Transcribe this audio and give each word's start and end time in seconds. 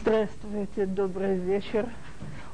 Здравствуйте, 0.00 0.86
добрый 0.86 1.36
вечер. 1.36 1.86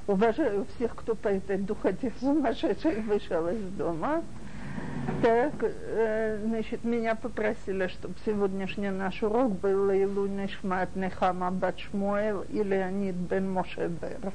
Уважаю 0.07 0.67
всех, 0.75 0.95
кто 0.95 1.15
по 1.15 1.29
этой 1.29 1.57
духоте 1.57 2.13
сумасшедшей 2.21 3.01
вышел 3.01 3.49
из 3.49 3.63
дома. 3.79 4.23
Так, 5.23 5.55
э, 5.63 6.39
значит, 6.45 6.85
меня 6.85 7.15
попросили, 7.15 7.87
чтобы 7.87 8.15
сегодняшний 8.27 8.91
наш 8.91 9.23
урок 9.23 9.53
был 9.53 9.87
Лейлу 9.87 10.27
Нишмат 10.27 10.95
Нехама 10.97 11.51
Бачмуэл 11.51 12.43
и 12.51 12.63
Леонид 12.63 13.15
Бен 13.15 13.51
Мошебер. 13.51 14.33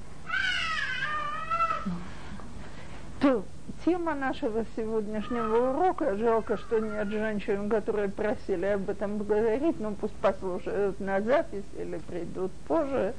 То, 3.22 3.44
тема 3.86 4.16
нашего 4.16 4.66
сегодняшнего 4.76 5.70
урока, 5.70 6.16
жалко, 6.16 6.58
что 6.58 6.80
нет 6.80 7.08
женщин, 7.10 7.70
которые 7.70 8.10
просили 8.10 8.66
об 8.66 8.90
этом 8.90 9.20
поговорить, 9.20 9.80
но 9.80 9.92
пусть 9.92 10.16
послушают 10.16 11.00
на 11.00 11.22
запись 11.22 11.64
или 11.78 11.98
придут 12.00 12.52
позже. 12.68 13.14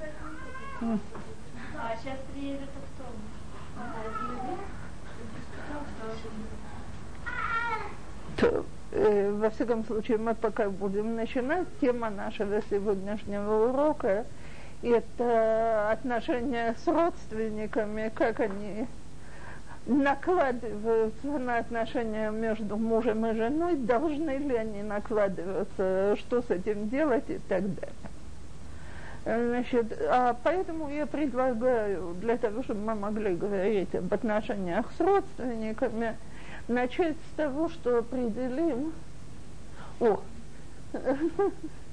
А 0.80 1.96
сейчас 1.96 2.18
приедет 2.34 2.68
То, 8.38 8.64
э, 8.92 9.32
во 9.32 9.50
всяком 9.50 9.84
случае, 9.84 10.18
мы 10.18 10.34
пока 10.34 10.68
будем 10.68 11.14
начинать. 11.14 11.66
Тема 11.80 12.10
нашего 12.10 12.60
сегодняшнего 12.70 13.70
урока– 13.70 14.26
это 14.82 15.90
отношения 15.90 16.74
с 16.82 16.86
родственниками, 16.86 18.10
как 18.14 18.40
они 18.40 18.86
накладываются 19.86 21.26
на 21.38 21.58
отношения 21.58 22.30
между 22.30 22.76
мужем 22.76 23.24
и 23.26 23.34
женой, 23.34 23.76
должны 23.76 24.36
ли 24.38 24.56
они 24.56 24.82
накладываться, 24.82 26.16
что 26.16 26.42
с 26.42 26.50
этим 26.50 26.88
делать 26.88 27.28
и 27.28 27.38
так 27.48 27.62
далее. 27.74 27.92
Значит, 29.24 29.98
а 30.08 30.36
поэтому 30.42 30.88
я 30.88 31.06
предлагаю, 31.06 32.14
для 32.20 32.36
того, 32.36 32.62
чтобы 32.62 32.80
мы 32.80 32.94
могли 32.94 33.34
говорить 33.34 33.94
об 33.94 34.12
отношениях 34.12 34.86
с 34.96 35.00
родственниками, 35.00 36.16
начать 36.68 37.16
с 37.32 37.36
того, 37.36 37.68
что 37.68 37.98
определим... 37.98 38.92
О, 40.00 40.20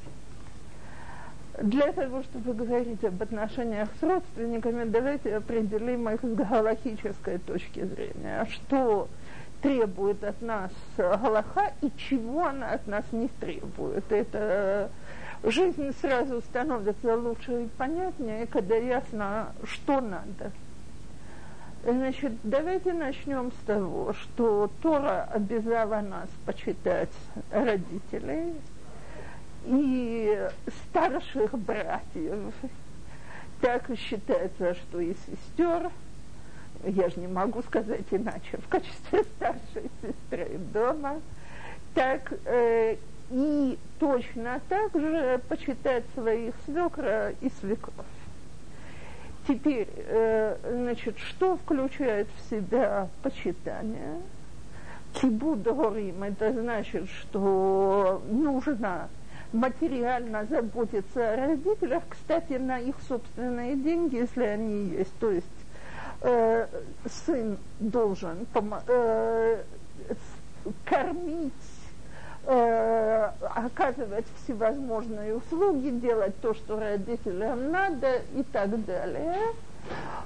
для 1.61 1.91
того, 1.91 2.23
чтобы 2.23 2.53
говорить 2.53 3.03
об 3.03 3.21
отношениях 3.21 3.89
с 3.99 4.03
родственниками, 4.03 4.85
давайте 4.85 5.35
определим 5.35 6.09
их 6.09 6.21
с 6.21 6.33
галахической 6.35 7.37
точки 7.39 7.85
зрения. 7.85 8.47
Что 8.49 9.07
требует 9.61 10.23
от 10.23 10.41
нас 10.41 10.71
Галаха 10.97 11.73
и 11.81 11.91
чего 11.97 12.45
она 12.45 12.71
от 12.71 12.85
нас 12.87 13.05
не 13.11 13.27
требует. 13.39 14.11
Это 14.11 14.89
жизнь 15.43 15.93
сразу 16.01 16.41
становится 16.41 17.15
лучше 17.15 17.63
и 17.63 17.67
понятнее, 17.77 18.47
когда 18.47 18.75
ясно, 18.75 19.53
что 19.63 20.01
надо. 20.01 20.51
Значит, 21.85 22.33
давайте 22.43 22.93
начнем 22.93 23.51
с 23.51 23.65
того, 23.65 24.13
что 24.13 24.69
Тора 24.81 25.27
обязала 25.31 25.99
нас 25.99 26.29
почитать 26.45 27.11
родителей, 27.51 28.53
и 29.65 30.49
старших 30.89 31.57
братьев. 31.57 32.53
Так 33.61 33.89
считается, 33.97 34.73
что 34.75 34.99
и 34.99 35.13
сестер, 35.13 35.89
я 36.83 37.09
же 37.09 37.19
не 37.19 37.27
могу 37.27 37.61
сказать 37.61 38.05
иначе, 38.11 38.57
в 38.57 38.67
качестве 38.67 39.23
старшей 39.23 39.89
сестры 40.01 40.59
дома, 40.73 41.21
так 41.93 42.33
э, 42.45 42.97
и 43.29 43.77
точно 43.99 44.59
так 44.67 44.91
же 44.93 45.39
почитать 45.47 46.03
своих 46.13 46.53
свекра 46.65 47.31
и 47.39 47.49
свекров. 47.61 48.05
Теперь, 49.47 49.87
э, 49.95 50.57
значит, 50.69 51.17
что 51.19 51.57
включает 51.57 52.27
в 52.35 52.49
себя 52.49 53.07
почитание? 53.21 54.19
Кибуд 55.13 55.59
это 55.67 56.53
значит, 56.53 57.07
что 57.09 58.21
нужно 58.29 59.09
материально 59.53 60.45
заботиться 60.45 61.33
о 61.33 61.35
родителях, 61.37 62.03
кстати, 62.09 62.53
на 62.53 62.79
их 62.79 62.95
собственные 63.07 63.75
деньги, 63.75 64.17
если 64.17 64.43
они 64.43 64.85
есть. 64.97 65.13
То 65.19 65.31
есть 65.31 65.45
э, 66.21 66.67
сын 67.25 67.57
должен 67.79 68.47
э, 68.87 69.63
кормить, 70.85 71.53
э, 72.45 73.29
оказывать 73.41 74.25
всевозможные 74.43 75.35
услуги, 75.35 75.89
делать 75.89 76.35
то, 76.41 76.53
что 76.53 76.79
родителям 76.79 77.71
надо 77.71 78.21
и 78.35 78.43
так 78.43 78.83
далее. 78.85 79.37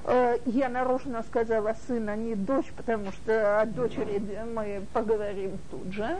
Э, 0.05 0.37
я 0.45 0.69
нарочно 0.69 1.23
сказала 1.23 1.75
сын, 1.87 2.07
а 2.09 2.15
не 2.15 2.35
дочь, 2.35 2.71
потому 2.75 3.11
что 3.11 3.59
о 3.61 3.65
дочери 3.65 4.21
мы 4.53 4.83
поговорим 4.93 5.59
тут 5.69 5.91
же. 5.91 6.15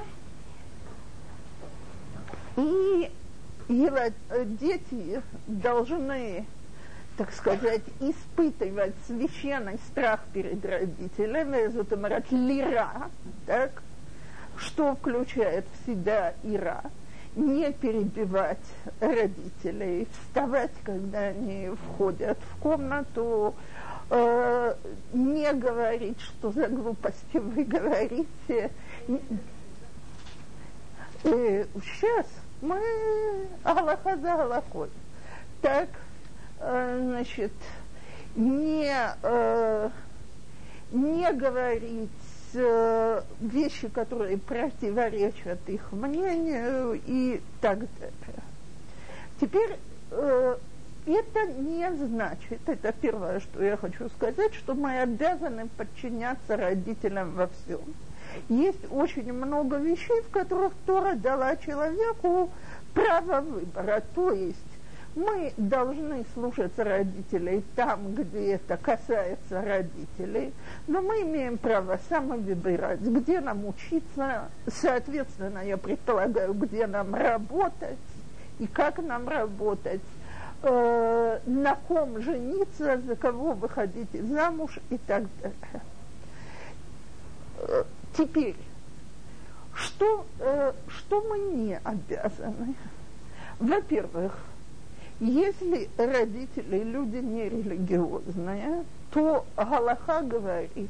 И 2.58 3.12
его 3.68 3.98
э, 3.98 4.12
дети 4.46 5.22
должны, 5.46 6.46
так 7.16 7.32
сказать, 7.32 7.84
испытывать 8.00 8.96
священный 9.06 9.78
страх 9.90 10.22
перед 10.34 10.66
родителями, 10.66 11.70
это 11.80 11.96
лира, 12.32 13.12
так, 13.46 13.84
что 14.58 14.96
включает 14.96 15.66
в 15.66 15.86
себя 15.86 16.34
ира, 16.44 16.82
не 17.36 17.72
перебивать 17.74 18.58
родителей, 19.00 20.08
вставать, 20.12 20.72
когда 20.84 21.28
они 21.28 21.70
входят 21.70 22.40
в 22.40 22.60
комнату, 22.60 23.54
э, 24.10 24.76
не 25.14 25.54
говорить, 25.54 26.20
что 26.22 26.52
за 26.52 26.68
глупости 26.70 27.38
вы 27.38 27.64
говорите. 27.66 28.72
Э, 31.24 31.66
сейчас 31.84 32.26
мы 32.62 32.80
Аллаха 33.64 34.18
за 34.18 34.34
Аллахой. 34.42 34.90
Так, 35.62 35.90
э, 36.60 37.00
значит, 37.02 37.52
не, 38.36 38.92
э, 39.24 39.90
не 40.92 41.34
говорить 41.34 42.10
э, 42.54 43.22
вещи, 43.40 43.88
которые 43.90 44.38
противоречат 44.38 45.60
их 45.68 45.92
мнению 45.92 47.00
и 47.06 47.42
так 47.62 47.80
далее. 47.80 48.44
Теперь 49.40 49.78
это 50.10 51.46
не 51.60 51.92
значит, 51.94 52.60
это 52.66 52.92
первое, 52.92 53.40
что 53.40 53.64
я 53.64 53.78
хочу 53.78 54.10
сказать, 54.10 54.54
что 54.56 54.74
мы 54.74 55.00
обязаны 55.00 55.68
подчиняться 55.78 56.58
родителям 56.58 57.34
во 57.34 57.48
всем 57.48 57.82
есть 58.50 58.92
очень 58.92 59.32
много 59.34 59.78
вещей, 59.78 60.22
в 60.22 60.30
которых 60.30 60.74
Тора 60.86 61.16
дала 61.16 61.56
человеку 61.58 62.50
право 62.94 63.42
выбора. 63.42 64.04
То 64.16 64.32
есть 64.32 64.58
мы 65.18 65.52
должны 65.58 66.26
слушаться 66.34 66.84
родителей 66.84 67.64
там, 67.76 68.14
где 68.14 68.54
это 68.54 68.78
касается 68.78 69.62
родителей, 69.62 70.54
но 70.88 71.02
мы 71.02 71.22
имеем 71.22 71.58
право 71.58 72.00
самовыбирать, 72.08 73.02
где 73.02 73.40
нам 73.40 73.66
учиться, 73.66 74.50
соответственно, 74.68 75.66
я 75.66 75.78
предполагаю, 75.78 76.54
где 76.54 76.86
нам 76.86 77.16
работать 77.16 77.98
и 78.60 78.68
как 78.68 79.00
нам 79.00 79.28
работать, 79.28 80.02
э, 80.62 81.40
на 81.46 81.76
ком 81.88 82.22
жениться, 82.22 83.02
за 83.02 83.16
кого 83.16 83.54
выходить 83.54 84.12
замуж 84.12 84.80
и 84.92 85.00
так 85.00 85.24
далее. 85.42 85.82
Теперь, 88.18 88.56
что, 89.76 90.26
э, 90.40 90.74
что 90.88 91.22
мы 91.22 91.38
не 91.38 91.78
обязаны? 91.78 92.74
Во-первых, 93.60 94.40
если 95.20 95.88
родители 95.98 96.80
люди 96.80 97.18
нерелигиозные, 97.18 98.86
то 99.12 99.46
Галаха 99.56 100.22
говорит, 100.22 100.90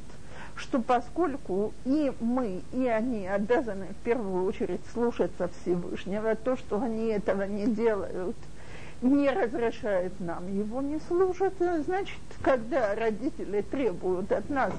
что 0.55 0.81
поскольку 0.81 1.73
и 1.83 2.13
мы, 2.21 2.61
и 2.71 2.87
они 2.87 3.27
обязаны 3.27 3.87
в 3.87 4.05
первую 4.05 4.45
очередь 4.45 4.81
слушаться 4.93 5.49
Всевышнего, 5.61 6.35
то, 6.35 6.55
что 6.55 6.81
они 6.81 7.07
этого 7.07 7.43
не 7.43 7.67
делают, 7.67 8.37
не 9.01 9.29
разрешает 9.29 10.17
нам 10.19 10.47
его 10.57 10.81
не 10.81 10.99
слушать, 11.07 11.53
значит, 11.85 12.19
когда 12.41 12.95
родители 12.95 13.61
требуют 13.61 14.31
от 14.31 14.49
нас 14.49 14.71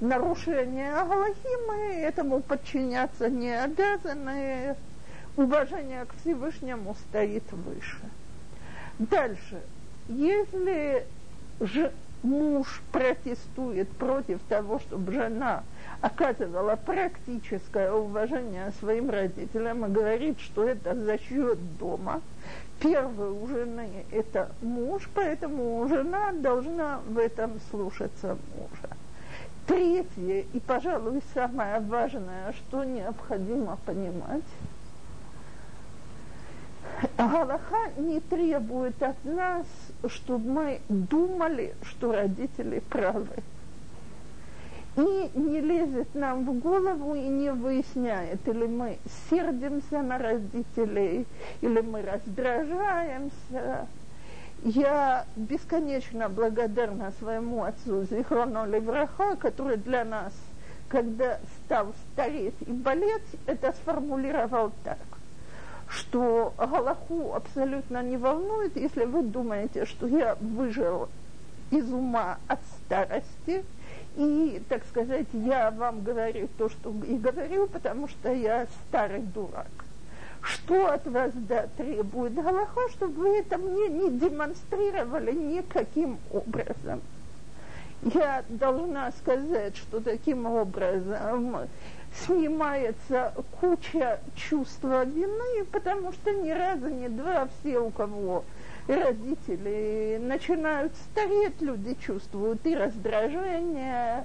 нарушение 0.00 0.94
Аллахи, 0.94 1.68
мы 1.68 1.94
этому 1.94 2.40
подчиняться 2.40 3.28
не 3.28 3.50
обязаны. 3.50 4.76
Уважение 5.36 6.04
к 6.04 6.14
Всевышнему 6.20 6.96
стоит 7.08 7.44
выше. 7.52 8.00
Дальше. 8.98 9.60
Если 10.08 11.06
же 11.60 11.92
муж 12.22 12.82
протестует 12.92 13.88
против 13.90 14.40
того, 14.48 14.78
чтобы 14.80 15.12
жена 15.12 15.62
оказывала 16.00 16.76
практическое 16.76 17.92
уважение 17.92 18.72
своим 18.80 19.10
родителям 19.10 19.86
и 19.86 19.88
говорит, 19.88 20.40
что 20.40 20.68
это 20.68 20.94
за 20.94 21.18
счет 21.18 21.58
дома. 21.78 22.20
Первый 22.80 23.30
у 23.30 23.46
жены– 23.46 24.04
это 24.10 24.50
муж, 24.62 25.08
поэтому 25.14 25.86
жена 25.88 26.32
должна 26.32 27.00
в 27.06 27.18
этом 27.18 27.60
слушаться 27.70 28.38
мужа. 28.56 28.96
Третье 29.70 30.44
и, 30.52 30.60
пожалуй, 30.60 31.22
самое 31.32 31.78
важное, 31.80 32.52
что 32.52 32.82
необходимо 32.82 33.78
понимать– 33.86 34.42
Галаха 37.16 37.90
не 37.96 38.20
требует 38.20 39.02
от 39.02 39.24
нас, 39.24 39.66
чтобы 40.08 40.50
мы 40.50 40.80
думали, 40.88 41.74
что 41.82 42.12
родители 42.12 42.80
правы. 42.80 43.28
И 44.96 45.30
не 45.34 45.60
лезет 45.60 46.14
нам 46.14 46.44
в 46.44 46.58
голову 46.58 47.14
и 47.14 47.28
не 47.28 47.52
выясняет, 47.52 48.46
или 48.46 48.66
мы 48.66 48.98
сердимся 49.30 50.02
на 50.02 50.18
родителей, 50.18 51.26
или 51.60 51.80
мы 51.80 52.02
раздражаемся. 52.02 53.86
Я 54.62 55.24
бесконечно 55.36 56.28
благодарна 56.28 57.12
своему 57.18 57.64
отцу 57.64 58.04
Зихрону 58.04 58.66
Левраха, 58.66 59.36
который 59.36 59.78
для 59.78 60.04
нас, 60.04 60.34
когда 60.88 61.38
стал 61.64 61.94
стареть 62.12 62.54
и 62.66 62.72
болеть, 62.72 63.22
это 63.46 63.72
сформулировал 63.72 64.72
так 64.84 64.98
что 65.90 66.54
Галаху 66.56 67.34
абсолютно 67.34 68.02
не 68.02 68.16
волнует, 68.16 68.76
если 68.76 69.04
вы 69.04 69.22
думаете, 69.22 69.84
что 69.84 70.06
я 70.06 70.36
выжил 70.40 71.08
из 71.70 71.92
ума 71.92 72.38
от 72.46 72.60
старости, 72.84 73.64
и, 74.16 74.62
так 74.68 74.84
сказать, 74.86 75.26
я 75.32 75.70
вам 75.70 76.02
говорю 76.02 76.48
то, 76.58 76.68
что 76.68 76.94
и 77.06 77.16
говорю, 77.16 77.66
потому 77.66 78.08
что 78.08 78.32
я 78.32 78.66
старый 78.88 79.22
дурак. 79.22 79.66
Что 80.42 80.92
от 80.92 81.06
вас 81.06 81.32
да, 81.34 81.66
требует 81.76 82.34
Галаха, 82.34 82.88
чтобы 82.90 83.22
вы 83.22 83.38
это 83.38 83.58
мне 83.58 83.88
не 83.88 84.10
демонстрировали 84.10 85.32
никаким 85.32 86.18
образом. 86.32 87.02
Я 88.02 88.44
должна 88.48 89.12
сказать, 89.12 89.76
что 89.76 90.00
таким 90.00 90.46
образом 90.46 91.68
снимается 92.24 93.34
куча 93.60 94.20
чувства 94.34 95.04
вины, 95.04 95.64
потому 95.70 96.12
что 96.12 96.32
ни 96.32 96.50
разу, 96.50 96.88
ни 96.88 97.08
два 97.08 97.48
все, 97.60 97.78
у 97.78 97.90
кого 97.90 98.44
родители 98.88 100.18
начинают 100.20 100.92
стареть, 101.10 101.60
люди 101.60 101.96
чувствуют 102.00 102.66
и 102.66 102.74
раздражение, 102.74 104.24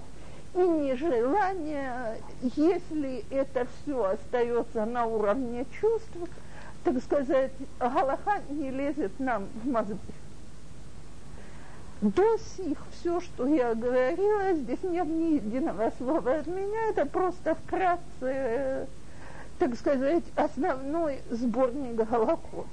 и 0.55 0.59
нежелание. 0.59 2.17
Если 2.41 3.25
это 3.29 3.67
все 3.83 4.03
остается 4.03 4.85
на 4.85 5.05
уровне 5.05 5.65
чувств, 5.79 6.15
так 6.83 7.01
сказать, 7.03 7.51
Галаха 7.79 8.41
не 8.49 8.71
лезет 8.71 9.19
нам 9.19 9.47
в 9.63 9.67
мозги. 9.67 9.97
До 12.01 12.37
сих 12.37 12.77
все, 12.91 13.19
что 13.21 13.47
я 13.47 13.73
говорила, 13.73 14.53
здесь 14.53 14.83
нет 14.83 15.07
ни 15.07 15.35
единого 15.35 15.91
слова 15.97 16.35
от 16.35 16.47
меня, 16.47 16.89
это 16.89 17.05
просто 17.05 17.55
вкратце, 17.55 18.87
так 19.59 19.75
сказать, 19.75 20.23
основной 20.35 21.19
сборник 21.31 21.95
Голокот. 21.95 22.67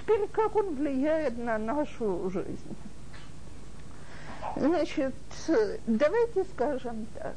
Теперь, 0.00 0.28
как 0.28 0.56
он 0.56 0.74
влияет 0.74 1.36
на 1.38 1.58
нашу 1.58 2.30
жизнь? 2.30 2.76
Значит, 4.56 5.14
давайте 5.86 6.44
скажем 6.44 7.06
так. 7.18 7.36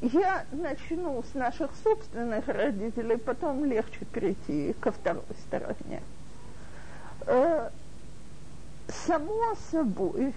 Я 0.00 0.44
начну 0.52 1.22
с 1.22 1.34
наших 1.34 1.70
собственных 1.82 2.46
родителей, 2.48 3.16
потом 3.16 3.64
легче 3.64 4.04
перейти 4.12 4.74
ко 4.80 4.92
второй 4.92 5.22
стороне. 5.46 6.02
Э, 7.26 7.70
само 8.88 9.54
собой, 9.70 10.34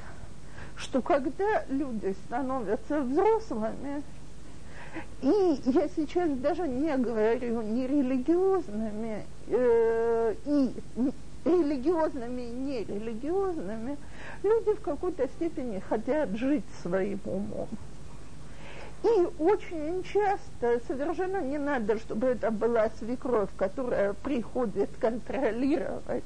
что 0.75 1.01
когда 1.01 1.65
люди 1.69 2.15
становятся 2.25 3.01
взрослыми, 3.01 4.03
и 5.21 5.61
я 5.65 5.89
сейчас 5.95 6.31
даже 6.37 6.67
не 6.67 6.95
говорю 6.97 7.61
не 7.61 7.87
религиозными, 7.87 9.25
э, 9.47 10.35
и 10.45 10.73
религиозными 11.43 12.41
и 12.41 12.51
нерелигиозными, 12.51 13.97
люди 14.43 14.73
в 14.73 14.81
какой-то 14.81 15.27
степени 15.27 15.79
хотят 15.79 16.35
жить 16.35 16.65
своим 16.81 17.19
умом. 17.25 17.67
И 19.03 19.27
очень 19.39 20.03
часто 20.03 20.81
совершенно 20.87 21.41
не 21.41 21.57
надо, 21.57 21.97
чтобы 21.97 22.27
это 22.27 22.49
была 22.49 22.89
свекровь, 22.99 23.49
которая 23.57 24.13
приходит 24.13 24.89
контролировать 24.99 26.23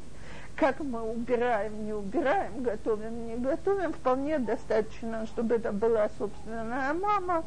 как 0.56 0.80
мы 0.80 1.02
убираем, 1.02 1.86
не 1.86 1.94
убираем, 1.94 2.62
готовим, 2.62 3.26
не 3.28 3.36
готовим, 3.36 3.94
вполне 3.94 4.38
достаточно, 4.38 5.26
чтобы 5.26 5.56
это 5.56 5.72
была 5.72 6.10
собственная 6.20 6.94
мама, 6.94 7.44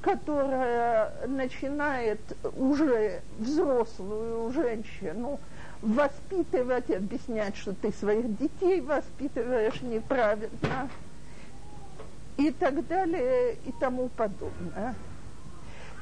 которая 0.00 1.12
начинает 1.26 2.20
уже 2.56 3.20
взрослую 3.38 4.52
женщину 4.52 5.40
воспитывать, 5.82 6.90
объяснять, 6.90 7.56
что 7.56 7.74
ты 7.74 7.92
своих 7.92 8.38
детей 8.38 8.80
воспитываешь 8.80 9.80
неправильно 9.82 10.88
и 12.36 12.50
так 12.52 12.86
далее 12.86 13.56
и 13.66 13.72
тому 13.72 14.08
подобное. 14.08 14.94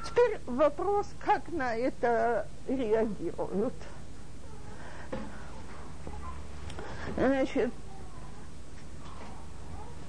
Теперь 0.06 0.38
вопрос, 0.46 1.06
как 1.24 1.50
на 1.50 1.74
это 1.74 2.46
реагируют. 2.68 3.74
Значит, 7.16 7.70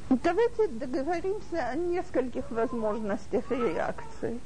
давайте 0.09 0.67
договоримся 0.67 1.69
о 1.69 1.75
нескольких 1.75 2.49
возможностях 2.51 3.49
реакции. 3.51 4.39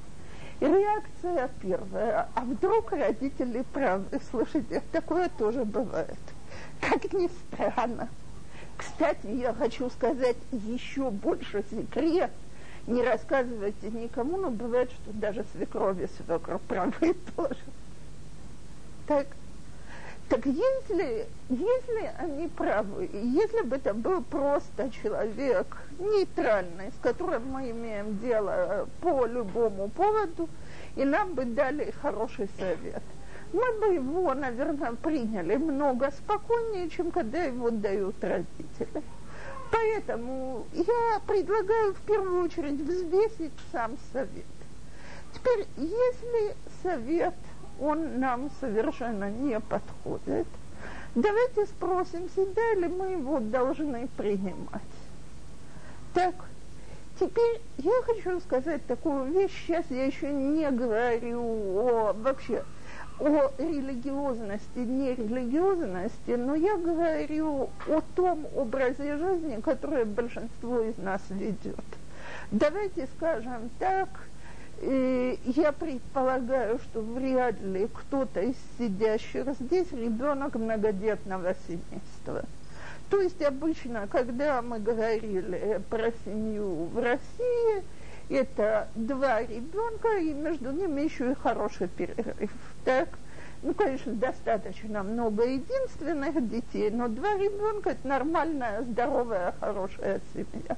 Реакция 0.59 1.49
первая. 1.61 2.29
А 2.35 2.41
вдруг 2.41 2.91
родители 2.91 3.63
правы? 3.73 4.05
Слушайте, 4.29 4.81
такое 4.91 5.29
тоже 5.29 5.65
бывает. 5.65 6.17
Как 6.81 7.11
ни 7.13 7.27
странно. 7.27 8.09
Кстати, 8.77 9.27
я 9.27 9.53
хочу 9.53 9.89
сказать 9.89 10.37
еще 10.51 11.09
больше 11.09 11.63
секрет. 11.69 12.31
Не 12.87 13.03
рассказывайте 13.03 13.89
никому, 13.89 14.37
но 14.37 14.51
бывает, 14.51 14.91
что 14.91 15.11
даже 15.13 15.45
свекрови 15.53 16.07
свекр 16.17 16.59
правы 16.59 17.15
тоже. 17.35 17.57
Так, 19.07 19.27
так 20.27 20.43
если, 20.45 21.27
если 21.49 22.13
они 22.17 22.47
правы, 22.47 23.09
если 23.13 23.61
бы 23.61 23.75
это 23.75 23.93
был 23.93 24.23
просто 24.23 24.89
человек 24.89 25.67
нейтральный, 25.99 26.91
с 26.91 27.03
которым 27.03 27.47
мы 27.51 27.69
имеем 27.69 28.17
дело 28.19 28.89
по 29.01 29.25
любому 29.27 29.89
поводу, 29.89 30.49
и 30.95 31.05
нам 31.05 31.35
бы 31.35 31.45
дали 31.45 31.93
хороший 32.01 32.49
совет, 32.57 33.03
мы 33.53 33.79
бы 33.79 33.93
его, 33.93 34.33
наверное, 34.33 34.93
приняли 34.93 35.57
много 35.57 36.09
спокойнее, 36.09 36.89
чем 36.89 37.11
когда 37.11 37.43
его 37.43 37.69
дают 37.69 38.15
родители. 38.23 39.03
Поэтому 39.71 40.65
я 40.73 41.19
предлагаю 41.27 41.93
в 41.93 42.01
первую 42.01 42.45
очередь 42.45 42.81
взвесить 42.81 43.53
сам 43.71 43.95
совет. 44.11 44.45
Теперь, 45.33 45.67
если 45.77 46.55
совет– 46.81 47.35
он 47.79 48.19
нам 48.19 48.49
совершенно 48.59 49.29
не 49.29 49.59
подходит. 49.59 50.47
Давайте 51.15 51.65
спросим 51.65 52.29
себя, 52.29 52.73
ли 52.75 52.87
мы 52.87 53.11
его 53.11 53.39
должны 53.39 54.07
принимать. 54.17 54.81
Так, 56.13 56.35
теперь 57.19 57.61
я 57.77 58.01
хочу 58.05 58.39
сказать 58.41 58.85
такую 58.85 59.31
вещь, 59.31 59.51
сейчас 59.65 59.85
я 59.89 60.05
еще 60.05 60.31
не 60.31 60.69
говорю 60.71 61.41
о, 61.41 62.13
вообще 62.13 62.63
о 63.19 63.51
религиозности, 63.57 64.79
нерелигиозности, 64.79 66.31
но 66.31 66.55
я 66.55 66.75
говорю 66.77 67.69
о 67.87 68.01
том 68.15 68.45
образе 68.53 69.17
жизни, 69.17 69.61
который 69.61 70.03
большинство 70.03 70.81
из 70.81 70.97
нас 70.97 71.21
ведет. 71.29 71.85
Давайте 72.51 73.07
скажем 73.15 73.69
так– 73.79 74.09
я 74.81 75.71
предполагаю, 75.71 76.79
что 76.79 77.01
вряд 77.01 77.59
ли 77.61 77.87
кто-то 77.87 78.41
из 78.41 78.55
сидящих 78.77 79.47
здесь 79.59 79.91
ребенок 79.91 80.55
многодетного 80.55 81.55
семейства. 81.67 82.43
То 83.09 83.21
есть 83.21 83.41
обычно, 83.41 84.07
когда 84.07 84.61
мы 84.61 84.79
говорили 84.79 85.81
про 85.89 86.11
семью 86.25 86.85
в 86.85 87.01
России, 87.01 87.83
это 88.29 88.87
два 88.95 89.41
ребенка, 89.41 90.17
и 90.17 90.33
между 90.33 90.71
ними 90.71 91.01
еще 91.01 91.31
и 91.31 91.35
хороший 91.35 91.87
перерыв. 91.87 92.51
Так? 92.83 93.09
Ну, 93.61 93.73
конечно, 93.73 94.13
достаточно 94.13 95.03
много 95.03 95.43
единственных 95.43 96.49
детей, 96.49 96.89
но 96.91 97.07
два 97.07 97.35
ребенка– 97.35 97.89
это 97.91 98.07
нормальная, 98.07 98.83
здоровая, 98.83 99.53
хорошая 99.59 100.21
семья. 100.33 100.77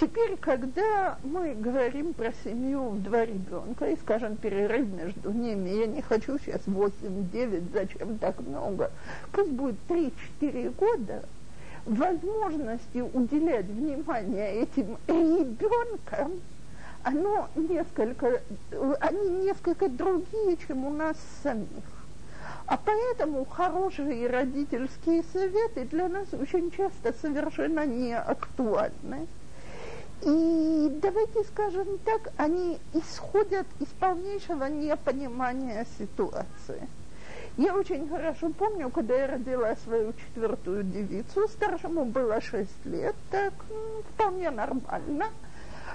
Теперь, 0.00 0.36
когда 0.36 1.18
мы 1.24 1.54
говорим 1.54 2.14
про 2.14 2.32
семью 2.44 2.90
в 2.90 3.02
два 3.02 3.24
ребенка, 3.24 3.90
и, 3.90 3.96
скажем, 3.96 4.36
перерыв 4.36 4.86
между 4.88 5.32
ними, 5.32 5.70
я 5.70 5.86
не 5.86 6.02
хочу 6.02 6.38
сейчас 6.38 6.62
8-9, 6.66 7.72
зачем 7.72 8.18
так 8.18 8.38
много, 8.40 8.90
пусть 9.32 9.50
будет 9.50 9.76
3-4 9.88 10.74
года, 10.76 11.24
возможности 11.84 12.98
уделять 12.98 13.66
внимание 13.66 14.62
этим 14.62 14.96
ребенкам– 15.08 16.40
оно 17.02 17.48
несколько, 17.54 18.42
они 19.00 19.28
несколько 19.44 19.88
другие, 19.88 20.56
чем 20.66 20.84
у 20.84 20.90
нас 20.90 21.16
самих. 21.42 21.84
А 22.66 22.76
поэтому 22.76 23.44
хорошие 23.46 24.28
родительские 24.28 25.22
советы 25.32 25.84
для 25.86 26.08
нас 26.08 26.26
очень 26.32 26.70
часто 26.70 27.14
совершенно 27.20 27.86
не 27.86 28.14
актуальны. 28.14 29.26
И 30.22 30.98
давайте 31.00 31.44
скажем 31.44 31.98
так, 32.04 32.32
они 32.36 32.78
исходят 32.92 33.66
из 33.80 33.86
полнейшего 34.00 34.64
непонимания 34.64 35.86
ситуации. 35.98 36.88
Я 37.56 37.74
очень 37.74 38.08
хорошо 38.08 38.50
помню, 38.50 38.90
когда 38.90 39.14
я 39.14 39.26
родила 39.26 39.74
свою 39.84 40.12
четвертую 40.12 40.84
девицу, 40.84 41.48
старшему 41.48 42.04
было 42.04 42.40
шесть 42.40 42.84
лет, 42.84 43.16
так 43.30 43.52
вполне 44.14 44.50
нормально– 44.50 45.26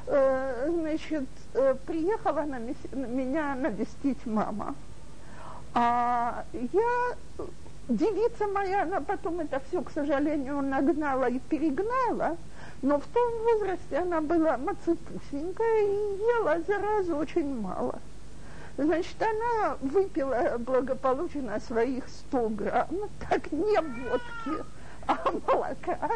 Э, 0.06 0.70
значит, 0.70 1.28
э, 1.54 1.76
приехала 1.86 2.42
на 2.42 2.60
меня 2.60 3.56
навестить 3.56 4.26
мама. 4.26 4.76
А 5.74 6.44
я, 6.52 7.46
девица 7.88 8.48
моя, 8.48 8.84
она 8.84 9.00
потом 9.00 9.40
это 9.40 9.62
все, 9.68 9.82
к 9.82 9.92
сожалению, 9.92 10.62
нагнала 10.62 11.30
и 11.30 11.40
перегнала, 11.40 12.36
но 12.84 13.00
в 13.00 13.06
том 13.08 13.32
возрасте 13.44 13.98
она 13.98 14.20
была 14.20 14.58
мацепусенькая 14.58 15.82
и 15.84 16.18
ела 16.20 16.62
заразу 16.68 17.16
очень 17.16 17.60
мало. 17.62 17.98
Значит, 18.78 19.16
она 19.22 19.78
выпила 19.82 20.58
благополучно 20.60 21.62
своих 21.62 22.04
100 22.10 22.50
грамм, 22.50 22.90
так 23.30 23.50
не 23.54 23.80
водки, 23.80 24.66
а 25.08 25.18
молока, 25.48 26.10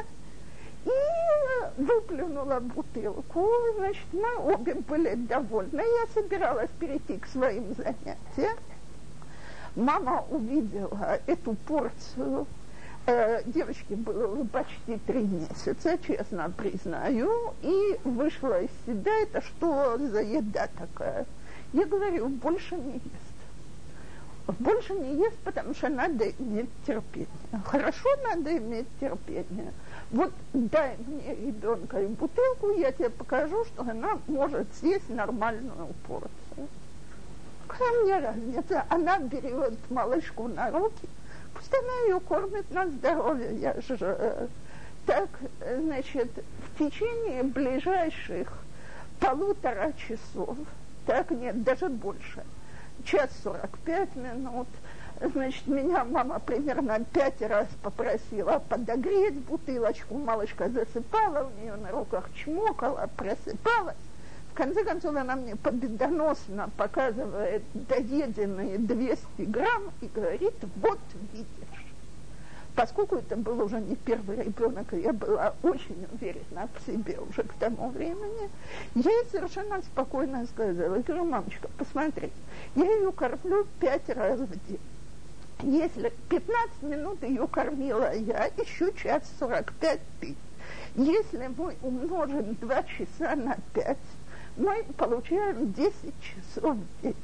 и 0.84 1.82
выплюнула 1.82 2.60
бутылку. 2.60 3.50
Значит, 3.78 4.08
мы 4.12 4.54
обе 4.54 4.74
были 4.74 5.16
довольны. 5.16 5.80
Я 5.82 6.22
собиралась 6.22 6.70
перейти 6.80 7.18
к 7.18 7.28
своим 7.28 7.76
занятиям. 7.76 8.58
Мама 9.78 10.26
увидела 10.30 11.20
эту 11.28 11.54
порцию. 11.66 12.46
Э, 13.08 13.42
девочке 13.46 13.96
было 13.96 14.44
почти 14.44 14.98
три 15.08 15.22
месяца, 15.22 15.98
честно 16.06 16.52
признаю, 16.56 17.54
и 17.62 17.98
вышла 18.04 18.62
из 18.62 18.70
себя. 18.86 19.12
Это 19.22 19.42
что 19.42 19.98
за 19.98 20.22
еда 20.22 20.68
такая? 20.78 21.26
Я 21.72 21.86
говорю, 21.86 22.28
больше 22.28 22.76
не 22.76 22.96
ест 22.96 23.38
больше 24.60 24.94
не 24.94 25.16
ест, 25.16 25.38
потому 25.44 25.74
что 25.74 25.90
надо 25.90 26.30
иметь 26.30 26.70
терпение. 26.86 27.28
Хорошо 27.66 28.10
надо 28.24 28.58
иметь 28.58 28.88
терпение. 29.00 29.74
Вот 30.12 30.32
дай 30.54 30.96
мне 31.06 31.36
ребенка 31.36 32.02
и 32.02 32.08
бутылку, 32.08 32.72
я 32.72 32.92
тебе 32.92 33.10
покажу, 33.10 33.66
что 33.66 33.82
она 33.82 34.18
может 34.28 34.68
съесть 34.76 35.10
нормальную 35.10 35.88
порцию. 36.08 36.68
Какая 37.68 38.04
мне 38.04 38.20
разница? 38.20 38.86
Она 38.90 39.20
берет 39.20 39.74
малышку 39.90 40.48
на 40.48 40.72
руки, 40.72 41.10
ее 42.08 42.20
кормит 42.20 42.70
на 42.72 42.88
здоровье. 42.88 43.56
Я 43.58 43.74
же 43.74 43.98
э, 44.00 44.48
так, 45.06 45.30
значит, 45.80 46.30
в 46.76 46.80
течение 46.80 47.44
ближайших 47.44 48.52
полутора 49.20 49.94
часов, 49.94 50.58
так 51.06 51.32
нет, 51.32 51.64
даже 51.64 51.90
больше– 51.90 52.44
час 53.06 53.30
сорок 53.44 53.78
пять 53.86 54.16
минут. 54.16 54.68
Значит, 55.20 55.66
меня 55.68 56.04
мама 56.04 56.40
примерно 56.40 57.04
пять 57.06 57.42
раз 57.42 57.68
попросила 57.82 58.62
подогреть 58.70 59.40
бутылочку. 59.46 60.16
Малышка 60.16 60.70
засыпала, 60.70 61.50
у 61.50 61.62
нее 61.62 61.76
на 61.76 61.92
руках 61.92 62.30
чмокала, 62.36 63.10
просыпалась. 63.18 63.96
Конце 64.58 64.84
концов, 64.84 65.16
она 65.16 65.36
мне 65.36 65.56
победоносно 65.56 66.72
показывает 66.78 67.62
доеденные 67.76 68.80
200 68.80 69.44
грамм 69.44 69.92
и 70.02 70.08
говорит, 70.08 70.56
вот 70.78 70.98
видишь 71.32 71.86
поскольку 72.76 73.18
это 73.18 73.36
был 73.36 73.62
уже 73.62 73.80
не 73.80 73.96
первый 73.96 74.38
ребенок, 74.38 74.94
я 74.94 75.14
была 75.14 75.54
очень 75.62 76.08
уверена 76.12 76.68
в 76.76 76.86
себе 76.86 77.20
уже 77.20 77.44
к 77.44 77.54
тому 77.54 77.90
времени, 77.90 78.50
я 78.96 79.12
ей 79.12 79.26
совершенно 79.32 79.80
спокойно 79.82 80.46
сказала, 80.48 80.96
я 80.96 81.02
говорю, 81.02 81.26
мамочка, 81.26 81.70
посмотри, 81.78 82.32
я 82.76 82.86
ее 82.86 83.12
кормлю 83.12 83.68
пять 83.80 84.10
раз 84.10 84.40
в 84.40 84.68
день. 84.68 84.80
Если 85.62 86.12
15 86.30 86.82
минут 86.82 87.22
ее 87.24 87.48
кормила 87.48 88.14
я, 88.16 88.46
еще 88.58 88.92
час 88.94 89.24
45 89.40 90.00
ты. 90.20 90.36
Если 90.96 91.48
мы 91.56 91.76
умножим 91.82 92.56
2 92.56 92.84
часа 92.84 93.36
на 93.36 93.58
5, 93.74 93.98
мы 94.58 94.84
получаем 94.98 95.72
10 95.74 95.94
часов 96.22 96.76
в 96.76 97.02
день. 97.02 97.16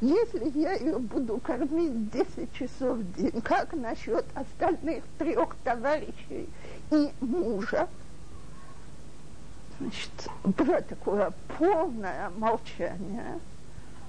Если 0.00 0.58
я 0.58 0.72
ее 0.72 0.98
буду 0.98 1.38
кормить 1.38 2.10
10 2.10 2.52
часов 2.52 2.98
в 2.98 3.14
день, 3.14 3.40
как 3.40 3.72
насчет 3.72 4.24
остальных 4.34 5.04
трех 5.18 5.54
товарищей 5.62 6.48
и 6.90 7.10
мужа? 7.20 7.88
Значит, 9.78 10.10
было 10.44 10.80
такое 10.82 11.32
полное 11.58 12.30
молчание. 12.36 13.38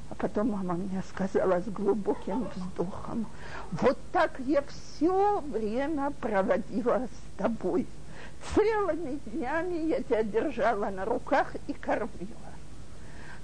А 0.10 0.15
потом 0.15 0.51
мама 0.51 0.74
мне 0.74 1.01
сказала 1.10 1.62
с 1.62 1.65
глубоким 1.65 2.48
вздохом, 2.56 3.25
вот 3.72 3.98
так 4.12 4.32
я 4.39 4.63
все 4.63 5.39
время 5.48 6.12
проводила 6.22 7.08
с 7.08 7.38
тобой. 7.38 7.88
Целыми 8.53 9.20
днями 9.27 9.88
я 9.88 10.03
тебя 10.03 10.24
держала 10.24 10.89
на 10.89 11.06
руках 11.06 11.56
и 11.68 11.74
кормила. 11.74 12.42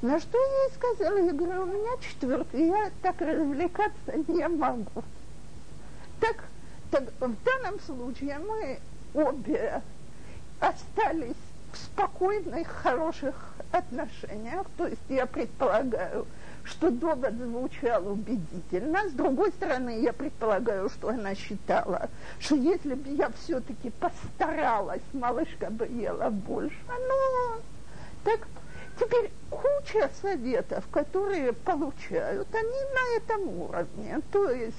На 0.02 0.18
что 0.20 0.38
я 0.38 0.64
ей 0.64 0.72
сказала, 0.76 1.18
я 1.18 1.34
говорю, 1.34 1.64
у 1.64 1.66
меня 1.66 1.92
четвертый, 2.00 2.68
я 2.68 2.90
так 3.02 3.20
развлекаться 3.20 4.14
не 4.28 4.48
могу. 4.48 5.04
Так, 6.22 6.46
так 6.90 7.04
в 7.20 7.36
данном 7.44 7.80
случае 7.82 8.40
мы 8.40 8.80
обе 9.14 9.82
остались 10.62 11.36
в 11.74 11.78
спокойных, 11.78 12.68
хороших 12.68 13.36
отношениях, 13.72 14.66
то 14.78 14.88
есть 14.88 15.02
я 15.10 15.26
предполагаю, 15.26 16.26
что 16.64 16.92
довод 16.92 17.34
звучал 17.34 18.08
убедительно. 18.08 19.08
С 19.10 19.12
другой 19.12 19.52
стороны, 19.52 20.02
я 20.02 20.14
предполагаю, 20.14 20.90
что 20.90 21.10
она 21.10 21.36
считала, 21.36 22.10
что 22.40 22.56
если 22.56 22.94
бы 22.94 23.10
я 23.10 23.32
все-таки 23.44 23.90
постаралась, 23.92 25.02
малышка 25.14 25.70
бы 25.70 25.86
ела 25.88 26.30
больше. 26.30 26.78
Но 26.88 27.60
так 28.24 28.48
Теперь 29.00 29.32
куча 29.50 30.10
советов, 30.22 30.84
которые 30.92 31.54
получают, 31.54 32.48
они 32.54 32.68
на 32.68 33.18
этом 33.18 33.48
уровне. 33.62 34.22
То 34.32 34.50
есть 34.50 34.76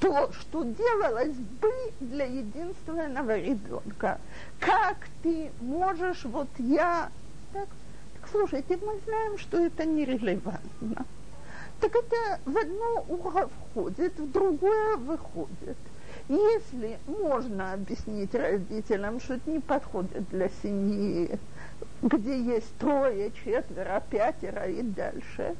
то, 0.00 0.30
что 0.32 0.64
делалось 0.64 1.36
бы 1.36 1.72
для 2.00 2.24
единственного 2.24 3.38
ребенка. 3.38 4.18
Как 4.58 4.96
ты 5.22 5.50
можешь, 5.60 6.24
вот 6.24 6.48
я... 6.58 7.10
Так, 7.52 7.68
так 8.14 8.30
слушайте, 8.30 8.78
мы 8.78 8.98
знаем, 9.04 9.38
что 9.38 9.58
это 9.58 9.84
нерелевантно. 9.84 11.06
Так 11.80 11.94
это 11.94 12.40
в 12.44 12.56
одно 12.56 13.04
ухо 13.08 13.48
входит, 13.48 14.18
в 14.18 14.32
другое 14.32 14.96
выходит. 14.96 15.76
Если 16.28 16.98
можно 17.06 17.74
объяснить 17.74 18.34
родителям, 18.34 19.20
что 19.20 19.34
это 19.34 19.48
не 19.48 19.60
подходит 19.60 20.28
для 20.30 20.48
семьи, 20.62 21.38
где 22.02 22.40
есть 22.40 22.76
трое, 22.78 23.32
четверо, 23.44 24.02
пятеро 24.10 24.66
и 24.66 24.82
дальше. 24.82 25.56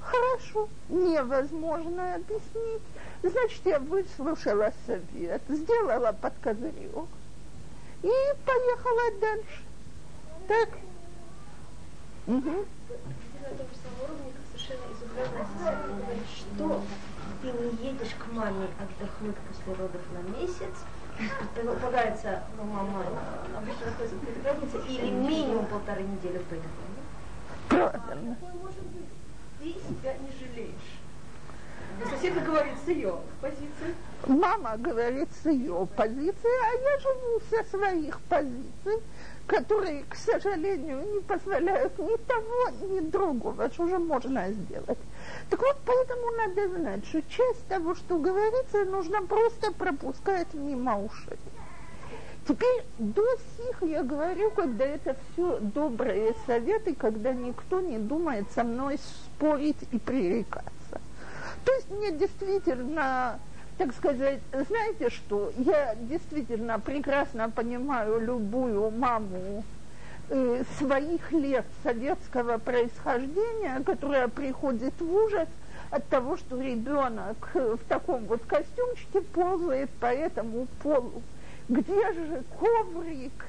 Хорошо, 0.00 0.68
невозможно 0.88 2.14
объяснить. 2.14 2.82
Значит, 3.22 3.60
я 3.64 3.78
выслушала 3.78 4.72
совет, 4.86 5.42
сделала 5.48 6.12
под 6.12 6.32
козырек 6.42 7.06
и 8.02 8.10
поехала 8.44 9.20
дальше. 9.20 9.62
Так? 10.48 10.68
Угу. 12.26 12.66
что 16.36 16.82
ты 17.42 17.48
не 17.48 17.88
едешь 17.88 18.14
к 18.18 18.32
маме 18.32 18.66
отдохнуть 18.78 19.36
после 19.36 19.74
родов 19.74 20.02
на 20.12 20.38
месяц, 20.38 20.84
предполагается, 21.54 22.42
ну, 22.56 22.64
мама 22.64 23.04
обычно 23.56 23.86
находится 23.86 24.16
в 24.16 24.42
пятнице, 24.42 24.78
или 24.88 25.10
минимум 25.10 25.66
полторы 25.66 26.02
недели 26.02 26.42
до 26.48 26.56
этого. 26.56 27.92
Правильно. 28.02 28.36
Ты 29.60 29.68
себя 29.68 30.14
не 30.14 30.30
жалеешь. 30.38 30.98
Соседка 32.10 32.40
говорит 32.40 32.74
с 32.84 32.88
ее 32.88 33.14
позиции. 33.40 33.94
Мама 34.26 34.76
говорит 34.76 35.28
с 35.42 35.46
ее 35.46 35.86
позиции, 35.96 36.34
а 36.34 36.74
я 36.80 36.98
живу 36.98 37.40
со 37.50 37.76
своих 37.76 38.20
позиций, 38.22 39.02
которые, 39.52 40.04
к 40.08 40.14
сожалению, 40.14 41.02
не 41.12 41.20
позволяют 41.20 41.98
ни 41.98 42.16
того, 42.16 42.70
ни 42.90 43.00
другого, 43.00 43.68
что 43.70 43.86
же 43.86 43.98
можно 43.98 44.50
сделать. 44.50 44.98
Так 45.50 45.60
вот, 45.60 45.76
поэтому 45.84 46.30
надо 46.38 46.68
знать, 46.68 47.04
что 47.04 47.20
часть 47.22 47.66
того, 47.68 47.94
что 47.94 48.16
говорится, 48.16 48.84
нужно 48.86 49.20
просто 49.20 49.70
пропускать 49.72 50.54
мимо 50.54 50.98
ушей. 51.04 51.38
Теперь 52.48 52.82
до 52.98 53.22
сих 53.56 53.82
я 53.82 54.02
говорю, 54.02 54.50
когда 54.52 54.86
это 54.86 55.16
все 55.32 55.58
добрые 55.60 56.34
советы, 56.46 56.94
когда 56.94 57.34
никто 57.34 57.80
не 57.80 57.98
думает 57.98 58.50
со 58.54 58.64
мной 58.64 58.98
спорить 58.98 59.76
и 59.92 59.98
пререкаться. 59.98 61.00
То 61.64 61.72
есть 61.74 61.90
мне 61.90 62.10
действительно, 62.10 63.38
так 63.78 63.94
сказать, 63.94 64.40
знаете 64.52 65.10
что, 65.10 65.52
я 65.56 65.94
действительно 65.94 66.78
прекрасно 66.78 67.50
понимаю 67.50 68.20
любую 68.20 68.90
маму 68.90 69.64
э, 70.28 70.62
своих 70.78 71.32
лет 71.32 71.66
советского 71.82 72.58
происхождения, 72.58 73.82
которая 73.84 74.28
приходит 74.28 74.94
в 75.00 75.14
ужас 75.14 75.48
от 75.90 76.06
того, 76.08 76.36
что 76.36 76.60
ребенок 76.60 77.50
в 77.54 77.80
таком 77.88 78.24
вот 78.26 78.42
костюмчике 78.46 79.20
ползает 79.20 79.90
по 80.00 80.06
этому 80.06 80.66
полу 80.82 81.22
где 81.68 82.12
же 82.12 82.42
коврик 82.58 83.46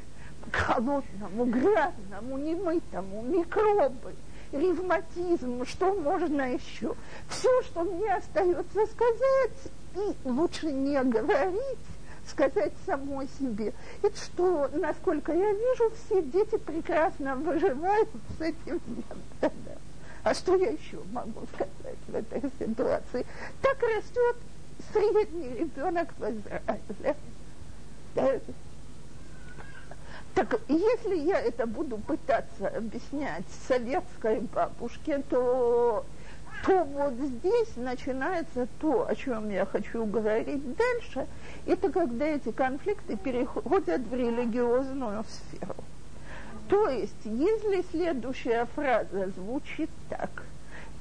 холодному, 0.52 1.46
грязному, 1.46 2.38
немытому, 2.38 3.22
микробы, 3.24 4.14
ревматизм, 4.52 5.66
что 5.66 5.94
можно 5.94 6.54
еще? 6.54 6.96
Все, 7.30 7.62
что 7.64 7.84
мне 7.84 8.14
остается 8.14 8.86
сказать, 8.88 9.72
и 9.96 10.28
лучше 10.28 10.72
не 10.72 11.02
говорить, 11.04 11.80
сказать 12.28 12.74
самой 12.86 13.28
себе. 13.40 13.74
Это 14.02 14.18
что, 14.18 14.70
насколько 14.74 15.34
я 15.34 15.52
вижу, 15.52 15.92
все 16.06 16.22
дети 16.22 16.58
прекрасно 16.58 17.36
выживают 17.36 18.10
с 18.38 18.42
этим. 18.42 18.82
А 20.24 20.34
что 20.34 20.56
я 20.56 20.70
еще 20.70 21.00
могу 21.12 21.46
сказать 21.54 21.98
в 22.08 22.16
этой 22.16 22.42
ситуации? 22.60 23.26
Так 23.62 23.78
растет 23.84 24.38
средний 24.94 25.50
ребенок 25.50 26.14
в 26.18 26.24
Израиле. 26.24 27.16
Так 30.34 30.60
если 30.68 31.16
я 31.16 31.40
это 31.40 31.68
буду 31.68 31.98
пытаться 31.98 32.68
объяснять 32.68 33.44
советской 33.68 34.40
бабушке, 34.40 35.22
то, 35.30 36.06
то 36.64 36.84
вот 36.86 37.14
здесь 37.16 37.76
начинается 37.76 38.68
то, 38.80 39.06
о 39.08 39.16
чем 39.16 39.50
я 39.50 39.66
хочу 39.66 40.06
говорить 40.06 40.64
дальше. 40.76 41.28
Это 41.66 41.92
когда 41.92 42.26
эти 42.26 42.52
конфликты 42.52 43.18
переходят 43.18 44.02
в 44.02 44.14
религиозную 44.14 45.26
сферу. 45.26 45.76
То 46.70 46.88
есть, 46.88 47.26
если 47.26 47.84
следующая 47.92 48.66
фраза 48.74 49.30
звучит 49.36 49.90
так, 50.10 50.30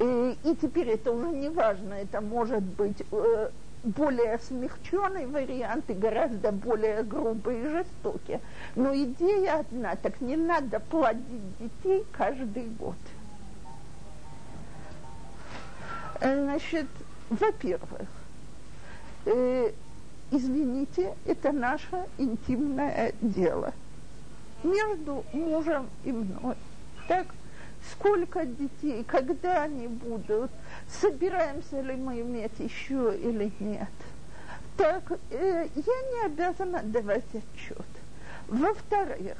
э, 0.00 0.34
и 0.42 0.56
теперь 0.56 0.88
это 0.88 1.12
уже 1.12 1.28
не 1.28 1.48
важно, 1.48 1.94
это 1.94 2.20
может 2.20 2.64
быть 2.64 3.00
э, 3.12 3.50
более 3.84 4.40
смягченный 4.40 5.26
вариант 5.26 5.88
и 5.88 5.94
гораздо 5.94 6.50
более 6.50 7.04
грубый 7.04 7.60
и 7.60 7.68
жестокий. 7.68 8.40
Но 8.74 8.92
идея 8.94 9.60
одна, 9.60 9.94
так 9.94 10.20
не 10.20 10.36
надо 10.36 10.80
плодить 10.80 11.58
детей 11.60 12.04
каждый 12.12 12.64
год. 12.64 12.96
Значит, 16.22 16.86
во-первых, 17.30 18.08
э, 19.26 19.72
извините, 20.30 21.14
это 21.26 21.50
наше 21.50 22.06
интимное 22.16 23.12
дело 23.20 23.72
между 24.62 25.24
мужем 25.32 25.88
и 26.04 26.12
мной. 26.12 26.54
Так 27.08 27.26
сколько 27.90 28.44
детей, 28.46 29.02
когда 29.02 29.64
они 29.64 29.88
будут, 29.88 30.52
собираемся 31.00 31.80
ли 31.80 31.96
мы 31.96 32.20
иметь 32.20 32.58
еще 32.58 33.16
или 33.16 33.52
нет. 33.58 33.88
Так, 34.76 35.18
э, 35.30 35.68
я 35.74 35.82
не 36.12 36.26
обязана 36.26 36.82
давать 36.84 37.24
отчет. 37.34 37.86
Во-вторых, 38.46 39.38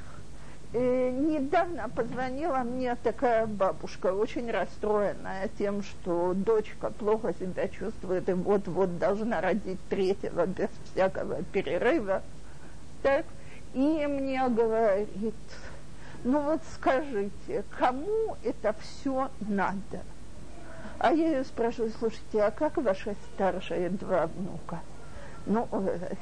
э, 0.73 1.09
недавно 1.11 1.89
позвонила 1.89 2.57
мне 2.57 2.95
такая 2.95 3.45
бабушка, 3.45 4.13
очень 4.13 4.51
расстроенная 4.51 5.49
тем, 5.57 5.83
что 5.83 6.33
дочка 6.33 6.89
плохо 6.89 7.33
себя 7.39 7.67
чувствует 7.67 8.27
и 8.29 8.33
вот-вот 8.33 8.97
должна 8.97 9.41
родить 9.41 9.79
третьего 9.89 10.45
без 10.45 10.69
всякого 10.91 11.43
перерыва. 11.43 12.21
Так, 13.01 13.25
и 13.73 14.05
мне 14.07 14.47
говорит, 14.49 15.35
ну 16.23 16.41
вот 16.41 16.61
скажите, 16.75 17.63
кому 17.77 18.37
это 18.43 18.75
все 18.81 19.29
надо? 19.41 20.01
А 20.99 21.11
я 21.11 21.29
ее 21.29 21.43
спрашиваю, 21.43 21.91
слушайте, 21.99 22.41
а 22.41 22.51
как 22.51 22.77
ваши 22.77 23.15
старшие 23.33 23.89
два 23.89 24.27
внука? 24.27 24.79
Ну, 25.45 25.67
э, 25.71 26.15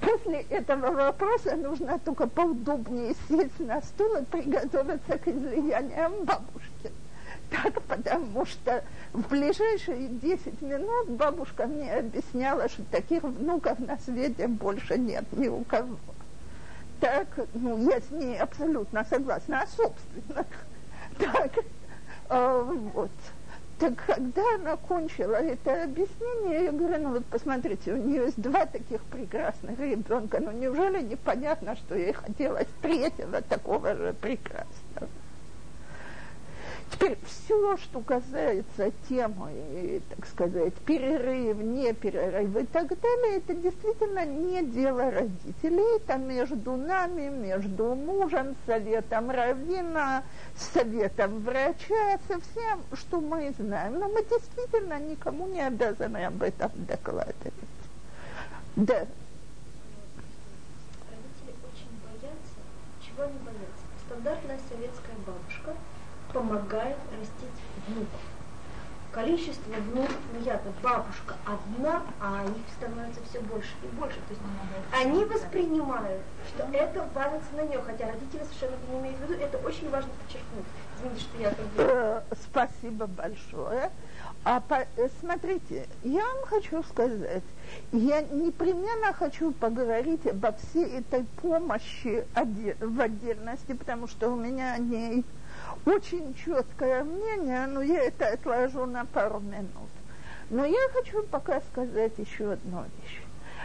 после 0.00 0.40
этого 0.50 0.90
вопроса 0.90 1.56
нужно 1.56 1.98
только 1.98 2.26
поудобнее 2.26 3.14
сесть 3.28 3.58
на 3.60 3.80
стул 3.82 4.16
и 4.16 4.24
приготовиться 4.24 5.18
к 5.18 5.28
излияниям 5.28 6.24
бабушки. 6.24 6.92
Так, 7.50 7.80
потому 7.82 8.44
что 8.44 8.84
в 9.12 9.28
ближайшие 9.28 10.08
10 10.08 10.60
минут 10.60 11.08
бабушка 11.08 11.66
мне 11.66 11.94
объясняла, 11.94 12.68
что 12.68 12.82
таких 12.90 13.22
внуков 13.22 13.78
на 13.78 13.98
свете 13.98 14.48
больше 14.48 14.98
нет 14.98 15.24
ни 15.32 15.48
у 15.48 15.64
кого 15.64 15.96
так, 17.00 17.26
ну, 17.54 17.88
я 17.88 18.00
с 18.00 18.10
ней 18.10 18.38
абсолютно 18.38 19.04
согласна, 19.04 19.62
а 19.62 19.66
собственно, 19.66 20.44
так, 21.18 21.52
а, 22.28 22.62
вот. 22.62 23.10
Так 23.78 23.94
когда 24.06 24.42
она 24.56 24.76
кончила? 24.76 25.36
Это 25.36 25.84
объяснение, 25.84 26.64
я 26.64 26.72
говорю, 26.72 27.02
ну 27.04 27.10
вот 27.12 27.24
посмотрите, 27.26 27.92
у 27.92 27.96
нее 27.96 28.24
есть 28.24 28.40
два 28.40 28.66
таких 28.66 29.00
прекрасных 29.04 29.78
ребенка, 29.78 30.40
ну 30.40 30.50
неужели 30.50 31.00
непонятно, 31.02 31.76
что 31.76 31.94
ей 31.94 32.12
хотелось 32.12 32.66
третьего 32.82 33.40
такого 33.40 33.94
же 33.94 34.14
прекрасного? 34.20 34.87
Теперь 36.90 37.18
все, 37.24 37.76
что 37.76 38.00
касается 38.00 38.90
темы, 39.08 40.00
так 40.08 40.26
сказать, 40.26 40.74
перерыв, 40.74 41.58
не 41.58 41.92
перерыв 41.92 42.56
и 42.56 42.66
так 42.66 42.88
далее, 43.00 43.38
это 43.38 43.54
действительно 43.54 44.24
не 44.24 44.62
дело 44.64 45.10
родителей, 45.10 45.96
это 45.96 46.16
между 46.16 46.76
нами, 46.76 47.28
между 47.28 47.94
мужем, 47.94 48.56
советом 48.66 49.30
раввина, 49.30 50.22
советом 50.56 51.40
врача, 51.40 52.18
со 52.26 52.40
всем, 52.40 52.82
что 52.94 53.20
мы 53.20 53.52
знаем. 53.58 53.98
Но 53.98 54.08
мы 54.08 54.24
действительно 54.24 54.98
никому 54.98 55.46
не 55.46 55.60
обязаны 55.60 56.24
об 56.24 56.42
этом 56.42 56.70
докладывать. 56.74 57.52
Да. 58.76 59.00
Родители 61.10 61.54
очень 61.66 61.90
боятся, 62.02 62.60
чего 63.04 63.24
они 63.24 63.38
боятся? 63.40 63.88
Стандартная 64.06 64.58
советская 64.70 65.07
помогает 66.32 66.96
растить 67.18 67.62
внуков. 67.86 68.20
Количество 69.10 69.72
внуков, 69.72 70.16
ну 70.34 70.44
я-то 70.44 70.70
бабушка 70.82 71.34
одна, 71.46 72.02
а 72.20 72.44
их 72.44 72.74
становится 72.76 73.20
все 73.28 73.40
больше 73.40 73.70
и 73.82 73.86
больше. 73.96 74.16
То 74.16 74.34
есть 74.34 74.42
они 74.92 75.24
воспринимают, 75.24 76.22
что 76.48 76.64
это 76.64 77.08
валится 77.14 77.48
на 77.56 77.62
нее, 77.62 77.80
хотя 77.84 78.06
родители 78.06 78.44
совершенно 78.44 78.74
это 78.74 78.92
не 78.92 79.00
имеют 79.00 79.18
в 79.18 79.22
виду, 79.22 79.42
это 79.42 79.58
очень 79.58 79.88
важно 79.90 80.10
подчеркнуть. 80.22 80.66
Извините, 80.98 81.20
что 81.20 81.38
я 81.38 81.50
так. 81.50 81.66
Э, 81.78 82.22
спасибо 82.50 83.06
большое. 83.06 83.90
А 84.44 84.60
по, 84.60 84.86
э, 84.96 85.08
смотрите, 85.20 85.86
я 86.04 86.24
вам 86.24 86.44
хочу 86.46 86.82
сказать, 86.82 87.42
я 87.92 88.20
непременно 88.20 89.12
хочу 89.12 89.52
поговорить 89.52 90.26
обо 90.26 90.52
всей 90.52 90.98
этой 90.98 91.24
помощи 91.40 92.24
в 92.80 93.00
отдельности, 93.00 93.72
потому 93.72 94.06
что 94.06 94.30
у 94.30 94.36
меня 94.36 94.74
о 94.74 94.78
ней 94.78 95.24
очень 95.86 96.34
четкое 96.34 97.04
мнение, 97.04 97.66
но 97.66 97.82
я 97.82 98.04
это 98.04 98.28
отложу 98.28 98.86
на 98.86 99.04
пару 99.04 99.40
минут. 99.40 99.90
Но 100.50 100.64
я 100.64 100.88
хочу 100.92 101.22
пока 101.24 101.60
сказать 101.60 102.12
еще 102.16 102.52
одну 102.52 102.82
вещь. 102.82 103.22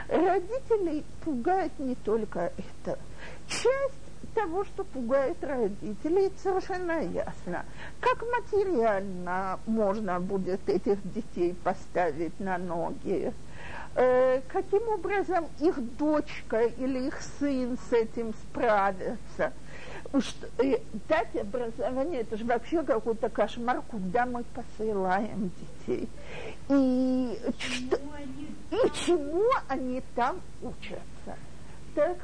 Родителей 0.10 1.06
пугает 1.23 1.71
не 1.80 1.95
только 1.95 2.52
это. 2.58 2.99
Часть 3.47 4.04
того, 4.36 4.65
что 4.65 4.84
пугает 4.84 5.38
родителей, 5.43 6.32
совершенно 6.41 7.02
ясно. 7.02 7.65
Как 8.02 8.21
материально 8.21 9.60
можно 9.65 10.19
будет 10.19 10.67
этих 10.67 10.99
детей 11.13 11.56
поставить 11.63 12.38
на 12.39 12.58
ноги, 12.58 13.32
э, 13.95 14.41
каким 14.47 14.88
образом 14.89 15.45
их 15.60 15.80
дочка 15.97 16.63
или 16.63 17.08
их 17.08 17.21
сын 17.39 17.78
с 17.89 17.93
этим 17.93 18.34
справится– 18.34 19.54
что, 20.21 20.47
э, 20.63 20.80
дать 21.08 21.36
образование, 21.36 22.21
это 22.21 22.38
же 22.38 22.45
вообще 22.45 22.84
какой-то 22.84 23.30
кошмар, 23.30 23.82
куда 23.89 24.26
мы 24.26 24.43
посылаем 24.43 25.52
детей. 25.88 26.10
И, 26.69 27.39
что, 27.60 27.99
и 28.71 28.91
чему 29.06 29.45
они 29.67 30.02
там 30.15 30.39
учатся. 30.62 31.38
Так? 31.95 32.17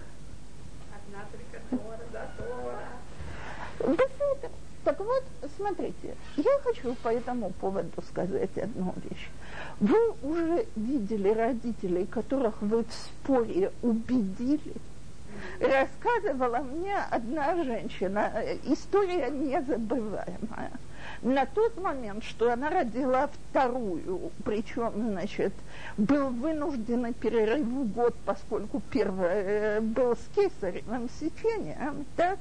Одна 0.93 1.25
только 1.31 1.59
Тора, 1.69 1.99
да, 2.11 2.31
Тора. 2.37 3.97
Без. 3.97 4.51
Так 4.83 4.97
вот, 4.99 5.23
смотрите, 5.57 6.15
я 6.37 6.59
хочу 6.63 6.95
по 7.03 7.09
этому 7.09 7.51
поводу 7.59 8.01
сказать 8.09 8.57
одну 8.57 8.93
вещь. 9.09 9.29
Вы 9.79 10.11
уже 10.23 10.65
видели 10.75 11.29
родителей, 11.29 12.05
которых 12.05 12.61
вы 12.61 12.83
в 12.83 12.91
споре 12.91 13.71
убедили, 13.81 14.73
рассказывала 15.59 16.57
мне 16.57 16.95
одна 17.11 17.63
женщина, 17.63 18.31
история 18.65 19.29
незабываемая. 19.29 20.71
На 21.21 21.45
тот 21.45 21.77
момент, 21.77 22.23
что 22.23 22.51
она 22.51 22.69
родила 22.69 23.27
вторую, 23.27 24.31
причем, 24.45 24.91
значит, 24.95 25.53
был 25.97 26.29
вынужденный 26.29 27.13
перерыв 27.13 27.65
в 27.65 27.91
год, 27.93 28.15
поскольку 28.25 28.81
первая 28.89 29.43
э, 29.77 29.81
был 29.81 30.15
с 30.15 30.29
кесаревым 30.33 31.09
сечением, 31.19 32.05
так, 32.15 32.39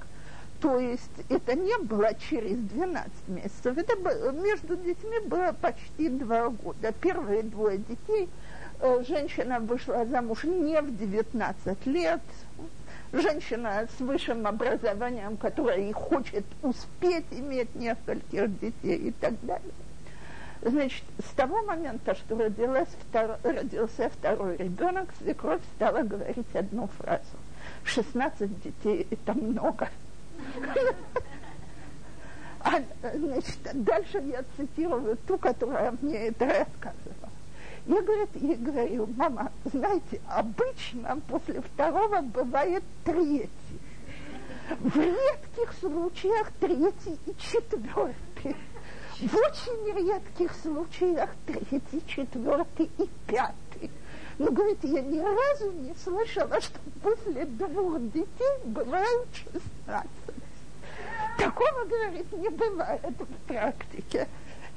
то 0.60 0.78
есть 0.78 1.10
это 1.28 1.54
не 1.54 1.76
было 1.78 2.10
через 2.14 2.56
12 2.56 3.10
месяцев, 3.28 3.78
это 3.78 3.96
было, 3.96 4.30
между 4.30 4.76
детьми 4.76 5.18
было 5.26 5.54
почти 5.60 6.08
два 6.08 6.48
года. 6.48 6.92
Первые 7.00 7.42
двое 7.42 7.78
детей 7.78 8.28
э, 8.80 9.04
женщина 9.08 9.58
вышла 9.58 10.04
замуж 10.06 10.44
не 10.44 10.80
в 10.80 10.96
19 10.96 11.86
лет, 11.86 12.20
женщина 13.12 13.86
с 13.96 14.00
высшим 14.00 14.46
образованием, 14.46 15.36
которая 15.36 15.78
и 15.78 15.92
хочет 15.92 16.44
успеть 16.62 17.26
иметь 17.30 17.74
нескольких 17.74 18.58
детей 18.60 18.96
и 18.96 19.10
так 19.12 19.34
далее. 19.42 19.72
Значит, 20.60 21.04
с 21.24 21.30
того 21.34 21.62
момента, 21.62 22.14
что 22.14 22.36
родилась 22.36 22.88
втор... 23.08 23.38
родился 23.42 24.10
второй 24.10 24.56
ребенок, 24.56 25.08
свекровь 25.18 25.60
стала 25.76 26.02
говорить 26.02 26.54
одну 26.54 26.88
фразу. 26.98 27.22
16 27.84 28.62
детей– 28.62 29.06
это 29.10 29.34
много. 29.34 29.88
А, 32.60 32.82
значит, 33.14 33.58
дальше 33.72 34.18
я 34.18 34.42
цитирую 34.56 35.16
ту, 35.28 35.38
которая 35.38 35.94
мне 36.02 36.26
это 36.28 36.44
рассказывала. 36.44 37.27
Я, 37.88 38.02
говорит, 38.02 38.28
ей 38.34 38.56
говорю, 38.56 39.08
мама, 39.16 39.50
знаете, 39.64 40.20
обычно 40.28 41.18
после 41.26 41.62
второго 41.62 42.20
бывает 42.20 42.84
третий. 43.02 43.48
В 44.78 44.94
редких 44.94 45.72
случаях 45.80 46.52
третий 46.60 47.18
и 47.24 47.34
четвертый. 47.38 48.56
В 49.18 49.34
очень 49.34 50.06
редких 50.06 50.54
случаях 50.62 51.30
третий, 51.46 52.02
четвертый 52.06 52.90
и 52.98 53.08
пятый. 53.26 53.90
Но, 54.36 54.52
говорит, 54.52 54.84
я 54.84 55.00
ни 55.00 55.18
разу 55.18 55.72
не 55.72 55.94
слышала, 55.94 56.60
что 56.60 56.78
после 57.02 57.46
двух 57.46 58.02
детей 58.12 58.64
бывают 58.66 59.28
шестнадцать. 59.32 60.10
Такого, 61.38 61.84
говорит, 61.86 62.30
не 62.32 62.50
бывает 62.50 63.14
в 63.18 63.48
практике. 63.48 64.28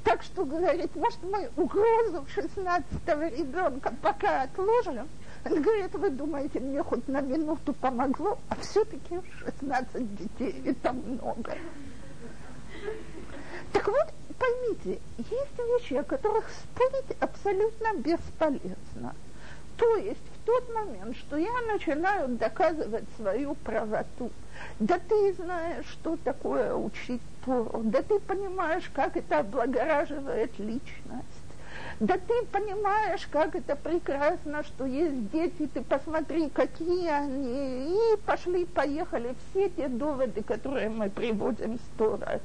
Так 0.04 0.24
что, 0.24 0.46
говорит, 0.46 0.96
может, 0.96 1.20
мы 1.24 1.50
угрозу 1.56 2.26
16-го 2.36 3.36
ребенка 3.36 3.94
пока 4.02 4.44
отложим. 4.44 5.08
Он 5.46 5.62
говорит, 5.62 5.94
вы 5.94 6.10
думаете, 6.10 6.60
мне 6.60 6.84
хоть 6.84 7.08
на 7.08 7.22
минуту 7.22 7.74
помогло, 7.74 8.38
а 8.50 8.56
все-таки 8.62 9.20
16 9.40 10.16
детей, 10.16 10.64
это 10.66 10.94
много. 10.94 11.56
Так 13.74 13.88
вот, 13.88 14.08
поймите, 14.38 15.00
есть 15.18 15.58
вещи, 15.58 15.94
о 15.96 16.04
которых 16.04 16.46
спорить 16.50 17.18
абсолютно 17.20 17.94
бесполезно. 17.98 19.16
То 19.78 19.96
есть 19.98 20.22
в 20.36 20.46
тот 20.46 20.74
момент, 20.74 21.18
что 21.18 21.38
я 21.38 21.62
начинаю 21.72 22.28
доказывать 22.30 23.06
свою 23.18 23.56
правоту, 23.56 24.32
да 24.80 25.00
ты 25.00 25.34
знаешь, 25.34 25.86
что 25.92 26.18
такое 26.18 26.74
учить 26.74 27.22
Тору, 27.46 27.82
да 27.84 28.02
ты 28.02 28.20
понимаешь, 28.20 28.90
как 28.94 29.18
это 29.18 29.40
облагораживает 29.40 30.58
личность, 30.60 31.52
да 32.00 32.18
ты 32.18 32.46
понимаешь, 32.52 33.28
как 33.32 33.56
это 33.56 33.76
прекрасно, 33.76 34.64
что 34.64 34.86
есть 34.86 35.30
дети, 35.32 35.68
ты 35.72 35.82
посмотри, 35.82 36.50
какие 36.50 37.10
они, 37.10 37.94
и 37.94 38.18
пошли, 38.26 38.66
поехали, 38.66 39.36
все 39.52 39.70
те 39.70 39.88
доводы, 39.88 40.42
которые 40.42 40.90
мы 40.90 41.10
приводим 41.10 41.78
сто 41.94 42.18
раз. 42.18 42.42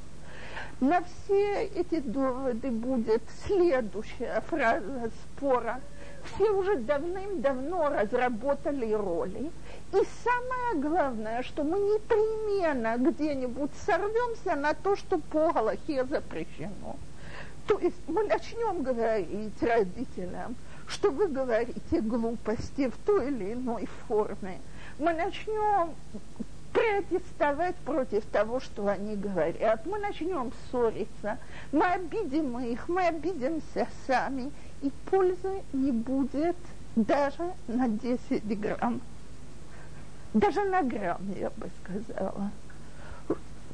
На 0.81 1.03
все 1.03 1.65
эти 1.69 2.01
доводы 2.01 2.71
будет 2.71 3.23
следующая 3.47 4.43
фраза 4.47 5.11
спора. 5.23 5.81
Все 6.25 6.51
уже 6.51 6.77
давным-давно 6.77 7.89
разработали 7.89 8.93
роли– 8.93 9.51
и 9.93 10.03
самое 10.25 10.83
главное, 10.83 11.43
что 11.43 11.63
мы 11.63 11.79
непременно 11.79 12.97
где-нибудь 12.99 13.71
сорвемся 13.85 14.57
на 14.57 14.75
то, 14.75 14.97
что 14.97 15.19
по 15.19 15.53
Галахе 15.53 16.05
запрещено. 16.05 16.97
То 17.67 17.79
есть 17.79 18.09
мы 18.09 18.25
начнем 18.25 18.83
говорить 18.83 19.63
родителям, 19.63 20.57
что 20.89 21.11
вы 21.11 21.29
говорите 21.29 22.01
глупости 22.01 22.89
в 22.89 22.97
той 23.05 23.29
или 23.29 23.53
иной 23.53 23.89
форме. 24.07 24.61
Мы 24.99 25.13
начнем 25.13 25.95
протестовать 26.73 27.77
против 27.77 28.25
того, 28.27 28.61
что 28.61 28.89
они 28.89 29.17
говорят. 29.17 29.87
Мы 29.87 29.99
начнем 29.99 30.53
ссориться, 30.71 31.39
мы 31.73 31.87
обидим 31.87 32.59
их, 32.59 32.89
мы 32.89 33.07
обидимся 33.07 33.89
сами, 34.07 34.53
и 34.83 34.91
пользы 35.11 35.63
не 35.73 35.91
будет 35.91 36.57
даже 36.97 37.53
на 37.67 37.89
10 37.89 38.61
грамм 38.61 39.01
даже 40.39 40.65
на 40.65 40.83
грамм, 40.83 41.33
я 41.39 41.51
бы 41.51 41.71
сказала. 41.83 42.51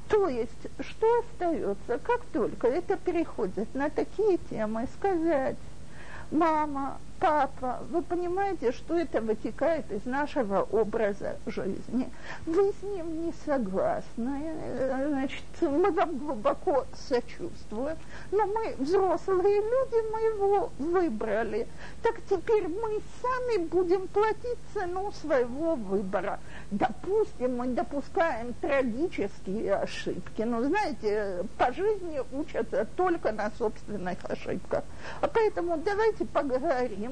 То 0.09 0.29
есть, 0.29 0.69
что 0.81 1.21
остается, 1.21 1.99
как 1.99 2.21
только 2.33 2.69
это 2.69 2.97
переходит 2.97 3.75
на 3.75 3.89
такие 3.91 4.39
темы, 4.51 4.87
сказать, 4.99 5.57
мама, 6.31 6.99
папа, 7.23 7.79
вы 7.91 8.03
понимаете, 8.03 8.73
что 8.73 8.99
это 8.99 9.21
вытекает 9.21 9.91
из 9.93 10.05
нашего 10.05 10.63
образа 10.63 11.37
жизни. 11.47 12.11
Вы 12.47 12.73
с 12.73 12.83
ним 12.83 13.27
не 13.27 13.33
согласны, 13.47 14.53
значит, 15.07 15.45
мы 15.61 15.93
вам 15.93 16.19
глубоко 16.19 16.85
сочувствуем, 17.09 17.97
но 18.33 18.47
мы 18.47 18.75
взрослые 18.77 19.61
люди, 19.61 20.13
мы 20.13 20.21
его 20.21 20.71
выбрали. 20.81 21.69
Так 22.03 22.17
теперь 22.29 22.67
мы 22.67 23.01
сами 23.23 23.67
будем 23.67 24.09
платить 24.09 24.59
цену 24.75 25.13
своего 25.13 25.77
выбора. 25.77 26.41
Допустим, 26.73 27.57
мы 27.57 27.69
допускаем 27.69 28.53
трагические 28.55 29.77
ошибки, 29.77 30.43
но, 30.43 30.65
знаете, 30.65 31.45
по 31.57 31.73
жизни 31.73 32.21
учатся 32.33 32.85
только 32.97 33.31
на 33.31 33.53
собственных 33.57 34.19
ошибках. 34.25 34.83
А 35.21 35.29
поэтому 35.29 35.77
давайте 35.77 36.25
поговорим 36.25 37.12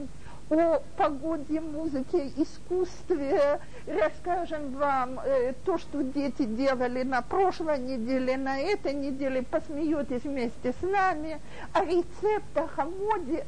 о 0.51 0.83
погоде, 0.97 1.61
музыке, 1.61 2.33
искусстве, 2.37 3.61
расскажем 3.87 4.73
вам 4.73 5.21
э, 5.21 5.55
то, 5.65 5.79
что 5.79 6.03
дети 6.03 6.45
делали 6.45 7.05
на 7.05 7.23
прошлой 7.23 7.79
неделе, 7.79 8.37
на 8.37 8.59
этой 8.59 8.95
неделе, 8.95 9.43
посмеетесь 9.43 10.25
вместе 10.25 10.73
с 10.73 10.83
нами, 10.83 11.41
о 11.73 11.85
рецептах, 11.85 12.77
о 12.79 12.87
моде, 12.87 13.47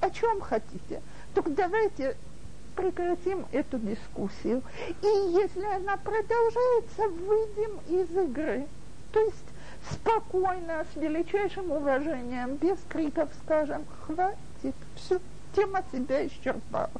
о 0.00 0.10
чем 0.10 0.40
хотите. 0.40 1.02
Только 1.34 1.50
давайте 1.50 2.16
прекратим 2.74 3.44
эту 3.52 3.78
дискуссию. 3.78 4.62
И 5.02 5.06
если 5.06 5.64
она 5.64 5.96
продолжается, 5.98 7.08
выйдем 7.08 7.78
из 7.88 8.10
игры. 8.16 8.66
То 9.12 9.20
есть 9.20 9.44
спокойно, 9.90 10.86
с 10.92 10.96
величайшим 10.96 11.70
уважением, 11.70 12.56
без 12.56 12.78
криков 12.88 13.28
скажем, 13.44 13.84
хватит, 14.06 14.74
все 14.96 15.20
тема 15.54 15.82
себя 15.92 16.26
исчерпала. 16.26 16.90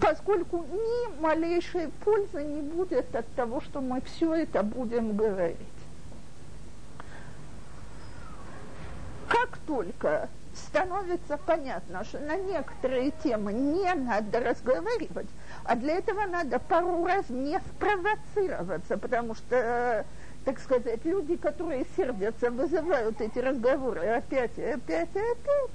Поскольку 0.00 0.58
ни 0.58 1.20
малейшей 1.20 1.88
пользы 2.04 2.42
не 2.42 2.60
будет 2.60 3.14
от 3.14 3.26
того, 3.34 3.60
что 3.60 3.80
мы 3.80 4.00
все 4.02 4.34
это 4.34 4.62
будем 4.62 5.16
говорить. 5.16 5.56
Как 9.28 9.58
только 9.66 10.28
становится 10.54 11.36
понятно, 11.38 12.04
что 12.04 12.18
на 12.18 12.36
некоторые 12.36 13.12
темы 13.22 13.52
не 13.52 13.92
надо 13.94 14.40
разговаривать, 14.40 15.28
а 15.64 15.76
для 15.76 15.96
этого 15.98 16.26
надо 16.26 16.58
пару 16.58 17.04
раз 17.04 17.28
не 17.28 17.58
спровоцироваться, 17.60 18.98
потому 18.98 19.34
что, 19.34 20.04
так 20.44 20.58
сказать, 20.58 21.04
люди, 21.04 21.36
которые 21.36 21.86
сердятся, 21.96 22.50
вызывают 22.50 23.20
эти 23.20 23.38
разговоры 23.38 24.06
опять 24.06 24.56
и 24.58 24.64
опять 24.64 25.14
и 25.14 25.18
опять, 25.18 25.70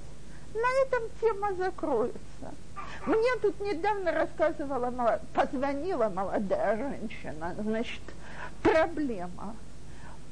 на 0.54 0.82
этом 0.86 1.02
тема 1.20 1.54
закроется. 1.54 2.20
Мне 3.06 3.36
тут 3.42 3.60
недавно 3.60 4.12
рассказывала, 4.12 5.20
позвонила 5.34 6.08
молодая 6.08 6.76
женщина, 6.76 7.54
значит, 7.58 8.00
Проблема. 8.64 9.54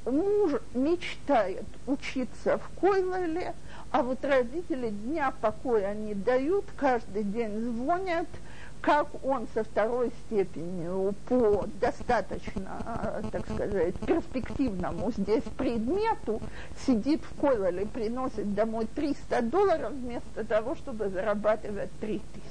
Муж 0.07 0.53
мечтает 0.75 1.67
учиться 1.87 2.59
в 2.59 2.81
Койлеле, 2.81 3.55
а 3.91 4.03
вот 4.03 4.25
родители 4.25 4.89
дня 4.89 5.33
покоя 5.41 5.95
не 5.95 6.15
дают, 6.15 6.65
каждый 6.77 7.25
день 7.25 7.61
звонят– 7.61 8.27
как 8.83 9.07
он 9.25 9.47
со 9.55 9.63
второй 9.63 10.11
степенью 10.27 11.15
по 11.29 11.67
достаточно, 11.81 13.23
так 13.31 13.49
сказать, 13.49 13.95
перспективному 14.01 15.13
здесь 15.13 15.45
предмету 15.57 16.43
сидит 16.85 17.23
в 17.23 17.41
Койлале, 17.41 17.87
приносит 17.87 18.55
домой 18.55 18.89
300 18.93 19.43
долларов 19.43 19.93
вместо 19.93 20.45
того, 20.45 20.75
чтобы 20.75 21.09
зарабатывать 21.09 21.91
3000. 22.01 22.43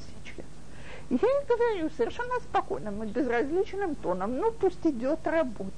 Я 1.09 1.17
ей 1.17 1.45
говорю 1.45 1.89
совершенно 1.97 2.39
спокойным 2.39 3.03
и 3.03 3.07
безразличным 3.07 3.95
тоном, 3.95 4.37
ну 4.37 4.51
пусть 4.53 4.85
идет 4.85 5.27
работать. 5.27 5.73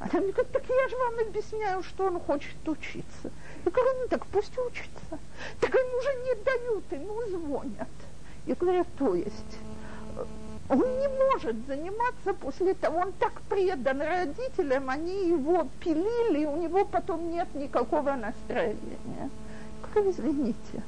Она 0.00 0.20
мне 0.20 0.32
говорит, 0.32 0.52
так 0.52 0.62
я 0.66 0.88
же 0.88 0.96
вам 0.96 1.28
объясняю, 1.28 1.82
что 1.82 2.06
он 2.06 2.20
хочет 2.20 2.66
учиться. 2.66 3.30
Я 3.64 3.70
говорю, 3.70 3.90
ну 4.00 4.08
так 4.08 4.26
пусть 4.26 4.56
учится. 4.58 5.18
Так 5.60 5.74
ему 5.74 5.98
уже 5.98 6.14
не 6.24 6.34
дают, 6.42 6.92
ему 6.92 7.22
звонят. 7.28 7.88
Я 8.46 8.54
говорю, 8.54 8.84
то 8.98 9.14
есть 9.14 9.58
он 10.68 10.78
не 10.78 11.08
может 11.08 11.56
заниматься 11.66 12.34
после 12.34 12.74
того, 12.74 12.98
он 12.98 13.12
так 13.12 13.40
предан 13.42 14.00
родителям, 14.00 14.90
они 14.90 15.28
его 15.28 15.68
пилили, 15.80 16.44
у 16.44 16.56
него 16.56 16.84
потом 16.84 17.30
нет 17.30 17.48
никакого 17.54 18.12
настроения. 18.14 19.30
Как 19.82 20.04
извините. 20.04 20.82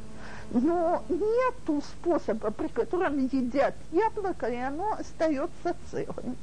Но 0.50 1.02
нету 1.08 1.82
способа, 1.82 2.50
при 2.50 2.68
котором 2.68 3.18
едят 3.26 3.74
яблоко, 3.92 4.46
и 4.46 4.56
оно 4.56 4.94
остается 4.94 5.76
целым. 5.90 6.36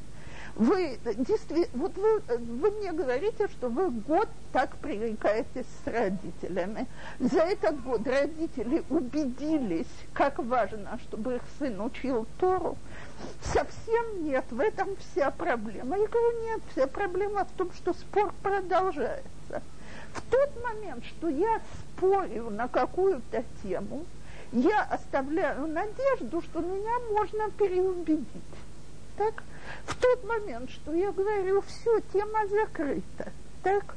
Вы 0.56 0.98
действительно, 1.04 1.68
вот 1.74 1.98
вы, 1.98 2.20
вы 2.38 2.72
мне 2.72 2.94
говорите, 2.94 3.50
что 3.50 3.68
вы 3.68 3.89
год 3.89 4.30
так 4.54 4.78
привлекаетесь 4.78 5.65
с 5.84 5.88
родителями. 5.88 6.88
За 7.20 7.41
этот 7.41 7.84
год 7.84 8.08
родители 8.08 8.82
убедились, 8.89 9.91
как 10.13 10.39
важно, 10.39 10.98
чтобы 11.04 11.36
их 11.36 11.41
сын 11.60 11.82
учил 11.82 12.26
Тору. 12.39 12.78
Совсем 13.41 14.24
нет, 14.24 14.46
в 14.50 14.62
этом 14.62 14.96
вся 14.96 15.30
проблема. 15.32 15.98
Я 15.98 16.08
говорю, 16.08 16.41
нет, 16.44 16.62
вся 16.72 16.88
проблема 16.88 17.44
в 17.44 17.52
том, 17.58 17.70
что 17.74 17.94
спор 17.94 18.34
продолжается. 18.41 19.62
В 20.13 20.22
тот 20.32 20.50
момент, 20.63 21.04
что 21.04 21.28
я 21.28 21.60
спорю 21.98 22.50
на 22.50 22.70
какую-то 22.70 23.44
тему, 23.62 24.06
я 24.54 24.84
оставляю 24.84 25.68
надежду, 25.68 26.41
что 26.41 26.62
меня 26.62 26.98
можно 27.12 27.52
переубедить. 27.52 28.26
Так? 29.18 29.44
В 29.86 29.95
тот 29.95 30.23
момент, 30.23 30.69
что 30.69 30.93
я 30.93 31.12
говорю, 31.12 31.62
все, 31.62 31.99
тема 32.13 32.47
закрыта, 32.47 33.32
так, 33.63 33.95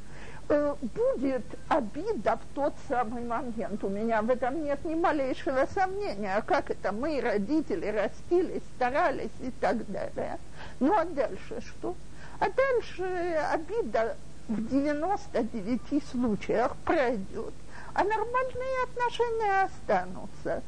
э, 0.49 0.75
будет 0.81 1.45
обида 1.69 2.37
в 2.37 2.55
тот 2.55 2.75
самый 2.89 3.25
момент. 3.25 3.83
У 3.83 3.89
меня 3.89 4.23
в 4.23 4.31
этом 4.31 4.63
нет 4.65 4.85
ни 4.85 4.95
малейшего 4.95 5.67
сомнения. 5.73 6.37
А 6.37 6.43
как 6.43 6.71
это 6.71 6.93
мы, 6.93 7.21
родители, 7.21 7.87
растили, 7.87 8.63
старались 8.75 9.31
и 9.41 9.51
так 9.61 9.91
далее. 9.91 10.39
Ну 10.81 10.97
а 10.97 11.05
дальше 11.05 11.61
что? 11.61 11.95
А 12.41 12.49
дальше 12.51 13.05
обида 13.53 14.17
в 14.49 14.69
99 14.69 16.05
случаях 16.11 16.77
пройдет, 16.85 17.53
а 17.95 18.05
нормальные 18.05 18.85
отношения 18.85 19.63
останутся. 19.65 20.63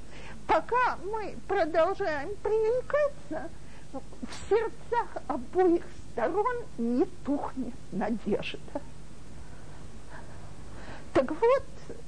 Пока 0.47 0.99
мы 1.05 1.37
продолжаем 1.47 2.31
привлекаться, 2.43 3.49
в 3.93 4.49
сердцах 4.49 5.23
обоих 5.27 5.85
сторон 6.13 6.57
не 6.79 7.05
тухнет 7.25 7.75
надежда. 7.93 8.81
Так 11.13 11.31
вот, 11.31 11.65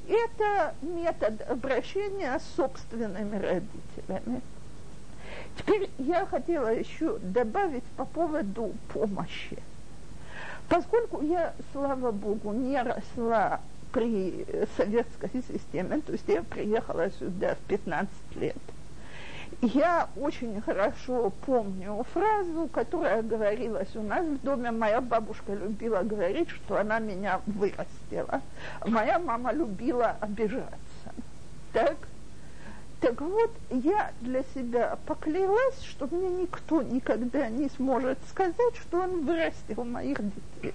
это 0.08 0.74
метод 0.82 1.40
обращения 1.48 2.38
с 2.38 2.56
собственными 2.56 3.36
родителями. 3.36 4.42
Теперь 5.58 5.90
я 5.98 6.24
хотела 6.24 6.68
еще 6.68 7.18
добавить 7.18 7.84
по 7.96 8.04
поводу 8.04 8.72
помощи. 8.92 9.58
Поскольку 10.68 11.20
я, 11.22 11.54
слава 11.72 12.12
богу, 12.12 12.52
не 12.52 12.80
росла 12.80 13.60
при 13.92 14.46
советской 14.76 15.42
системе, 15.48 16.00
то 16.00 16.12
есть 16.12 16.28
я 16.28 16.42
приехала 16.42 17.10
сюда 17.10 17.56
в 17.56 17.58
15 17.68 18.10
лет– 18.36 18.56
я 19.62 20.08
очень 20.16 20.60
хорошо 20.60 21.32
помню 21.46 22.04
фразу, 22.12 22.68
которая 22.72 23.22
говорилась 23.22 23.94
у 23.94 24.02
нас 24.02 24.26
в 24.26 24.42
доме. 24.42 24.72
Моя 24.72 25.00
бабушка 25.00 25.54
любила 25.54 26.02
говорить, 26.02 26.50
что 26.50 26.78
она 26.78 26.98
меня 26.98 27.40
вырастила. 27.46 28.42
Моя 28.84 29.20
мама 29.20 29.52
любила 29.52 30.16
обижаться. 30.20 31.14
Так? 31.72 31.96
Так 33.00 33.20
вот, 33.20 33.50
я 33.70 34.12
для 34.20 34.42
себя 34.54 34.98
поклялась, 35.06 35.80
что 35.82 36.08
мне 36.10 36.28
никто 36.42 36.82
никогда 36.82 37.48
не 37.48 37.68
сможет 37.70 38.18
сказать, 38.30 38.76
что 38.80 39.00
он 39.00 39.24
вырастил 39.24 39.84
моих 39.84 40.18
детей. 40.22 40.74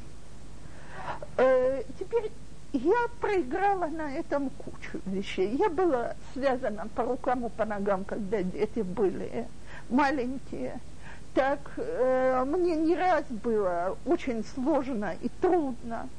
Э, 1.38 1.84
теперь 2.00 2.32
я 2.74 3.08
проиграла 3.22 3.88
на 3.88 4.14
этом 4.14 4.50
кучу 4.50 5.00
вещей. 5.06 5.56
Я 5.56 5.70
была 5.70 6.16
связана 6.34 6.88
по 6.96 7.04
рукам 7.04 7.46
и 7.46 7.50
по 7.50 7.66
ногам, 7.66 8.04
когда 8.04 8.42
дети 8.44 8.82
были 8.82 9.48
маленькие. 9.90 10.80
Так 11.34 11.60
э, 11.78 12.44
мне 12.46 12.76
не 12.76 12.96
раз 12.96 13.24
было 13.30 13.98
очень 14.06 14.44
сложно 14.44 15.14
и 15.22 15.30
трудно. 15.42 16.10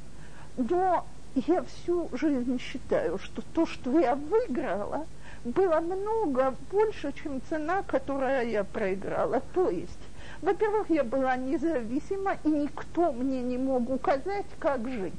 Но 0.57 1.07
я 1.35 1.63
всю 1.63 2.09
жизнь 2.13 2.59
считаю, 2.59 3.19
что 3.19 3.43
то, 3.53 3.67
что 3.67 3.99
я 3.99 4.15
выиграла, 4.15 5.07
было 5.45 5.81
много 5.81 6.55
больше, 6.71 7.13
чем 7.13 7.41
цена, 7.49 7.83
которую 7.83 8.49
я 8.49 8.65
проиграла. 8.65 9.43
То 9.55 9.69
есть 9.71 9.99
во-первых, 10.41 10.89
я 10.89 11.03
была 11.03 11.37
независима, 11.37 12.37
и 12.45 12.49
никто 12.49 13.13
мне 13.13 13.43
не 13.43 13.59
мог 13.59 13.91
указать, 13.91 14.47
как 14.61 14.89
жить. 14.89 15.13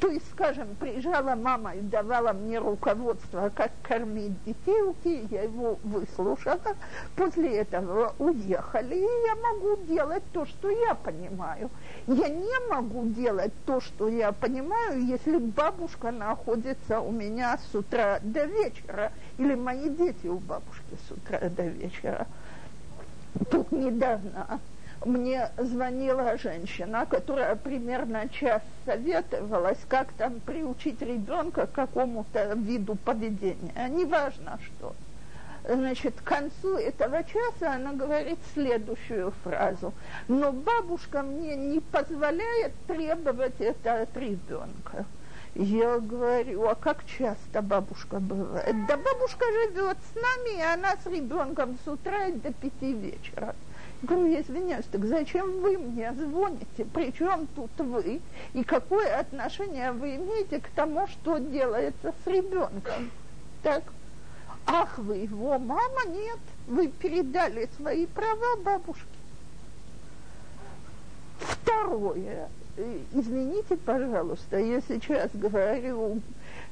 То 0.00 0.08
есть, 0.08 0.28
скажем, 0.30 0.74
приезжала 0.76 1.34
мама 1.34 1.74
и 1.74 1.80
давала 1.80 2.32
мне 2.32 2.58
руководство, 2.58 3.50
как 3.54 3.72
кормить 3.82 4.32
детей, 4.44 5.26
я 5.30 5.42
его 5.42 5.78
выслушала, 5.82 6.58
после 7.16 7.58
этого 7.58 8.14
уехали, 8.18 8.96
и 8.96 9.26
я 9.26 9.36
могу 9.36 9.76
делать 9.84 10.22
то, 10.32 10.46
что 10.46 10.70
я 10.70 10.94
понимаю. 10.94 11.70
Я 12.06 12.28
не 12.28 12.68
могу 12.68 13.06
делать 13.06 13.52
то, 13.66 13.80
что 13.80 14.08
я 14.08 14.32
понимаю, 14.32 15.04
если 15.04 15.38
бабушка 15.38 16.10
находится 16.10 17.00
у 17.00 17.10
меня 17.10 17.58
с 17.70 17.74
утра 17.74 18.20
до 18.22 18.44
вечера, 18.44 19.12
или 19.38 19.54
мои 19.54 19.88
дети 19.88 20.26
у 20.26 20.38
бабушки 20.38 20.96
с 21.08 21.12
утра 21.12 21.40
до 21.48 21.62
вечера. 21.62 22.26
Тут 23.50 23.72
недавно 23.72 24.60
мне 25.04 25.50
звонила 25.58 26.36
женщина, 26.38 27.06
которая 27.06 27.56
примерно 27.56 28.28
час 28.28 28.62
советовалась, 28.84 29.78
как 29.88 30.12
там 30.12 30.40
приучить 30.40 31.00
ребенка 31.02 31.66
к 31.66 31.72
какому-то 31.72 32.54
виду 32.54 32.96
поведения. 32.96 33.88
Неважно 33.88 34.58
что. 34.64 34.94
Значит, 35.66 36.14
к 36.20 36.24
концу 36.24 36.76
этого 36.76 37.24
часа 37.24 37.74
она 37.74 37.92
говорит 37.92 38.38
следующую 38.52 39.32
фразу. 39.42 39.94
Но 40.28 40.52
бабушка 40.52 41.22
мне 41.22 41.56
не 41.56 41.80
позволяет 41.80 42.72
требовать 42.86 43.58
это 43.60 44.02
от 44.02 44.16
ребенка. 44.16 45.06
Я 45.54 46.00
говорю, 46.00 46.68
а 46.68 46.74
как 46.74 47.04
часто 47.06 47.62
бабушка 47.62 48.18
бывает? 48.18 48.74
Да 48.88 48.96
бабушка 48.96 49.44
живет 49.52 49.96
с 50.12 50.14
нами, 50.16 50.58
и 50.58 50.62
она 50.62 50.96
с 50.96 51.06
ребенком 51.06 51.78
с 51.84 51.88
утра 51.88 52.28
до 52.30 52.52
пяти 52.52 52.92
вечера. 52.92 53.54
Говорю, 54.04 54.40
извиняюсь, 54.40 54.86
так 54.90 55.04
зачем 55.04 55.60
вы 55.60 55.78
мне 55.78 56.12
звоните? 56.12 56.86
Причем 56.92 57.46
тут 57.54 57.70
вы? 57.78 58.20
И 58.52 58.64
какое 58.64 59.18
отношение 59.18 59.92
вы 59.92 60.16
имеете 60.16 60.60
к 60.60 60.68
тому, 60.68 61.06
что 61.06 61.38
делается 61.38 62.14
с 62.24 62.26
ребенком? 62.26 63.10
Так, 63.62 63.84
ах, 64.66 64.98
вы 64.98 65.16
его 65.18 65.58
мама? 65.58 66.04
Нет, 66.08 66.40
вы 66.66 66.88
передали 66.88 67.68
свои 67.76 68.06
права 68.06 68.56
бабушке. 68.62 69.04
Второе, 71.38 72.48
Э, 72.76 72.98
извините, 73.12 73.76
пожалуйста, 73.76 74.58
я 74.58 74.80
сейчас 74.80 75.30
говорю 75.32 76.20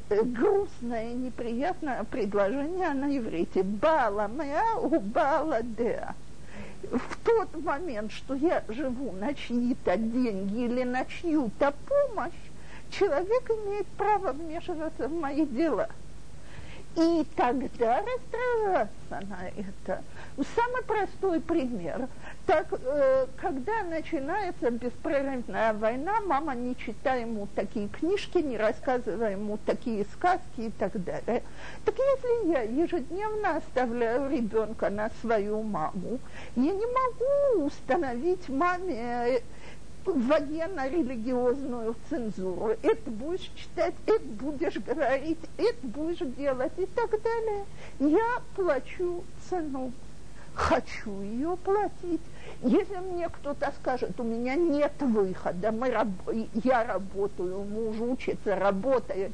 э, 0.09 0.23
грустное 0.23 1.13
неприятное 1.13 2.03
предложение 2.05 2.93
на 2.93 3.17
иврите. 3.17 3.63
Бала 3.63 4.27
моя 4.27 4.79
у 4.79 4.99
бала 4.99 5.63
деа. 5.63 6.15
В 6.91 7.17
тот 7.25 7.63
момент, 7.63 8.13
что 8.13 8.35
я 8.35 8.65
живу 8.69 9.13
на 9.13 9.35
чьи-то 9.35 9.97
деньги 9.97 10.65
или 10.65 10.83
на 10.85 11.05
чью-то 11.05 11.73
помощь, 11.87 12.33
человек 12.91 13.51
имеет 13.51 13.87
право 13.89 14.33
вмешиваться 14.33 15.09
в 15.09 15.13
мои 15.13 15.47
дела. 15.47 15.89
И 16.97 17.25
тогда 17.37 18.03
расстраиваться 18.03 18.91
на 19.11 19.49
это. 19.57 20.03
Самый 20.37 20.83
простой 20.83 21.41
пример. 21.41 22.09
Так, 22.47 22.67
э, 22.73 23.27
когда 23.37 23.83
начинается 23.85 24.71
беспрерывная 24.71 25.75
война, 25.75 26.21
мама 26.23 26.55
не 26.55 26.75
читает 26.77 27.27
ему 27.27 27.47
такие 27.55 27.89
книжки, 27.89 28.39
не 28.39 28.57
рассказывая 28.57 29.33
ему 29.33 29.59
такие 29.59 30.07
сказки 30.15 30.61
и 30.61 30.71
так 30.71 30.93
далее. 31.05 31.43
Так 31.85 31.95
если 31.97 32.51
я 32.51 32.63
ежедневно 32.63 33.57
оставляю 33.59 34.31
ребенка 34.31 34.89
на 34.89 35.11
свою 35.21 35.63
маму, 35.63 36.19
я 36.57 36.73
не 36.73 36.87
могу 36.87 37.67
установить 37.67 38.49
маме 38.49 39.43
военно-религиозную 40.05 41.95
цензуру. 42.09 42.77
Это 42.83 43.11
будешь 43.11 43.51
читать, 43.55 43.95
это 44.07 44.25
будешь 44.25 44.77
говорить, 44.77 45.39
это 45.59 45.87
будешь 45.87 46.19
делать 46.37 46.73
и 46.77 46.87
так 46.87 47.11
далее. 47.23 47.65
Я 48.01 48.43
плачу 48.57 49.23
цену. 49.49 49.93
Хочу 50.55 51.23
ее 51.23 51.57
платить. 51.65 52.21
Если 52.63 52.97
мне 52.97 53.29
кто-то 53.29 53.73
скажет, 53.81 54.19
у 54.21 54.23
меня 54.23 54.55
нет 54.55 54.93
выхода, 55.01 55.73
мы, 55.73 55.89
я 56.63 56.85
работаю, 56.85 57.65
муж 57.65 57.97
учится, 58.01 58.55
работает, 58.57 59.33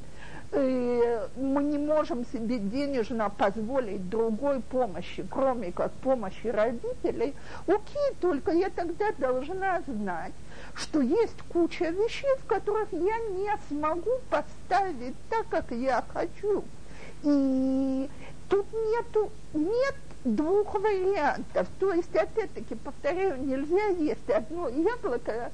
мы 0.51 1.63
не 1.63 1.77
можем 1.77 2.25
себе 2.25 2.59
денежно 2.59 3.29
позволить 3.29 4.09
другой 4.09 4.61
помощи, 4.61 5.27
кроме 5.31 5.73
как 5.73 5.93
помощи 5.93 6.47
родителей, 6.47 7.35
окей, 7.67 8.15
только 8.21 8.53
я 8.53 8.71
тогда 8.71 9.13
должна 9.19 9.83
знать, 9.87 10.33
что 10.75 11.03
есть 11.03 11.37
куча 11.53 11.91
вещей, 11.91 12.35
в 12.39 12.47
которых 12.47 12.91
я 12.93 13.19
не 13.31 13.51
смогу 13.69 14.13
поставить 14.31 15.17
так, 15.29 15.49
как 15.51 15.71
я 15.71 16.03
хочу. 16.15 16.65
И 17.25 18.09
тут 18.49 18.67
нету, 18.73 19.31
нет 19.53 19.95
двух 20.25 20.75
вариантов. 20.75 21.67
То 21.79 21.93
есть, 21.93 22.15
опять-таки, 22.15 22.75
повторяю, 22.75 23.41
нельзя 23.45 23.89
есть 23.89 24.29
одно 24.31 24.69
яблоко, 24.69 25.51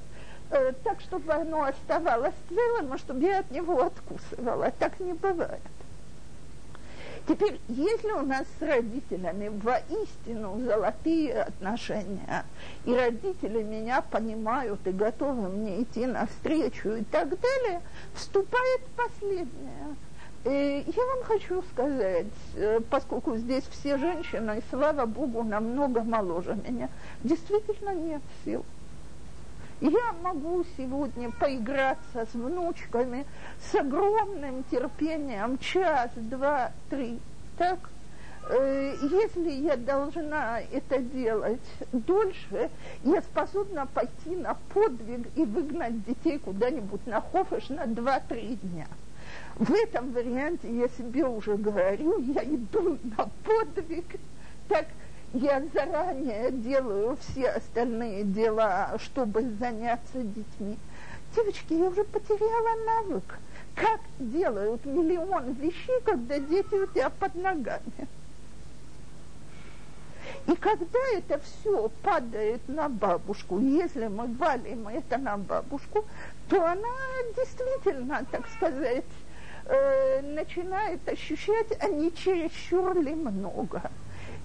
э, 0.51 0.73
так, 0.83 1.01
чтобы 1.01 1.33
оно 1.33 1.63
оставалось 1.63 2.35
целым, 2.49 2.93
а 2.93 2.97
чтобы 2.97 3.21
я 3.21 3.39
от 3.39 3.51
него 3.51 3.81
откусывала. 3.83 4.71
Так 4.79 4.99
не 4.99 5.13
бывает. 5.13 5.61
Теперь, 7.27 7.59
если 7.67 8.11
у 8.11 8.21
нас 8.21 8.45
с 8.59 8.61
родителями 8.61 9.47
воистину 9.47 10.59
золотые 10.63 11.41
отношения, 11.41 12.45
и 12.85 12.93
родители 12.93 13.63
меня 13.63 14.01
понимают 14.03 14.85
и 14.85 14.91
готовы 14.91 15.49
мне 15.49 15.81
идти 15.81 16.05
навстречу 16.05 16.89
и 16.89 17.03
так 17.03 17.29
далее, 17.29 17.81
вступает 18.13 18.81
последнее. 18.95 19.95
И 20.45 20.83
я 20.95 21.05
вам 21.07 21.23
хочу 21.23 21.63
сказать, 21.73 22.27
э, 22.55 22.79
поскольку 22.91 23.35
здесь 23.35 23.63
все 23.71 23.97
женщины, 23.97 24.59
и 24.59 24.63
слава 24.69 25.07
Богу, 25.07 25.43
намного 25.43 26.03
моложе 26.03 26.55
меня, 26.67 26.87
действительно 27.23 27.95
нет 27.95 28.21
сил. 28.43 28.63
Я 29.81 30.13
могу 30.21 30.63
сегодня 30.77 31.31
поиграться 31.31 32.27
с 32.31 32.33
внучками 32.35 33.25
с 33.59 33.73
огромным 33.73 34.63
терпением, 34.69 35.57
час, 35.57 36.11
два, 36.15 36.71
три. 36.91 37.19
Так, 37.57 37.79
э, 38.51 38.93
если 39.01 39.49
я 39.49 39.77
должна 39.77 40.59
это 40.59 40.99
делать 40.99 41.65
дольше, 41.91 42.69
я 43.03 43.23
способна 43.23 43.87
пойти 43.87 44.35
на 44.35 44.55
подвиг 44.71 45.27
и 45.35 45.43
выгнать 45.43 46.05
детей 46.05 46.37
куда-нибудь 46.37 47.07
на 47.07 47.19
хофыш 47.19 47.69
на 47.69 47.87
два-три 47.87 48.59
дня. 48.61 48.85
В 49.57 49.71
этом 49.71 50.11
варианте 50.11 50.69
я 50.69 50.89
себе 50.89 51.25
уже 51.25 51.55
говорю, 51.55 52.19
я 52.19 52.43
иду 52.43 52.97
на 53.17 53.29
подвиг, 53.45 54.19
так 54.67 54.85
я 55.31 55.63
заранее 55.73 56.51
делаю 56.51 57.17
все 57.21 57.51
остальные 57.51 58.25
дела, 58.25 58.97
чтобы 58.99 59.49
заняться 59.57 60.21
детьми. 60.21 60.77
Девочки, 61.33 61.73
я 61.73 61.85
уже 61.85 62.03
потеряла 62.03 62.85
навык. 62.85 63.39
Как 63.75 64.01
делают 64.19 64.83
миллион 64.85 65.53
вещей, 65.53 66.01
когда 66.03 66.37
дети 66.37 66.75
у 66.75 66.87
тебя 66.87 67.09
под 67.09 67.35
ногами. 67.35 68.07
И 70.47 70.55
когда 70.55 70.99
это 71.13 71.39
все 71.39 71.89
падает 72.03 72.67
на 72.67 72.89
бабушку, 72.89 73.59
если 73.59 74.07
мы 74.07 74.27
валим 74.35 74.89
это 74.89 75.17
на 75.17 75.37
бабушку, 75.37 76.03
то 76.49 76.61
она 76.63 76.89
действительно, 77.37 78.25
так 78.31 78.47
сказать, 78.49 79.05
э, 79.65 80.21
начинает 80.21 81.07
ощущать, 81.07 81.77
а 81.79 81.87
не 81.87 82.13
чересчур 82.13 82.99
ли 82.99 83.13
много. 83.13 83.81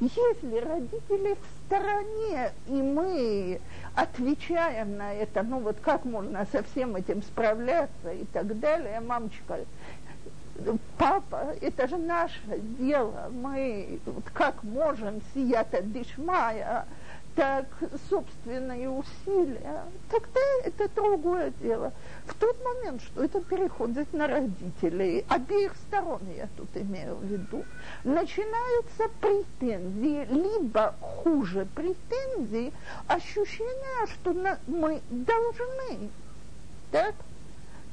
Если 0.00 0.58
родители 0.58 1.34
в 1.34 1.66
стороне, 1.66 2.52
и 2.68 2.72
мы 2.72 3.60
отвечаем 3.94 4.96
на 4.96 5.12
это, 5.12 5.42
ну 5.42 5.60
вот 5.60 5.76
как 5.80 6.06
можно 6.06 6.46
со 6.50 6.62
всем 6.62 6.96
этим 6.96 7.22
справляться 7.22 8.10
и 8.10 8.24
так 8.32 8.58
далее, 8.58 9.00
мамочка, 9.00 9.58
папа, 10.96 11.54
это 11.60 11.86
же 11.86 11.96
наше 11.96 12.40
дело, 12.78 13.30
мы 13.30 14.00
вот 14.06 14.24
как 14.32 14.62
можем 14.62 15.20
сията 15.34 15.82
дышмая, 15.82 16.86
так 17.40 17.64
собственные 18.10 18.90
усилия, 18.90 19.84
тогда 20.10 20.40
это 20.62 20.90
другое 20.94 21.50
дело. 21.62 21.90
В 22.26 22.34
тот 22.34 22.54
момент, 22.62 23.00
что 23.00 23.24
это 23.24 23.40
переходит 23.40 24.12
на 24.12 24.26
родителей, 24.26 25.24
обеих 25.26 25.74
сторон 25.88 26.20
я 26.36 26.48
тут 26.58 26.68
имею 26.74 27.16
в 27.16 27.24
виду, 27.24 27.64
начинаются 28.04 29.08
претензии, 29.22 30.26
либо 30.30 30.94
хуже 31.00 31.66
претензий, 31.74 32.74
ощущение, 33.06 34.06
что 34.08 34.34
на, 34.34 34.58
мы 34.66 35.00
должны, 35.08 36.10
так? 36.90 37.14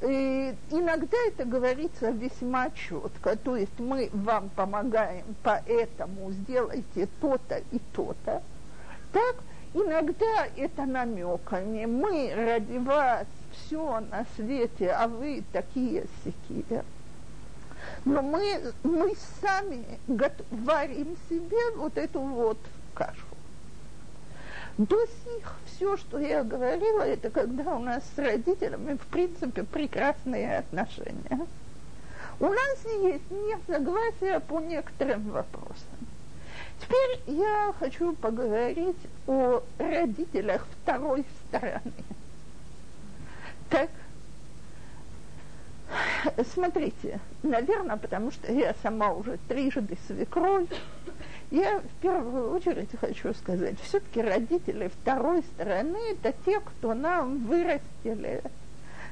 И 0.01 0.53
иногда 0.71 1.17
это 1.25 1.45
говорится 1.45 2.09
весьма 2.09 2.69
четко, 2.71 3.37
то 3.37 3.55
есть 3.55 3.79
мы 3.79 4.09
вам 4.11 4.49
помогаем, 4.49 5.23
поэтому 5.41 6.33
сделайте 6.33 7.07
то-то 7.21 7.61
и 7.71 7.79
то-то, 7.93 8.43
так 9.11 9.35
иногда 9.73 10.47
это 10.55 10.85
намеками. 10.85 11.85
Мы 11.85 12.33
ради 12.35 12.77
вас 12.77 13.27
все 13.51 13.99
на 14.11 14.25
свете, 14.35 14.91
а 14.91 15.07
вы 15.07 15.43
такие 15.51 16.05
сякие. 16.23 16.83
Но 18.05 18.21
мы, 18.21 18.73
мы 18.83 19.15
сами 19.41 19.83
варим 20.51 21.17
себе 21.29 21.75
вот 21.75 21.97
эту 21.97 22.19
вот 22.19 22.57
кашу. 22.93 23.25
До 24.77 24.97
сих 25.07 25.55
все, 25.65 25.97
что 25.97 26.19
я 26.19 26.43
говорила, 26.43 27.01
это 27.01 27.31
когда 27.31 27.75
у 27.75 27.79
нас 27.79 28.03
с 28.15 28.19
родителями, 28.19 28.95
в 28.95 29.07
принципе, 29.07 29.63
прекрасные 29.63 30.59
отношения. 30.59 31.47
У 32.39 32.45
нас 32.45 32.85
есть 33.01 33.31
несогласие 33.31 34.39
по 34.41 34.59
некоторым 34.59 35.31
вопросам. 35.31 35.97
Теперь 36.81 37.35
я 37.35 37.73
хочу 37.79 38.13
поговорить 38.13 38.97
о 39.27 39.61
родителях 39.77 40.65
второй 40.83 41.25
стороны. 41.47 41.93
Так, 43.69 43.89
смотрите, 46.53 47.19
наверное, 47.43 47.97
потому 47.97 48.31
что 48.31 48.51
я 48.51 48.75
сама 48.81 49.11
уже 49.13 49.37
трижды 49.47 49.97
свекровь, 50.07 50.67
я 51.51 51.79
в 51.79 52.01
первую 52.01 52.51
очередь 52.51 52.89
хочу 52.99 53.33
сказать, 53.33 53.79
все-таки 53.81 54.21
родители 54.21 54.89
второй 55.01 55.43
стороны– 55.43 55.97
это 56.11 56.33
те, 56.45 56.59
кто 56.59 56.93
нам 56.93 57.45
вырастили 57.45 58.43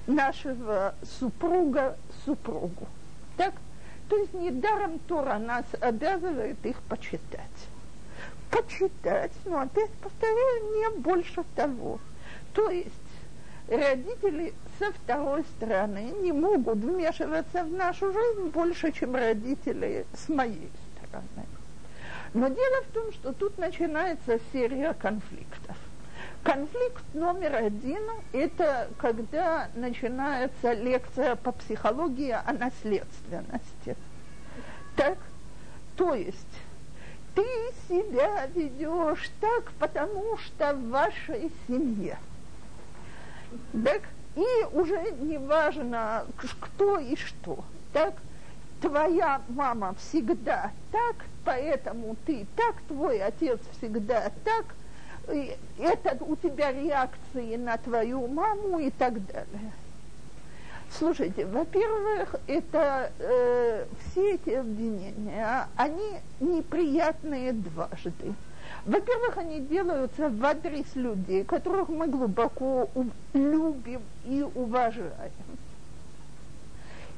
нашего 0.08 0.96
супруга 1.20 1.98
супругу. 2.26 2.88
Так? 3.38 3.54
То 4.10 4.18
есть 4.18 4.34
недаром 4.34 5.00
Тора 5.00 5.40
нас 5.40 5.66
обязывает 5.80 6.64
их 6.64 6.82
почитать. 6.84 7.42
Почитать, 8.52 9.32
но 9.46 9.62
опять 9.62 9.92
повторяю, 10.02 10.74
не 10.76 11.00
больше 11.00 11.44
того. 11.56 12.00
То 12.54 12.70
есть 12.70 12.94
родители 13.68 14.54
со 14.80 14.92
второй 14.92 15.44
стороны 15.56 16.14
не 16.22 16.32
могут 16.32 16.78
вмешиваться 16.78 17.64
в 17.64 17.72
нашу 17.72 18.14
жизнь 18.14 18.50
больше, 18.50 18.92
чем 18.92 19.16
родители 19.16 20.06
с 20.14 20.30
моей 20.30 20.70
стороны. 20.98 21.48
Но 22.34 22.48
дело 22.50 22.84
в 22.84 22.94
том, 22.94 23.12
что 23.14 23.34
тут 23.34 23.58
начинается 23.58 24.40
серия 24.52 24.94
конфликтов. 24.94 25.78
Конфликт 26.46 27.04
номер 27.16 27.56
один– 27.56 28.04
это 28.32 28.88
когда 29.00 29.68
начинается 29.74 30.74
лекция 30.74 31.36
по 31.36 31.52
психологии 31.52 32.30
о 32.30 32.54
наследственности. 32.54 33.98
Так, 34.96 35.18
то 35.98 36.14
есть 36.14 36.38
ты 37.34 37.44
себя 37.90 38.46
ведешь 38.54 39.32
так, 39.42 39.72
потому 39.80 40.38
что 40.38 40.76
в 40.76 40.90
вашей 40.90 41.52
семье. 41.68 42.20
Так, 43.84 44.04
и 44.36 44.66
уже 44.72 45.14
не 45.14 45.40
важно, 45.40 46.28
кто 46.60 47.00
и 47.00 47.16
что. 47.16 47.58
Так, 47.92 48.14
твоя 48.82 49.42
мама 49.50 49.96
всегда 49.96 50.72
так, 50.92 51.16
поэтому 51.44 52.16
ты 52.28 52.46
так, 52.56 52.76
твой 52.88 53.20
отец 53.24 53.60
всегда 53.80 54.32
так, 54.44 54.66
это 55.80 56.24
у 56.24 56.36
тебя 56.36 56.72
реакции 56.72 57.56
на 57.56 57.78
твою 57.78 58.28
маму 58.28 58.80
и 58.80 58.90
так 58.90 59.14
далее. 59.26 59.72
Слушайте, 60.98 61.46
во-первых, 61.46 62.36
это 62.48 63.12
э, 63.20 63.86
все 64.00 64.36
эти 64.36 64.52
обвинения, 64.52 65.68
они 65.76 66.20
неприятные 66.40 67.54
дважды. 67.54 68.34
Во-первых, 68.86 69.38
они 69.38 69.62
делаются 69.62 70.30
в 70.30 70.46
адрес 70.46 70.96
людей, 70.96 71.44
которых 71.44 71.90
мы 71.90 72.08
глубоко 72.08 72.88
любим 73.34 74.02
и 74.26 74.46
уважаем. 74.56 75.12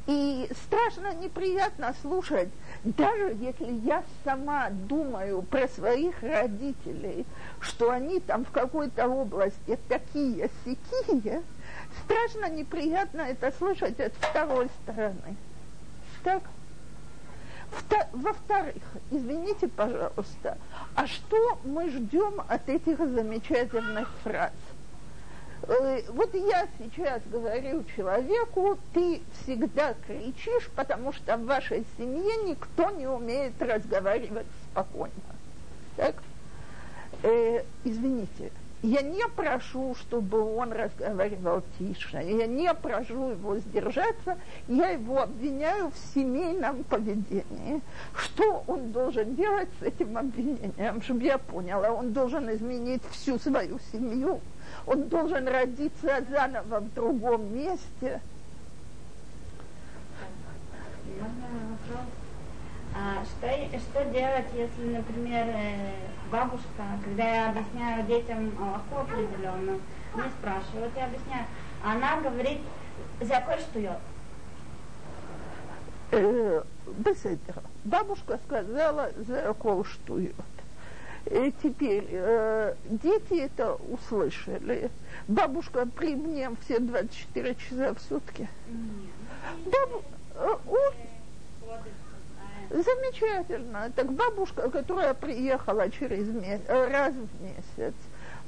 И 0.08 0.50
страшно 0.66 1.14
неприятно 1.16 1.94
слушать, 2.02 2.50
даже 2.84 3.36
если 3.40 3.72
я 3.86 4.04
сама 4.24 4.70
думаю 4.70 5.42
про 5.42 5.68
своих 5.68 6.22
родителей, 6.22 7.26
что 7.60 7.92
они 7.92 8.20
там 8.20 8.46
в 8.46 8.52
какой-то 8.52 9.08
области 9.08 9.78
такие 9.88 10.50
сякие, 10.64 11.44
страшно 12.04 12.50
неприятно 12.50 13.22
это 13.22 13.52
слышать 13.58 14.00
от 14.00 14.14
второй 14.14 14.70
стороны. 14.84 15.36
Так? 16.24 16.44
Во-вторых, 18.14 18.82
извините, 19.12 19.68
пожалуйста, 19.68 20.58
а 20.96 21.06
что 21.06 21.60
мы 21.64 21.90
ждем 21.90 22.42
от 22.48 22.70
этих 22.70 22.98
замечательных 22.98 24.10
фраз? 24.24 24.52
Э, 25.68 26.02
вот 26.10 26.34
я 26.34 26.68
сейчас 26.80 27.22
говорю 27.30 27.84
человеку, 27.96 28.78
ты 28.94 29.22
всегда 29.42 29.96
кричишь, 30.06 30.70
потому 30.76 31.12
что 31.12 31.36
в 31.36 31.46
вашей 31.46 31.86
семье 31.98 32.38
никто 32.46 32.90
не 32.92 33.08
умеет 33.08 33.62
разговаривать 33.62 34.48
спокойно. 34.72 35.12
Так? 35.98 36.16
Э, 37.24 37.64
извините, 37.84 38.52
я 38.82 39.02
не 39.02 39.28
прошу, 39.28 39.96
чтобы 39.96 40.40
он 40.56 40.72
разговаривал 40.72 41.64
тише, 41.78 42.22
я 42.24 42.46
не 42.46 42.72
прошу 42.74 43.32
его 43.32 43.58
сдержаться, 43.58 44.38
я 44.68 44.90
его 44.90 45.24
обвиняю 45.24 45.90
в 45.90 46.14
семейном 46.14 46.84
поведении. 46.84 47.82
Что 48.16 48.64
он 48.68 48.92
должен 48.92 49.36
делать 49.36 49.70
с 49.80 49.84
этим 49.84 50.18
обвинением, 50.18 51.02
чтобы 51.02 51.24
я 51.24 51.40
поняла? 51.40 51.92
Он 51.92 52.14
должен 52.14 52.54
изменить 52.54 53.02
всю 53.12 53.40
свою 53.40 53.80
семью, 53.92 54.40
он 54.88 55.10
должен 55.10 55.48
родиться 55.48 56.24
заново 56.30 56.80
в 56.80 56.94
другом 56.94 57.54
месте. 57.54 58.22
А 62.96 63.24
что, 63.26 63.80
что 63.80 64.06
делать, 64.06 64.48
если, 64.56 64.96
например, 64.96 65.46
э, 65.50 65.94
бабушка, 66.32 66.84
когда 67.04 67.24
я 67.24 67.50
объясняю 67.50 68.08
детям 68.08 68.52
Аллаху 68.60 69.02
определенно, 69.02 69.80
не 70.16 70.30
спрашивают, 70.40 70.92
я 70.96 71.06
объясняю, 71.06 71.46
она 71.84 72.22
говорит, 72.22 72.60
закой 73.22 73.60
штует. 73.60 74.00
Э, 76.12 76.64
бабушка 77.84 78.40
сказала, 78.48 79.12
закол 79.28 79.84
штует. 79.84 80.34
И 81.30 81.54
теперь 81.62 82.08
э, 82.10 82.74
дети 82.90 83.42
это 83.42 83.76
услышали. 83.76 84.90
Бабушка 85.28 85.86
при 85.86 86.16
мне 86.16 86.50
все 86.64 86.80
24 86.80 87.56
часа 87.56 87.94
в 87.94 88.00
сутки. 88.02 88.48
Баб... 89.66 90.04
Э, 90.36 90.56
Замечательно. 92.70 93.92
Так 93.96 94.12
бабушка, 94.12 94.70
которая 94.70 95.14
приехала 95.14 95.90
через 95.90 96.28
месяц, 96.28 96.68
раз 96.68 97.14
в 97.14 97.42
месяц, 97.42 97.94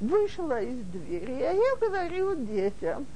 вышла 0.00 0.60
из 0.60 0.78
двери, 0.86 1.42
а 1.42 1.52
я 1.52 1.76
говорю 1.80 2.34
детям, 2.34 3.06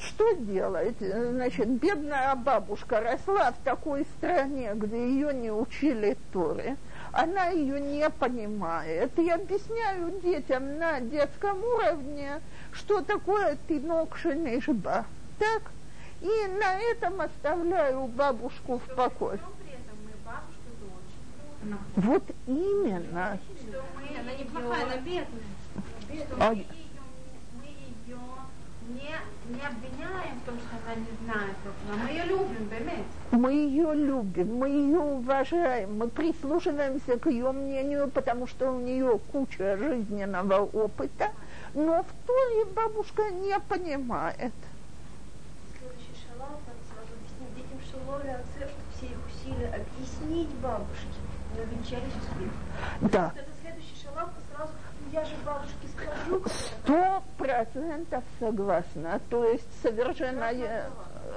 что 0.00 0.32
делать? 0.34 0.96
Значит, 1.00 1.68
бедная 1.68 2.34
бабушка 2.36 3.00
росла 3.00 3.52
в 3.52 3.64
такой 3.64 4.06
стране, 4.18 4.72
где 4.74 4.96
ее 4.96 5.34
не 5.34 5.50
учили 5.50 6.16
Торе, 6.32 6.76
она 7.12 7.48
ее 7.48 7.80
не 7.80 8.08
понимает. 8.10 9.18
И 9.18 9.30
объясняю 9.30 10.20
детям 10.22 10.78
на 10.78 11.00
детском 11.00 11.62
уровне, 11.62 12.40
что 12.72 13.02
такое 13.02 13.58
тинок 13.68 14.16
шинешба. 14.16 15.04
Так? 15.38 15.62
И 16.20 16.48
на 16.60 16.78
этом 16.78 17.20
оставляю 17.20 18.06
бабушку 18.06 18.78
в 18.78 18.94
покое. 18.94 19.38
Вот 21.96 22.24
именно. 22.46 23.38
Мы, 23.96 24.18
она 24.18 24.32
неплохая, 24.34 24.84
она 24.84 24.96
бедная. 24.96 25.26
А... 26.38 26.50
мы 26.50 26.56
ее, 26.56 26.66
мы 27.58 27.66
ее 27.66 28.18
не, 28.88 29.14
не 29.52 29.60
обвиняем 29.60 30.40
в 30.40 30.46
том, 30.46 30.58
что 30.58 30.76
она 30.84 30.94
не 30.94 31.24
знает 31.24 31.56
этого. 31.60 31.98
Мы 32.02 32.10
ее 32.10 32.24
любим, 32.24 32.68
бемет. 32.68 33.06
Мы 33.30 33.52
ее 33.52 33.94
любим, 33.94 34.56
мы 34.56 34.68
ее 34.68 34.98
уважаем, 34.98 35.98
мы 35.98 36.08
прислушиваемся 36.08 37.18
к 37.18 37.30
ее 37.30 37.52
мнению, 37.52 38.10
потому 38.10 38.46
что 38.46 38.72
у 38.72 38.80
нее 38.80 39.18
куча 39.30 39.76
жизненного 39.76 40.64
опыта, 40.64 41.30
но 41.74 42.02
в 42.02 42.26
Торе 42.26 42.64
бабушка 42.74 43.30
не 43.30 43.58
понимает. 43.60 44.52
Следующий 45.78 46.16
шалом, 46.26 46.58
сразу 46.88 47.12
объяснить 47.12 47.54
детям 47.56 47.80
Шалоля, 47.90 48.40
что 48.56 48.66
все 48.96 49.06
их 49.06 49.18
усилия 49.28 49.68
объяснить 49.68 50.50
бабушке 50.62 51.22
да. 53.00 53.32
Это 53.36 53.50
следующий 53.60 53.96
шалом, 54.02 54.30
сразу, 54.54 54.72
«Ну, 55.00 55.12
я 55.12 55.24
же. 55.24 55.32
Сто 56.46 57.22
процентов 57.38 58.24
согласна. 58.38 59.20
То 59.30 59.44
есть 59.44 59.68
совершенно 59.82 60.50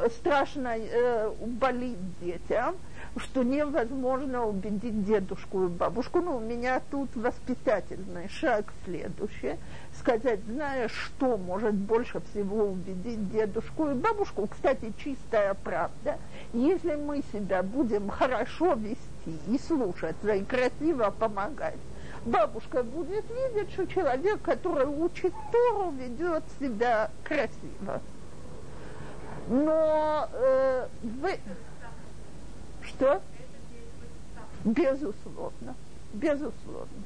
страшно 0.10 0.76
э, 0.78 1.32
болит 1.40 1.98
детям, 2.20 2.76
что 3.18 3.44
невозможно 3.44 4.46
убедить 4.46 5.06
дедушку 5.06 5.66
и 5.66 5.68
бабушку. 5.68 6.22
Ну, 6.22 6.38
у 6.38 6.40
меня 6.40 6.82
тут 6.92 7.16
воспитательный 7.16 8.28
шаг 8.30 8.66
следующий. 8.84 9.56
Сказать, 9.98 10.42
зная, 10.46 10.90
что 10.90 11.38
может 11.38 11.74
больше 11.74 12.22
всего 12.32 12.66
убедить 12.66 13.32
дедушку 13.32 13.90
и 13.90 13.94
бабушку. 13.94 14.48
Кстати, 14.48 14.92
чистая 14.98 15.54
правда. 15.54 16.18
Если 16.54 16.96
мы 16.96 17.24
себя 17.32 17.64
будем 17.64 18.10
хорошо 18.10 18.74
вести, 18.74 19.40
и 19.48 19.58
слушаться, 19.58 20.34
и 20.34 20.44
красиво 20.44 21.14
помогать, 21.18 21.80
бабушка 22.26 22.84
будет 22.84 23.26
видеть, 23.30 23.72
что 23.72 23.86
человек, 23.88 24.42
который 24.42 24.86
учит 24.86 25.34
Тору, 25.52 25.92
ведет 25.92 26.44
себя 26.60 27.10
красиво. 27.24 28.02
Но 29.48 30.28
э, 30.34 30.88
вы... 31.04 31.38
Что? 32.82 33.22
Безусловно. 34.64 35.76
Безусловно. 36.14 37.04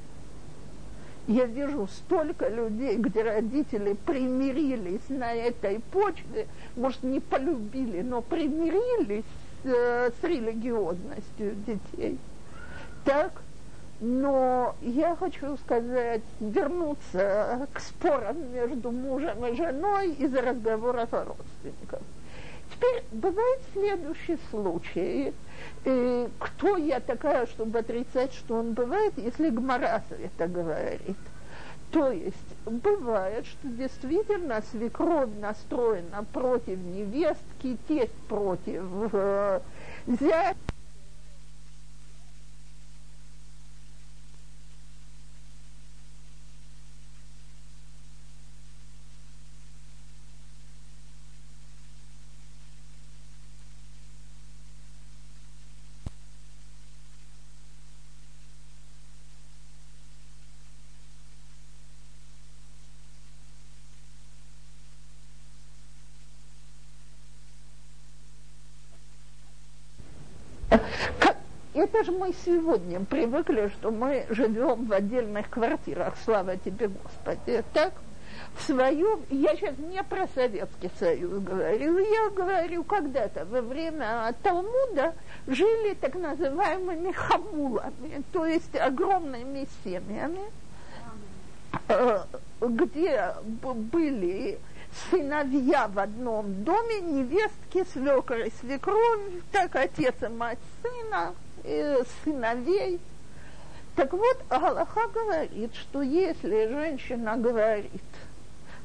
Я 1.28 1.46
вижу 1.46 1.88
столько 1.88 2.48
людей, 2.48 2.96
где 2.98 3.22
родители 3.22 3.94
примирились 3.94 5.10
на 5.10 5.34
этой 5.34 5.80
почве, 5.92 6.48
может, 6.76 7.04
не 7.04 7.20
полюбили, 7.20 8.02
но 8.02 8.22
примирились 8.22 9.26
э, 9.64 10.10
с 10.10 10.24
религиозностью 10.24 11.56
детей. 11.68 12.18
Так, 13.06 13.34
но 14.02 14.76
я 14.82 15.16
хочу 15.16 15.58
сказать, 15.58 16.22
вернуться 16.40 17.68
к 17.74 17.80
спорам 17.80 18.52
между 18.54 18.92
мужем 18.92 19.46
и 19.46 19.56
женой 19.56 20.14
из-за 20.14 20.42
разговоров 20.42 21.14
о 21.14 21.26
родственниках. 21.26 22.00
Теперь 22.74 23.04
бывает 23.12 23.60
следующий 23.74 24.38
случай. 24.52 25.34
И 25.84 26.28
кто 26.40 26.78
я 26.78 27.00
такая, 27.00 27.46
чтобы 27.48 27.80
отрицать, 27.80 28.34
что 28.34 28.56
он 28.56 28.74
бывает, 28.74 29.14
если 29.18 29.50
Гмарас 29.50 30.04
это 30.12 30.48
говорит? 30.48 31.18
То 31.92 32.12
есть 32.12 32.38
бывает, 32.66 33.46
что 33.48 33.68
действительно 33.68 34.62
свекровь 34.72 35.30
настроена 35.40 36.24
против 36.32 36.78
невестки, 36.78 37.78
тесть 37.88 38.14
против 38.28 38.86
э, 39.12 39.60
зятя. 40.08 40.56
Это 71.90 72.04
же 72.04 72.12
мы 72.12 72.34
сегодня 72.46 73.00
привыкли, 73.00 73.72
что 73.80 73.90
мы 73.90 74.26
живем 74.30 74.86
в 74.86 74.94
отдельных 74.94 75.50
квартирах, 75.50 76.16
слава 76.24 76.56
тебе, 76.58 76.88
Господи, 76.88 77.64
так? 77.74 77.94
В 78.56 78.62
своем, 78.64 79.22
я 79.30 79.56
сейчас 79.56 79.78
не 79.78 80.04
про 80.04 80.28
Советский 80.36 80.92
Союз 81.00 81.42
говорю, 81.44 81.98
я 81.98 82.30
говорю, 82.30 82.84
когда-то 82.84 83.46
во 83.46 83.62
время 83.62 84.34
Талмуда 84.44 85.16
жили 85.48 85.94
так 85.96 86.16
называемыми 86.16 87.12
хамулами, 87.12 88.24
то 88.32 88.46
есть 88.46 88.76
огромными 88.76 89.68
семьями, 89.84 90.52
э, 91.88 92.20
где 92.62 93.34
были 93.54 94.60
сыновья 95.10 95.88
в 95.88 95.98
одном 95.98 96.64
доме, 96.64 97.02
невестки, 97.02 97.86
свекр 97.94 98.42
и 98.42 98.52
свекровь, 98.60 99.22
так 99.52 99.76
отец 99.76 100.16
и 100.22 100.28
мать 100.28 100.60
сына, 100.82 101.34
и 101.64 101.98
сыновей. 102.24 103.00
Так 103.96 104.14
вот, 104.14 104.38
Аллаха 104.50 105.08
говорит, 105.14 105.76
что 105.76 106.02
если 106.02 106.68
женщина 106.68 107.38
говорит, 107.38 108.02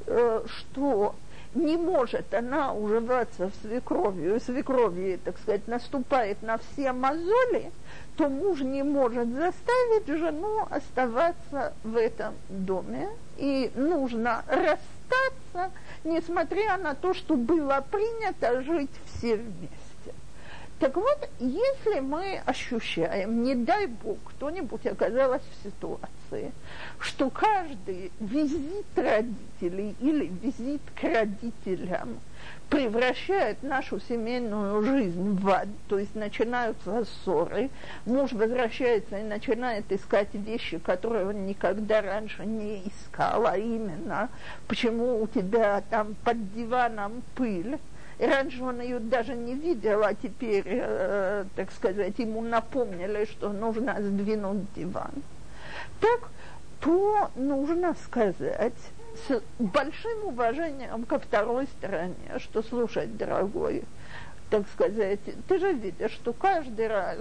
э, 0.07 0.45
что 0.47 1.15
не 1.55 1.77
может 1.77 2.35
она 2.35 2.73
уживаться 2.73 3.49
в 3.49 3.53
свекровью, 3.63 4.37
и 4.37 4.41
свекровью, 4.41 5.19
так 5.25 5.39
сказать, 5.39 5.69
наступает 5.69 6.43
на 6.43 6.59
все 6.59 6.93
мозоли, 6.93 7.71
то 8.17 8.29
муж 8.29 8.61
не 8.61 8.83
может 8.83 9.29
заставить 9.29 10.07
жену 10.07 10.67
оставаться 10.69 11.75
в 11.85 11.97
этом 11.97 12.35
доме, 12.49 13.09
и 13.37 13.71
нужно 13.77 14.43
расстаться 14.49 15.71
несмотря 16.05 16.77
на 16.77 16.95
то, 16.95 17.15
что 17.15 17.35
было 17.35 17.85
принято 17.91 18.63
жить 18.63 18.91
все 19.07 19.37
вместе. 19.37 19.84
Так 20.85 20.97
вот, 20.97 21.31
если 21.41 22.01
мы 22.01 22.43
ощущаем, 22.45 23.43
не 23.43 23.55
дай 23.55 23.87
бог, 23.87 24.19
кто-нибудь 24.23 24.87
оказалась 24.87 25.41
в 25.41 25.65
ситуации, 25.65 26.53
что 26.99 27.31
каждый 27.31 28.13
визит 28.21 28.85
родителей 28.95 29.97
или 29.99 30.31
визит 30.43 30.83
к 30.95 31.05
родителям– 31.05 32.19
превращает 32.69 33.63
нашу 33.63 34.01
семейную 34.01 34.83
жизнь 34.83 35.39
в 35.39 35.49
ад, 35.49 35.69
то 35.89 35.99
есть 35.99 36.15
начинаются 36.15 37.05
ссоры, 37.05 37.71
муж 38.05 38.33
возвращается 38.33 39.19
и 39.19 39.23
начинает 39.23 39.91
искать 39.93 40.29
вещи, 40.33 40.79
которые 40.79 41.27
он 41.27 41.47
никогда 41.47 42.01
раньше 42.01 42.45
не 42.45 42.83
искал, 42.89 43.47
а 43.47 43.57
именно, 43.57 44.29
почему 44.67 45.23
у 45.23 45.27
тебя 45.27 45.83
там 45.91 46.17
под 46.25 46.53
диваном 46.55 47.23
пыль, 47.37 47.79
раньше 48.27 48.63
он 48.63 48.81
ее 48.81 48.99
даже 48.99 49.35
не 49.35 49.55
видел, 49.55 50.03
а 50.05 50.15
теперь, 50.15 50.65
э, 50.67 51.45
так 51.57 51.73
сказать, 51.73 52.19
ему 52.19 52.41
напомнили, 52.43 53.25
что 53.25 53.53
нужно 53.53 53.97
сдвинуть 54.01 54.73
диван. 54.75 55.13
Так, 56.01 56.29
то 56.81 57.31
нужно 57.35 57.95
сказать, 58.05 58.75
с 59.29 59.41
большим 59.59 60.25
уважением 60.25 61.05
ко 61.05 61.19
второй 61.19 61.67
стороне, 61.67 62.39
что 62.39 62.63
слушать, 62.63 63.17
дорогой, 63.17 63.85
так 64.51 64.65
сказать, 64.73 65.21
ты 65.49 65.59
же 65.59 65.73
видишь, 65.73 66.13
что 66.13 66.33
каждый 66.33 66.89
раз, 66.89 67.19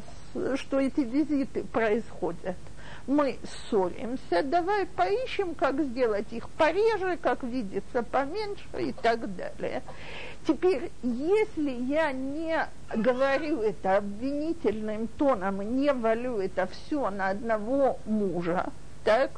что 0.55 0.79
эти 0.79 1.01
визиты 1.01 1.63
происходят, 1.63 2.57
мы 3.07 3.37
ссоримся, 3.43 4.43
давай 4.43 4.85
поищем, 4.85 5.55
как 5.55 5.81
сделать 5.81 6.31
их 6.31 6.49
пореже, 6.49 7.17
как 7.17 7.43
видится 7.43 8.03
поменьше 8.03 8.67
и 8.79 8.91
так 8.93 9.35
далее. 9.35 9.81
Теперь, 10.47 10.91
если 11.01 11.71
я 11.71 12.11
не 12.11 12.67
говорю 12.95 13.61
это 13.61 13.97
обвинительным 13.97 15.07
тоном 15.07 15.61
не 15.77 15.91
валю 15.91 16.39
это 16.39 16.67
все 16.67 17.09
на 17.09 17.29
одного 17.29 17.97
мужа, 18.05 18.67
так, 19.03 19.31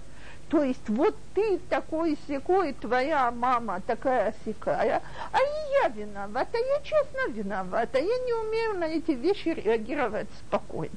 то 0.49 0.63
есть 0.63 0.88
вот 0.88 1.16
ты 1.34 1.57
такой 1.70 2.18
секой, 2.28 2.74
твоя 2.74 3.32
мама 3.32 3.82
такая 3.86 4.34
сякая, 4.45 5.01
а 5.32 5.38
и 5.39 5.84
я 5.84 5.89
виновата, 5.89 6.57
я 6.57 6.82
честно 6.82 7.32
виновата, 7.32 7.97
я 7.97 8.03
не 8.05 8.34
умею 8.34 8.80
на 8.80 8.86
эти 8.86 9.11
вещи 9.11 9.49
реагировать 9.49 10.28
спокойно. 10.47 10.91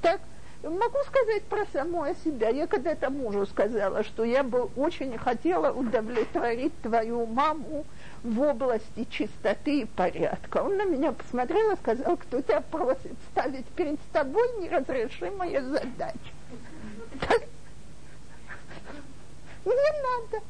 Так, 0.00 0.20
могу 0.70 0.98
сказать 1.06 1.42
про 1.44 1.66
самое 1.72 2.14
себя. 2.24 2.48
Я 2.48 2.66
когда-то 2.66 3.10
мужу 3.10 3.46
сказала, 3.46 4.04
что 4.04 4.24
я 4.24 4.42
бы 4.42 4.70
очень 4.76 5.18
хотела 5.18 5.72
удовлетворить 5.72 6.72
твою 6.82 7.26
маму 7.26 7.84
в 8.22 8.40
области 8.40 9.04
чистоты 9.10 9.80
и 9.80 9.84
порядка. 9.84 10.62
Он 10.62 10.76
на 10.76 10.84
меня 10.84 11.12
посмотрел 11.12 11.72
и 11.72 11.76
сказал, 11.76 12.16
кто 12.16 12.40
тебя 12.40 12.60
просит 12.60 13.16
ставить 13.30 13.66
перед 13.66 14.00
тобой 14.12 14.48
неразрешимые 14.60 15.62
задачи. 15.62 16.32
Не 19.64 19.72
надо. 20.02 20.44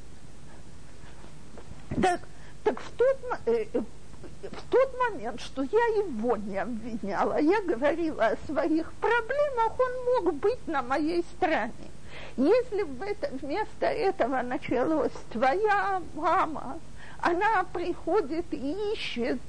Так, 2.00 2.20
так 2.64 2.80
в 2.80 2.90
тот, 2.92 3.18
э, 3.46 3.66
в 4.50 4.70
тот 4.70 4.98
момент, 4.98 5.40
что 5.40 5.62
я 5.62 5.86
его 5.96 6.36
не 6.36 6.58
обвиняла, 6.58 7.38
я 7.40 7.60
говорила 7.62 8.26
о 8.26 8.36
своих 8.46 8.92
проблемах, 8.94 9.78
он 9.78 10.24
мог 10.24 10.34
быть 10.34 10.66
на 10.66 10.82
моей 10.82 11.22
стороне. 11.36 11.90
Если 12.36 12.82
бы 12.82 13.06
это, 13.06 13.30
вместо 13.40 13.86
этого 13.86 14.42
началось 14.42 15.12
твоя 15.32 16.02
мама, 16.14 16.80
она 17.20 17.64
приходит 17.72 18.46
и 18.52 18.92
ищет, 18.94 19.40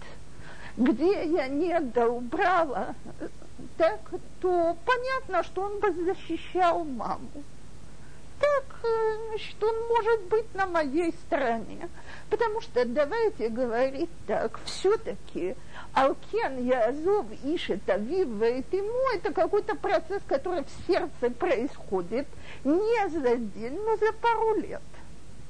где 0.77 1.25
я 1.25 1.47
не 1.47 1.79
доубрала, 1.79 2.95
так, 3.77 3.99
то 4.41 4.77
понятно, 4.85 5.43
что 5.43 5.63
он 5.63 5.79
бы 5.79 5.91
защищал 5.91 6.83
маму 6.83 7.43
так, 8.43 8.65
э, 8.83 9.17
значит, 9.29 9.63
он 9.63 9.75
может 9.87 10.21
быть 10.23 10.53
на 10.53 10.65
моей 10.65 11.13
стороне. 11.25 11.89
Потому 12.29 12.61
что 12.61 12.85
давайте 12.85 13.49
говорить 13.49 14.09
так, 14.25 14.59
все-таки 14.65 15.55
Алкен 15.93 16.65
Язов 16.65 17.25
Ишет 17.43 17.87
Авив 17.89 18.27
ему 18.27 19.15
это 19.15 19.31
какой-то 19.31 19.75
процесс, 19.75 20.21
который 20.27 20.63
в 20.63 20.87
сердце 20.87 21.29
происходит 21.29 22.27
не 22.63 23.09
за 23.09 23.35
день, 23.35 23.79
но 23.85 23.95
за 23.97 24.11
пару 24.13 24.55
лет. 24.55 24.81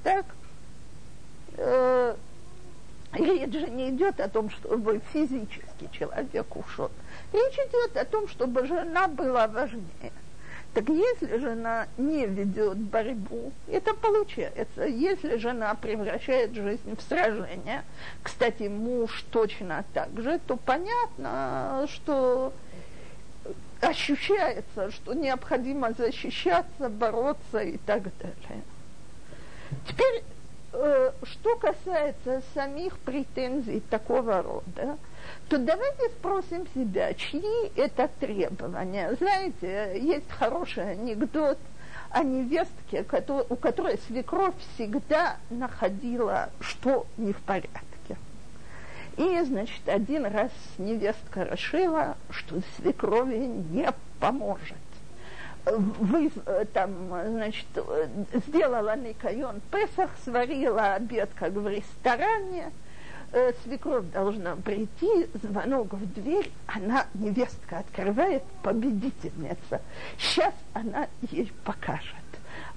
Так? 0.04 0.26
Э, 1.58 2.16
речь 3.14 3.54
же 3.54 3.70
не 3.70 3.90
идет 3.92 4.20
о 4.20 4.28
том, 4.28 4.50
чтобы 4.50 5.02
физически 5.14 5.90
человек 5.92 6.56
ушел. 6.56 6.92
Речь 7.32 7.60
идет 7.70 7.96
о 7.98 8.06
том, 8.06 8.28
чтобы 8.28 8.68
жена 8.68 9.08
была 9.08 9.48
важнее. 9.48 10.12
Так 10.74 10.90
если 10.90 11.38
жена 11.38 11.88
не 11.98 12.26
ведет 12.26 12.78
борьбу, 12.78 13.52
это 13.68 13.94
получается. 13.94 14.86
Если 14.86 15.38
жена 15.38 15.76
превращает 15.76 16.56
жизнь 16.56 16.96
в 16.98 17.02
сражение, 17.02 17.84
кстати, 18.24 18.64
муж 18.64 19.24
точно 19.30 19.86
так 19.94 20.10
же, 20.20 20.40
то 20.48 20.58
понятно, 20.58 21.88
что 21.92 22.54
ощущается, 23.82 24.92
что 24.92 25.14
необходимо 25.14 25.94
защищаться, 25.94 26.90
бороться 26.90 27.60
и 27.60 27.78
так 27.78 28.04
далее. 28.18 28.64
Теперь, 29.88 30.24
э, 30.74 31.12
что 31.24 31.56
касается 31.58 32.42
самих 32.56 32.98
претензий 33.00 33.82
такого 33.82 34.42
рода, 34.42 34.98
то 35.50 35.58
давайте 35.58 36.10
спросим 36.10 36.68
себя, 36.74 37.14
чьи 37.14 37.72
это 37.76 38.10
требования. 38.20 39.16
Знаете, 39.16 40.00
есть 40.00 40.30
хороший 40.32 40.92
анекдот 40.92 41.58
о 42.10 42.24
невестке, 42.24 43.06
у 43.50 43.56
которой 43.56 43.98
свекровь 44.08 44.56
всегда 44.76 45.38
находила, 45.50 46.50
что 46.60 47.06
не 47.18 47.34
в 47.34 47.42
порядке. 47.42 48.18
И, 49.18 49.42
значит, 49.42 49.88
один 49.88 50.26
раз 50.26 50.52
невестка 50.78 51.44
решила, 51.44 52.18
что 52.30 52.62
свекрови 52.78 53.38
не 53.38 53.88
поможет. 54.20 54.78
Вы, 55.66 56.32
там, 56.74 56.92
значит, 57.28 57.68
сделала 58.48 58.96
Никайон 58.98 59.62
Песах, 59.72 60.10
сварила 60.24 60.96
обед, 60.96 61.30
как 61.36 61.54
в 61.54 61.68
ресторане– 61.68 62.72
э, 63.34 63.54
свекровь 63.64 64.06
должна 64.12 64.56
прийти, 64.56 65.28
звонок 65.42 65.94
в 65.94 66.14
дверь, 66.14 66.50
она, 66.68 67.08
невестка, 67.14 67.80
открывает, 67.80 68.44
победительница. 68.62 69.82
Сейчас 70.18 70.54
она 70.74 71.08
ей 71.32 71.52
покажет. 71.66 72.16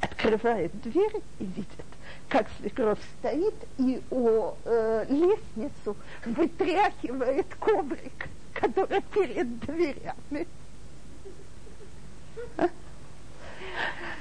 Открывает 0.01 0.79
дверь 0.83 1.23
и 1.39 1.45
видит, 1.45 1.87
как 2.29 2.47
свекровь 2.59 2.99
стоит 3.19 3.55
и 3.79 4.03
у 4.11 4.53
э, 4.65 5.07
лестницу 5.09 5.97
вытряхивает 6.25 7.55
коврик, 7.55 8.29
который 8.53 9.01
перед 9.03 9.59
дверями. 9.61 10.47
А? 12.57 12.69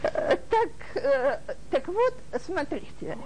Э, 0.04 0.38
так, 0.50 0.70
э, 0.96 1.40
так 1.72 1.88
вот, 1.88 2.14
смотрите 2.46 3.18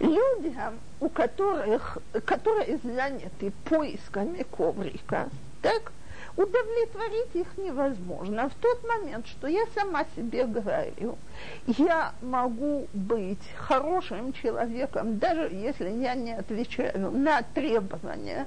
людям, 0.00 0.78
у 1.00 1.08
которых, 1.08 1.98
которые 2.24 2.78
заняты 2.82 3.52
поисками 3.64 4.44
коврика, 4.50 5.28
так, 5.62 5.92
удовлетворить 6.36 7.34
их 7.34 7.46
невозможно. 7.58 8.48
В 8.48 8.54
тот 8.54 8.82
момент, 8.86 9.26
что 9.26 9.46
я 9.46 9.64
сама 9.74 10.04
себе 10.16 10.46
говорю, 10.46 11.18
я 11.66 12.12
могу 12.22 12.88
быть 12.94 13.46
хорошим 13.56 14.32
человеком, 14.32 15.18
даже 15.18 15.48
если 15.52 15.90
я 15.90 16.14
не 16.14 16.32
отвечаю 16.32 17.10
на 17.10 17.42
требования 17.42 18.46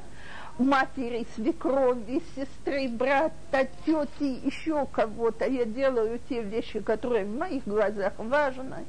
матери, 0.57 1.25
свекрови, 1.35 2.21
сестры, 2.35 2.87
брата, 2.87 3.67
тети, 3.85 4.45
еще 4.45 4.85
кого-то. 4.91 5.45
Я 5.45 5.65
делаю 5.65 6.19
те 6.29 6.41
вещи, 6.41 6.79
которые 6.79 7.25
в 7.25 7.35
моих 7.35 7.63
глазах 7.65 8.13
важны 8.17 8.85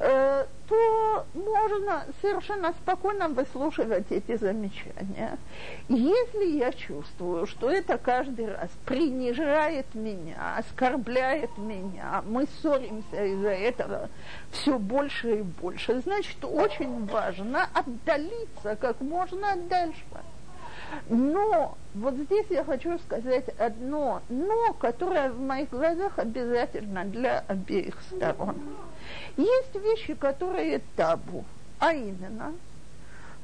Э, 0.00 0.46
то 0.68 1.26
можно 1.34 2.04
совершенно 2.20 2.72
спокойно 2.72 3.28
выслушивать 3.28 4.06
эти 4.10 4.36
замечания. 4.36 5.38
Если 5.88 6.58
я 6.58 6.72
чувствую, 6.72 7.46
что 7.46 7.70
это 7.70 7.96
каждый 7.96 8.52
раз 8.52 8.70
принижает 8.84 9.94
меня, 9.94 10.56
оскорбляет 10.58 11.56
меня, 11.56 12.22
мы 12.26 12.46
ссоримся 12.46 13.24
из-за 13.24 13.50
этого 13.50 14.08
все 14.50 14.78
больше 14.78 15.38
и 15.38 15.42
больше, 15.42 16.00
значит, 16.00 16.44
очень 16.44 17.06
важно 17.06 17.68
отдалиться 17.72 18.76
как 18.76 19.00
можно 19.00 19.56
дальше. 19.68 20.04
Но 21.08 21.76
вот 21.94 22.14
здесь 22.14 22.46
я 22.50 22.64
хочу 22.64 22.98
сказать 22.98 23.48
одно 23.58 24.22
но, 24.28 24.72
которое 24.74 25.30
в 25.30 25.40
моих 25.40 25.70
глазах 25.70 26.18
обязательно 26.18 27.04
для 27.04 27.44
обеих 27.46 28.00
сторон. 28.02 28.56
Есть 29.38 29.74
вещи, 29.76 30.14
которые 30.14 30.80
табу, 30.96 31.44
а 31.78 31.92
именно, 31.92 32.54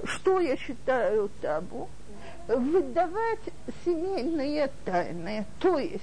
что 0.03 0.40
я 0.40 0.57
считаю 0.57 1.30
табу, 1.40 1.88
выдавать 2.49 3.38
семейные 3.84 4.72
тайны. 4.84 5.47
То 5.61 5.78
есть, 5.78 6.03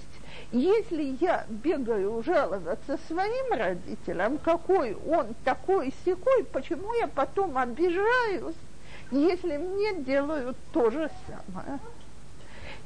если 0.54 1.18
я 1.20 1.46
бегаю 1.50 2.24
жаловаться 2.24 2.98
своим 3.08 3.52
родителям, 3.52 4.38
какой 4.38 4.96
он 4.96 5.36
такой 5.44 5.94
секой, 6.06 6.46
почему 6.46 6.94
я 6.94 7.08
потом 7.08 7.58
обижаюсь, 7.58 8.56
если 9.12 9.58
мне 9.58 9.96
делают 9.96 10.56
то 10.72 10.90
же 10.90 11.12
самое. 11.28 11.80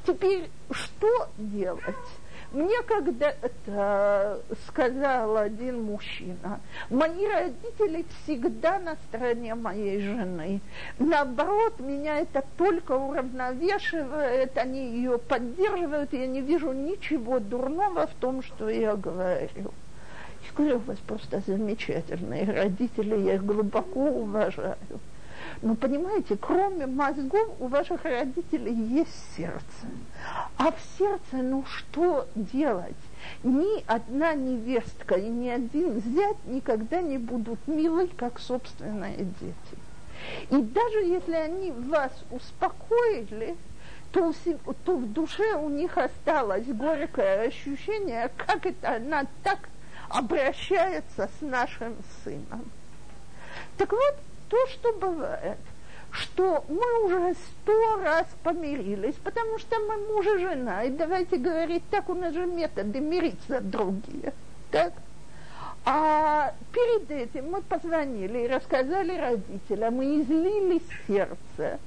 Теперь, 0.04 0.50
что 0.72 1.28
делать? 1.38 1.94
Мне 2.52 2.80
когда-то 2.86 4.40
сказал 4.68 5.36
один 5.36 5.82
мужчина, 5.82 6.60
мои 6.90 7.26
родители 7.26 8.06
всегда 8.22 8.78
на 8.78 8.96
стороне 9.08 9.54
моей 9.54 10.00
жены. 10.00 10.60
Наоборот, 10.98 11.80
меня 11.80 12.18
это 12.20 12.44
только 12.56 12.92
уравновешивает, 12.92 14.56
они 14.58 14.96
ее 14.96 15.18
поддерживают, 15.18 16.12
я 16.12 16.26
не 16.26 16.40
вижу 16.40 16.72
ничего 16.72 17.40
дурного 17.40 18.06
в 18.06 18.14
том, 18.20 18.42
что 18.42 18.68
я 18.68 18.94
говорю. 18.94 19.72
Я 20.46 20.52
говорю, 20.56 20.76
у 20.76 20.80
вас 20.80 20.98
просто 20.98 21.42
замечательные 21.46 22.44
родители, 22.44 23.16
я 23.16 23.34
их 23.34 23.44
глубоко 23.44 24.00
уважаю. 24.00 24.76
Но 25.62 25.74
понимаете, 25.74 26.36
кроме 26.36 26.86
мозгов 26.86 27.48
у 27.58 27.68
ваших 27.68 28.04
родителей 28.04 28.74
есть 28.74 29.36
сердце. 29.36 29.86
А 30.58 30.70
в 30.70 30.76
сердце, 30.98 31.36
ну 31.36 31.64
что 31.66 32.28
делать? 32.34 32.96
Ни 33.42 33.82
одна 33.86 34.34
невестка 34.34 35.14
и 35.14 35.28
ни 35.28 35.48
один 35.48 36.00
зять 36.02 36.44
никогда 36.46 37.00
не 37.00 37.18
будут 37.18 37.66
милы, 37.66 38.08
как 38.16 38.38
собственные 38.38 39.16
дети. 39.40 39.86
И 40.50 40.56
даже 40.56 40.98
если 40.98 41.34
они 41.34 41.72
вас 41.72 42.12
успокоили, 42.30 43.56
то, 44.12 44.32
то 44.84 44.96
в 44.96 45.12
душе 45.12 45.54
у 45.56 45.68
них 45.68 45.96
осталось 45.98 46.66
горькое 46.66 47.48
ощущение, 47.48 48.30
как 48.36 48.66
это 48.66 48.96
она 48.96 49.26
так 49.42 49.68
обращается 50.08 51.28
с 51.38 51.42
нашим 51.42 51.96
сыном. 52.24 52.70
Так 53.76 53.92
вот, 53.92 54.16
то, 54.48 54.66
что 54.68 54.92
бывает, 54.92 55.58
что 56.10 56.64
мы 56.68 57.04
уже 57.04 57.34
сто 57.34 58.00
раз 58.02 58.26
помирились, 58.42 59.16
потому 59.22 59.58
что 59.58 59.78
мы 59.80 59.96
муж 60.08 60.26
и 60.26 60.38
жена, 60.38 60.84
и 60.84 60.90
давайте 60.90 61.36
говорить, 61.36 61.82
так 61.90 62.08
у 62.08 62.14
нас 62.14 62.32
же 62.32 62.46
методы 62.46 63.00
мириться 63.00 63.60
другие, 63.60 64.32
так? 64.70 64.92
А 65.84 66.54
перед 66.72 67.10
этим 67.10 67.50
мы 67.50 67.62
позвонили 67.62 68.40
и 68.40 68.48
рассказали 68.48 69.16
родителям, 69.16 70.02
и 70.02 70.22
излили 70.22 70.82
сердце, 71.06 71.78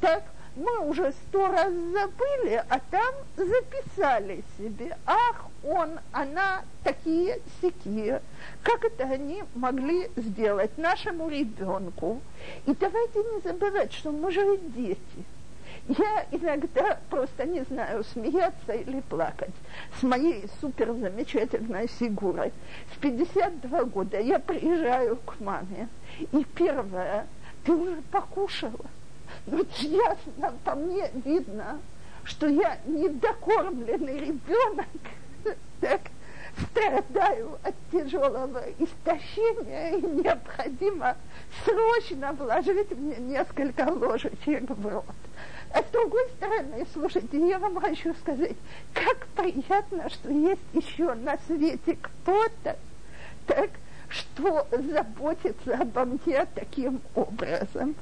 так? 0.00 0.24
Мы 0.56 0.88
уже 0.88 1.12
сто 1.12 1.46
раз 1.48 1.72
забыли, 1.72 2.64
а 2.68 2.80
там 2.90 3.14
записали 3.36 4.42
себе, 4.56 4.96
ах, 5.04 5.46
он, 5.62 5.98
она, 6.12 6.62
такие 6.82 7.40
сякие. 7.60 8.22
Как 8.62 8.84
это 8.84 9.04
они 9.04 9.44
могли 9.54 10.10
сделать 10.16 10.76
нашему 10.78 11.28
ребенку? 11.28 12.20
И 12.66 12.74
давайте 12.74 13.18
не 13.18 13.40
забывать, 13.40 13.92
что 13.92 14.12
мы 14.12 14.32
же 14.32 14.58
дети. 14.74 15.24
Я 15.88 16.26
иногда 16.32 16.98
просто 17.10 17.44
не 17.44 17.62
знаю, 17.64 18.02
смеяться 18.04 18.72
или 18.72 19.00
плакать 19.02 19.54
с 20.00 20.02
моей 20.02 20.48
супер 20.60 20.92
замечательной 20.94 21.86
фигурой. 21.86 22.52
В 22.92 22.98
52 22.98 23.84
года 23.84 24.18
я 24.18 24.38
приезжаю 24.38 25.16
к 25.16 25.38
маме, 25.38 25.88
и 26.18 26.44
первое, 26.54 27.26
ты 27.64 27.72
уже 27.72 28.02
покушала? 28.10 28.86
Вот 29.46 29.70
ясно, 29.78 30.54
по 30.64 30.74
мне 30.74 31.10
видно, 31.24 31.80
что 32.24 32.48
я 32.48 32.78
недокормленный 32.86 34.18
ребенок, 34.18 34.86
так, 35.80 36.00
страдаю 36.58 37.58
от 37.62 37.74
тяжелого 37.92 38.64
истощения, 38.78 39.96
и 39.98 40.02
необходимо 40.02 41.16
срочно 41.64 42.32
вложить 42.32 42.90
мне 42.98 43.16
несколько 43.16 43.82
ложечек 43.92 44.68
в 44.68 44.86
рот. 44.88 45.04
А 45.72 45.82
с 45.82 45.86
другой 45.92 46.26
стороны, 46.36 46.86
слушайте, 46.92 47.48
я 47.48 47.58
вам 47.58 47.80
хочу 47.80 48.14
сказать, 48.14 48.56
как 48.94 49.26
приятно, 49.36 50.08
что 50.08 50.30
есть 50.30 50.60
еще 50.72 51.14
на 51.14 51.38
свете 51.46 51.98
кто-то, 52.00 52.76
так, 53.46 53.70
что 54.08 54.66
заботится 54.70 55.74
обо 55.74 56.04
мне 56.04 56.46
таким 56.54 57.00
образом. 57.14 57.94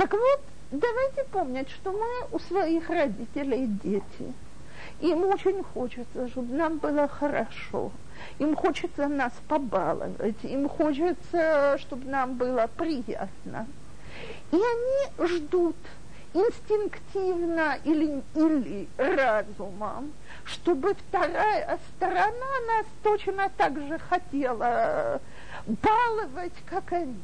Так 0.00 0.14
вот, 0.14 0.40
давайте 0.70 1.24
помнить, 1.24 1.68
что 1.68 1.92
мы 1.92 2.08
у 2.32 2.38
своих 2.38 2.88
родителей 2.88 3.66
дети. 3.66 4.32
Им 5.00 5.26
очень 5.26 5.62
хочется, 5.62 6.26
чтобы 6.28 6.54
нам 6.54 6.78
было 6.78 7.06
хорошо. 7.06 7.92
Им 8.38 8.56
хочется 8.56 9.08
нас 9.08 9.34
побаловать, 9.46 10.42
им 10.42 10.70
хочется, 10.70 11.76
чтобы 11.80 12.08
нам 12.08 12.36
было 12.36 12.66
приятно. 12.78 13.66
И 14.52 14.56
они 14.56 15.28
ждут 15.28 15.76
инстинктивно 16.32 17.76
или, 17.84 18.22
или 18.34 18.88
разумом, 18.96 20.12
чтобы 20.46 20.94
вторая 20.94 21.78
сторона 21.94 22.52
нас 22.68 22.86
точно 23.02 23.50
так 23.54 23.78
же 23.78 23.98
хотела 23.98 25.20
баловать, 25.66 26.52
как 26.66 26.92
они. 26.92 27.14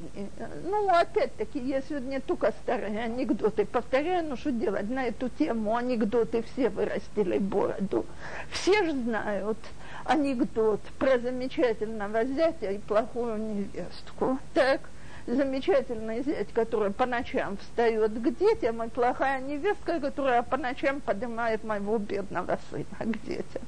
Ну, 0.64 0.88
опять-таки, 0.88 1.58
я 1.58 1.80
сегодня 1.82 2.20
только 2.20 2.52
старые 2.62 3.00
анекдоты 3.00 3.64
повторяю, 3.64 4.28
ну 4.28 4.36
что 4.36 4.52
делать, 4.52 4.88
на 4.90 5.06
эту 5.06 5.28
тему 5.28 5.76
анекдоты 5.76 6.42
все 6.42 6.68
вырастили 6.68 7.38
бороду. 7.38 8.06
Все 8.50 8.84
же 8.84 8.92
знают 8.92 9.58
анекдот 10.04 10.80
про 10.98 11.18
замечательного 11.18 12.24
зятя 12.24 12.70
и 12.70 12.78
плохую 12.78 13.38
невестку. 13.38 14.38
Так, 14.54 14.80
замечательный 15.26 16.22
зять, 16.22 16.52
который 16.52 16.92
по 16.92 17.06
ночам 17.06 17.56
встает 17.56 18.12
к 18.12 18.38
детям, 18.38 18.82
и 18.82 18.88
плохая 18.88 19.40
невестка, 19.40 20.00
которая 20.00 20.42
по 20.42 20.56
ночам 20.56 21.00
поднимает 21.00 21.64
моего 21.64 21.98
бедного 21.98 22.58
сына 22.70 22.84
к 23.00 23.26
детям. 23.26 23.62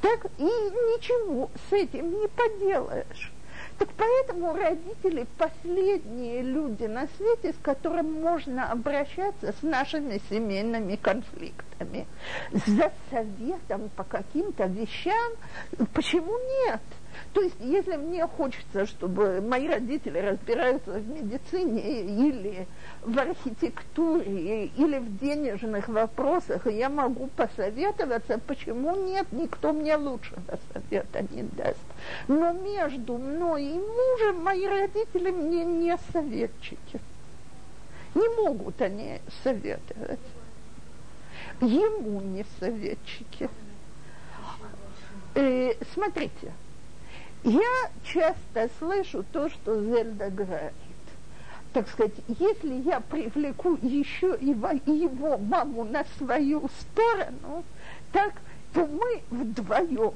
Так 0.00 0.26
и 0.38 0.42
ничего 0.42 1.48
с 1.70 1.72
этим 1.72 2.10
не 2.10 2.26
поделаешь. 2.26 3.32
Так 3.78 3.88
поэтому 3.96 4.54
родители 4.54 5.26
последние 5.38 6.42
люди 6.42 6.84
на 6.84 7.08
свете, 7.16 7.52
с 7.52 7.62
которым 7.62 8.12
можно 8.20 8.70
обращаться 8.70 9.52
с 9.52 9.62
нашими 9.62 10.20
семейными 10.30 10.96
конфликтами. 10.96 12.06
За 12.66 12.92
советом 13.10 13.90
по 13.96 14.04
каким-то 14.04 14.66
вещам, 14.66 15.32
почему 15.94 16.36
нет? 16.66 16.80
То 17.32 17.40
есть, 17.40 17.56
если 17.60 17.96
мне 17.96 18.26
хочется, 18.26 18.86
чтобы 18.86 19.40
мои 19.40 19.66
родители 19.66 20.18
разбираются 20.18 20.92
в 20.92 21.08
медицине 21.08 22.02
или 22.02 22.66
в 23.00 23.18
архитектуре, 23.18 24.66
или 24.66 24.98
в 24.98 25.18
денежных 25.18 25.88
вопросах, 25.88 26.66
я 26.66 26.90
могу 26.90 27.28
посоветоваться, 27.28 28.38
почему 28.46 28.94
нет, 29.06 29.26
никто 29.32 29.72
мне 29.72 29.96
лучшего 29.96 30.42
совета 30.74 31.24
не 31.30 31.44
даст. 31.44 31.80
Но 32.28 32.52
между 32.52 33.16
мной 33.16 33.64
и 33.64 33.78
мужем 33.78 34.42
мои 34.42 34.66
родители 34.66 35.30
мне 35.30 35.64
не 35.64 35.96
советчики. 36.12 37.00
Не 38.14 38.28
могут 38.42 38.82
они 38.82 39.20
советовать. 39.42 40.20
ему 41.62 42.20
не 42.20 42.44
советчики. 42.60 43.48
Э, 45.34 45.72
смотрите, 45.94 46.52
я 47.44 47.90
часто 48.04 48.70
слышу 48.78 49.24
то, 49.32 49.48
что 49.48 49.82
Зельда 49.82 50.30
говорит. 50.30 50.72
Так 51.72 51.88
сказать, 51.88 52.12
если 52.28 52.74
я 52.82 53.00
привлеку 53.00 53.78
еще 53.82 54.36
его, 54.40 54.70
его 54.84 55.38
маму 55.38 55.84
на 55.84 56.04
свою 56.18 56.68
сторону, 56.80 57.64
так, 58.12 58.34
то 58.74 58.86
мы 58.86 59.22
вдвоем, 59.30 60.12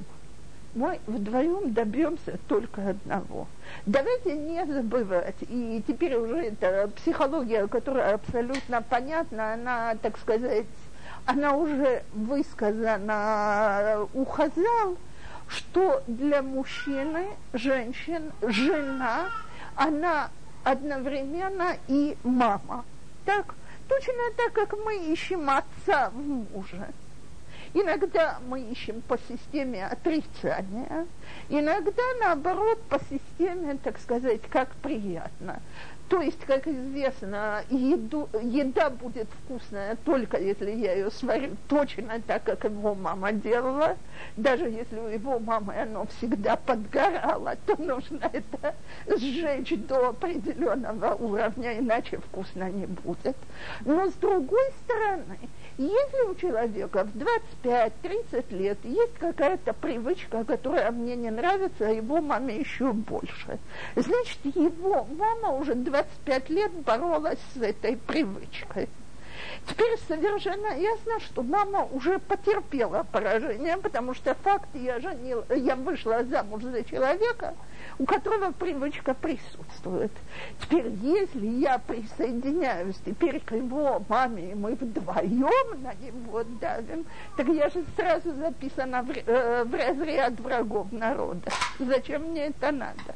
мы 0.75 0.99
вдвоем 1.07 1.73
добьемся 1.73 2.37
только 2.47 2.89
одного. 2.89 3.47
Давайте 3.87 4.37
не 4.37 4.63
забывать, 4.65 5.35
и 5.41 5.83
теперь 5.87 6.15
уже 6.15 6.37
это 6.37 6.91
психология, 6.95 7.67
которая 7.67 8.13
абсолютно 8.13 8.83
понятна, 8.83 9.53
она, 9.53 9.95
так 9.95 10.17
сказать, 10.19 10.67
она 11.25 11.55
уже 11.55 12.03
высказана 12.13 14.07
у 14.13 14.25
что 15.47 16.03
для 16.07 16.41
мужчины, 16.41 17.27
женщин, 17.53 18.31
жена, 18.41 19.29
она 19.75 20.29
одновременно 20.63 21.77
и 21.87 22.17
мама. 22.23 22.83
Так, 23.25 23.55
точно 23.87 24.13
так, 24.35 24.53
как 24.53 24.73
мы 24.83 24.97
ищем 25.11 25.49
отца 25.49 26.09
в 26.09 26.17
муже. 26.17 26.87
Иногда 27.73 28.39
мы 28.47 28.61
ищем 28.61 29.01
по 29.01 29.17
системе 29.17 29.85
отрицания, 29.85 31.07
иногда, 31.49 32.03
наоборот, 32.19 32.81
по 32.83 32.99
системе, 32.99 33.77
так 33.83 33.99
сказать, 33.99 34.41
как 34.49 34.73
приятно. 34.75 35.61
То 36.09 36.21
есть, 36.21 36.39
как 36.45 36.65
известно, 36.67 37.63
еду, 37.69 38.29
еда 38.41 38.89
будет 38.89 39.27
вкусная 39.43 39.97
только 40.05 40.37
если 40.37 40.71
я 40.71 40.93
ее 40.93 41.11
сварю 41.11 41.57
точно 41.67 42.21
так, 42.25 42.45
как 42.45 42.63
его 42.63 42.95
мама 42.95 43.33
делала. 43.33 43.97
Даже 44.37 44.69
если 44.69 44.99
у 44.99 45.07
его 45.07 45.37
мамы 45.37 45.75
оно 45.75 46.05
всегда 46.17 46.55
подгорало, 46.55 47.57
то 47.65 47.75
нужно 47.81 48.21
это 48.31 48.73
сжечь 49.17 49.73
до 49.87 50.09
определенного 50.09 51.15
уровня, 51.15 51.77
иначе 51.77 52.19
вкусно 52.19 52.69
не 52.69 52.85
будет. 52.85 53.35
Но 53.83 54.09
с 54.09 54.13
другой 54.13 54.71
стороны, 54.83 55.37
если 55.77 56.21
у 56.29 56.35
человека 56.35 57.03
в 57.03 57.15
25-30 57.15 58.57
лет 58.57 58.77
есть 58.83 59.13
какая-то 59.19 59.73
привычка, 59.73 60.43
которая 60.43 60.91
мне 60.91 61.15
не 61.15 61.29
нравится, 61.29 61.87
а 61.87 61.91
его 61.91 62.19
маме 62.19 62.57
еще 62.59 62.93
больше, 62.93 63.59
значит, 63.95 64.39
его 64.43 65.07
мама 65.17 65.51
уже 65.57 65.75
25 65.75 66.49
лет 66.49 66.71
боролась 66.71 67.39
с 67.53 67.61
этой 67.61 67.95
привычкой. 67.95 68.89
Теперь 69.67 69.97
совершенно 70.07 70.75
ясно, 70.79 71.19
что 71.19 71.43
мама 71.43 71.85
уже 71.91 72.19
потерпела 72.19 73.05
поражение, 73.11 73.77
потому 73.77 74.13
что 74.13 74.33
факт, 74.35 74.69
я, 74.73 74.99
женил, 74.99 75.43
я 75.49 75.75
вышла 75.75 76.23
замуж 76.23 76.63
за 76.63 76.83
человека, 76.83 77.53
у 77.99 78.05
которого 78.05 78.51
привычка 78.51 79.13
присутствует. 79.13 80.11
Теперь, 80.61 80.87
если 81.01 81.47
я 81.47 81.79
присоединяюсь 81.79 82.97
теперь 83.05 83.39
к 83.39 83.53
его 83.53 84.03
маме, 84.07 84.51
и 84.51 84.55
мы 84.55 84.75
вдвоем 84.75 85.81
на 85.81 85.93
него 85.95 86.43
давим, 86.61 87.05
так 87.35 87.47
я 87.47 87.69
же 87.69 87.83
сразу 87.95 88.33
записана 88.35 89.01
в, 89.01 89.09
э, 89.09 89.63
в 89.63 89.73
разряд 89.73 90.39
врагов 90.39 90.91
народа. 90.91 91.51
Зачем 91.79 92.23
мне 92.23 92.47
это 92.47 92.71
надо? 92.71 93.15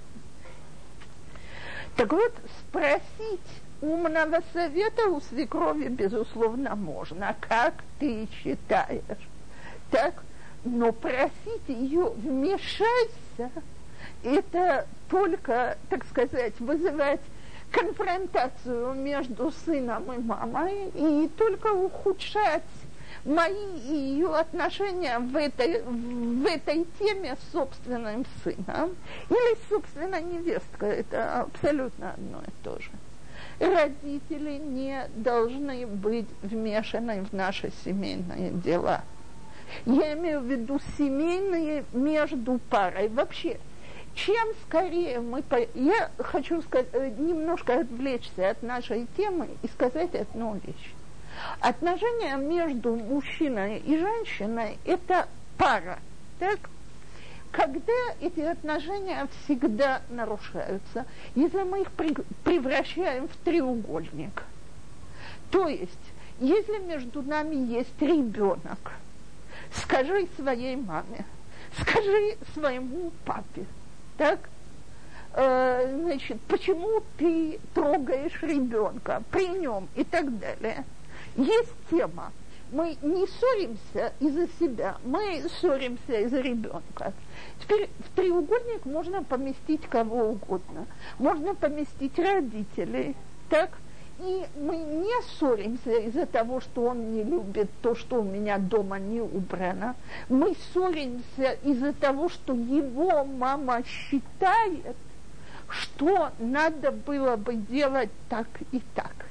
Так 1.95 2.11
вот, 2.11 2.33
спросить 2.59 3.61
умного 3.81 4.41
совета 4.53 5.07
у 5.09 5.21
свекрови, 5.21 5.89
безусловно, 5.89 6.75
можно. 6.75 7.35
Как 7.39 7.73
ты 7.99 8.27
считаешь? 8.31 9.29
Так, 9.91 10.23
но 10.63 10.91
просить 10.91 11.67
ее 11.67 12.09
вмешайся, 12.11 13.51
это 14.23 14.87
только, 15.09 15.77
так 15.89 16.05
сказать, 16.05 16.53
вызывать 16.59 17.21
конфронтацию 17.71 18.93
между 18.93 19.51
сыном 19.65 20.11
и 20.11 20.17
мамой 20.19 20.89
и 20.93 21.29
только 21.37 21.67
ухудшать 21.67 22.63
мои 23.23 23.77
и 23.87 23.93
ее 23.93 24.35
отношения 24.35 25.19
в 25.19 25.35
этой, 25.35 25.81
в 25.83 26.45
этой 26.45 26.85
теме 26.99 27.35
с 27.35 27.51
собственным 27.51 28.25
сыном 28.43 28.95
или 29.29 29.55
с 29.55 29.69
собственной 29.69 30.23
невесткой. 30.23 30.97
Это 30.97 31.41
абсолютно 31.41 32.11
одно 32.13 32.41
и 32.41 32.63
то 32.63 32.79
же 32.79 32.91
родители 33.61 34.57
не 34.57 35.07
должны 35.15 35.85
быть 35.85 36.27
вмешаны 36.41 37.23
в 37.23 37.33
наши 37.33 37.71
семейные 37.85 38.51
дела. 38.51 39.03
Я 39.85 40.13
имею 40.13 40.41
в 40.41 40.45
виду 40.45 40.79
семейные 40.97 41.85
между 41.93 42.59
парой. 42.69 43.07
Вообще, 43.07 43.59
чем 44.15 44.47
скорее 44.67 45.19
мы... 45.19 45.41
По... 45.43 45.57
Я 45.75 46.11
хочу 46.17 46.61
сказать, 46.61 46.87
э, 46.93 47.09
немножко 47.17 47.79
отвлечься 47.79 48.49
от 48.49 48.63
нашей 48.63 49.07
темы 49.17 49.49
и 49.61 49.67
сказать 49.67 50.13
одну 50.15 50.59
вещь. 50.63 50.93
Отношения 51.59 52.35
между 52.35 52.95
мужчиной 52.95 53.79
и 53.79 53.97
женщиной– 53.97 54.77
это 54.85 55.27
пара. 55.57 55.99
Так? 56.39 56.59
когда 57.51 57.93
эти 58.21 58.39
отношения 58.39 59.27
всегда 59.43 60.01
нарушаются, 60.09 61.05
если 61.35 61.63
мы 61.63 61.81
их 61.81 61.91
превращаем 61.91 63.27
в 63.27 63.35
треугольник. 63.43 64.43
То 65.51 65.67
есть, 65.67 65.91
если 66.39 66.77
между 66.79 67.21
нами 67.21 67.55
есть 67.55 68.01
ребенок, 68.01 68.93
скажи 69.73 70.27
своей 70.37 70.77
маме, 70.77 71.25
скажи 71.81 72.37
своему 72.53 73.11
папе, 73.25 73.65
так? 74.21 74.39
Э, 75.33 75.97
значит, 75.99 76.39
почему 76.41 77.01
ты 77.17 77.59
трогаешь 77.73 78.39
ребенка 78.43 79.23
при 79.31 79.47
нем 79.47 79.87
и 79.95 80.03
так 80.03 80.37
далее. 80.37 80.85
Есть 81.35 81.73
тема. 81.89 82.31
Мы 82.71 82.97
не 83.01 83.25
ссоримся 83.25 84.13
из-за 84.19 84.47
себя, 84.59 84.97
мы 85.03 85.43
ссоримся 85.49 86.19
из-за 86.19 86.39
ребенка. 86.39 87.13
Теперь 87.61 87.89
в 87.97 88.15
треугольник 88.15 88.85
можно 88.85 89.23
поместить 89.23 89.87
кого 89.89 90.29
угодно. 90.29 90.85
Можно 91.17 91.55
поместить 91.55 92.19
родителей, 92.19 93.15
так? 93.49 93.71
И 94.21 94.45
мы 94.59 94.77
не 94.77 95.21
ссоримся 95.23 95.93
из-за 95.93 96.27
того, 96.27 96.61
что 96.61 96.83
он 96.83 97.11
не 97.13 97.23
любит 97.23 97.71
то, 97.81 97.95
что 97.95 98.21
у 98.21 98.23
меня 98.23 98.59
дома 98.59 98.99
не 98.99 99.19
убрано. 99.19 99.95
Мы 100.29 100.55
ссоримся 100.55 101.57
из-за 101.63 101.91
того, 101.93 102.29
что 102.29 102.53
его 102.53 103.25
мама 103.25 103.83
считает, 103.83 104.95
что 105.69 106.29
надо 106.37 106.91
было 106.91 107.35
бы 107.35 107.55
делать 107.55 108.11
так 108.29 108.47
и 108.71 108.81
так. 108.93 109.25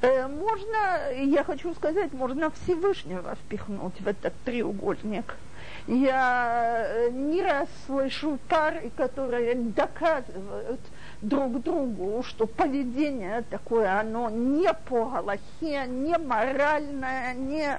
Э, 0.00 0.28
можно, 0.28 1.12
я 1.12 1.44
хочу 1.44 1.74
сказать, 1.74 2.14
можно 2.14 2.50
Всевышнего 2.50 3.34
впихнуть 3.34 4.00
в 4.00 4.08
этот 4.08 4.32
треугольник– 4.44 5.36
я 5.86 6.84
э, 6.88 7.10
не 7.10 7.42
раз 7.42 7.68
слышу 7.86 8.38
пары, 8.48 8.90
которые 8.96 9.54
доказывают 9.54 10.80
друг 11.22 11.62
другу, 11.62 12.22
что 12.22 12.46
поведение 12.46 13.42
такое, 13.50 14.00
оно 14.00 14.30
не 14.30 14.72
по 14.88 15.06
Галахе, 15.06 15.86
не 15.86 16.16
моральное, 16.18 17.34
не 17.34 17.78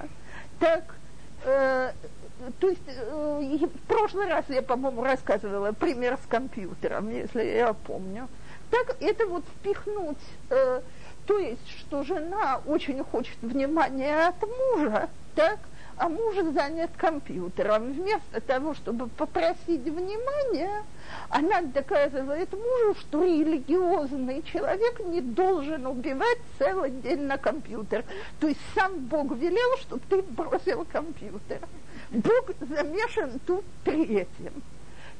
так. 0.58 0.94
Э, 1.44 1.92
то 2.60 2.68
есть 2.68 2.82
э, 2.86 3.58
в 3.66 3.86
прошлый 3.86 4.28
раз 4.28 4.44
я, 4.48 4.62
по-моему, 4.62 5.02
рассказывала 5.02 5.72
пример 5.72 6.18
с 6.22 6.26
компьютером, 6.26 7.10
если 7.10 7.44
я 7.44 7.72
помню. 7.72 8.28
Так 8.70 8.96
это 9.00 9.26
вот 9.26 9.44
впихнуть, 9.44 10.18
э, 10.50 10.80
то 11.26 11.38
есть, 11.38 11.68
что 11.68 12.02
жена 12.04 12.60
очень 12.66 13.02
хочет 13.02 13.36
внимания 13.42 14.28
от 14.28 14.42
мужа, 14.42 15.08
так, 15.34 15.58
а 15.98 16.08
муж 16.08 16.36
занят 16.54 16.90
компьютером. 16.96 17.92
Вместо 17.92 18.40
того, 18.40 18.74
чтобы 18.74 19.08
попросить 19.08 19.82
внимания, 19.82 20.84
она 21.28 21.62
доказывает 21.62 22.52
мужу, 22.52 22.98
что 23.00 23.24
религиозный 23.24 24.42
человек 24.42 25.00
не 25.00 25.20
должен 25.20 25.86
убивать 25.86 26.38
целый 26.58 26.90
день 26.90 27.22
на 27.22 27.36
компьютер. 27.36 28.04
То 28.40 28.48
есть 28.48 28.60
сам 28.74 28.98
Бог 29.06 29.32
велел, 29.36 29.76
чтобы 29.78 30.02
ты 30.08 30.22
бросил 30.22 30.86
компьютер. 30.90 31.60
Бог 32.10 32.50
замешан 32.60 33.38
тут 33.46 33.64
третьим. 33.84 34.62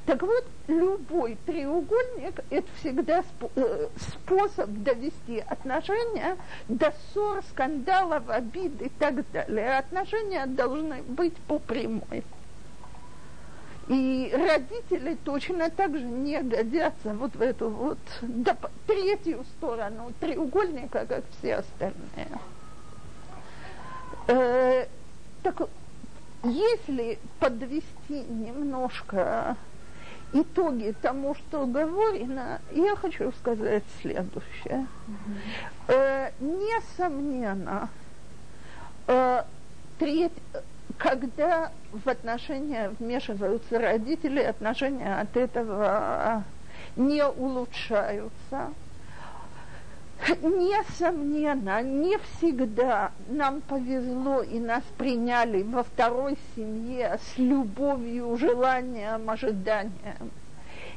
Так 0.09 0.23
вот, 0.23 0.43
любой 0.67 1.37
треугольник– 1.45 2.43
это 2.49 2.67
всегда 2.79 3.23
э, 3.55 3.87
способ 3.95 4.67
довести 4.81 5.37
отношения 5.37 6.35
до 6.67 6.91
ссор, 7.13 7.43
скандалов, 7.51 8.27
обид 8.27 8.81
и 8.81 8.89
так 8.89 9.23
далее. 9.31 9.77
Отношения 9.77 10.47
должны 10.47 11.03
быть 11.03 11.35
по 11.47 11.59
прямой. 11.59 12.23
И 13.87 14.33
родители 14.35 15.15
точно 15.23 15.69
так 15.69 15.95
же 15.95 16.05
не 16.05 16.41
годятся 16.41 17.13
вот 17.13 17.35
в 17.35 17.41
эту 17.43 17.69
вот 17.69 17.99
третью 18.87 19.45
сторону 19.57 20.11
треугольника, 20.19 21.05
как 21.05 21.23
все 21.37 21.57
остальные. 21.57 22.39
Э, 24.27 24.87
так 25.43 25.69
если 26.41 27.19
подвести 27.39 28.23
немножко 28.23 29.55
итоги 30.33 30.95
тому, 31.01 31.35
что 31.35 31.65
говорено, 31.65 32.59
я 32.71 32.95
хочу 32.95 33.31
сказать 33.33 33.83
следующее. 34.01 34.87
Mm-hmm. 35.07 35.93
Э, 35.93 36.31
несомненно, 36.39 37.89
э, 39.07 39.43
треть, 39.97 40.33
когда 40.97 41.71
в 41.91 42.07
отношения 42.07 42.91
вмешиваются 42.99 43.79
родители, 43.79 44.39
отношения 44.41 45.19
от 45.19 45.35
этого 45.35 46.43
не 46.95 47.25
улучшаются. 47.25 48.73
Несомненно, 50.37 51.81
не 51.81 52.17
всегда 52.17 53.11
нам 53.29 53.61
повезло 53.61 54.41
и 54.43 54.59
нас 54.59 54.83
приняли 54.97 55.63
во 55.63 55.83
второй 55.83 56.37
семье 56.55 57.19
с 57.21 57.37
любовью, 57.37 58.37
желанием, 58.37 59.29
ожиданием. 59.29 60.31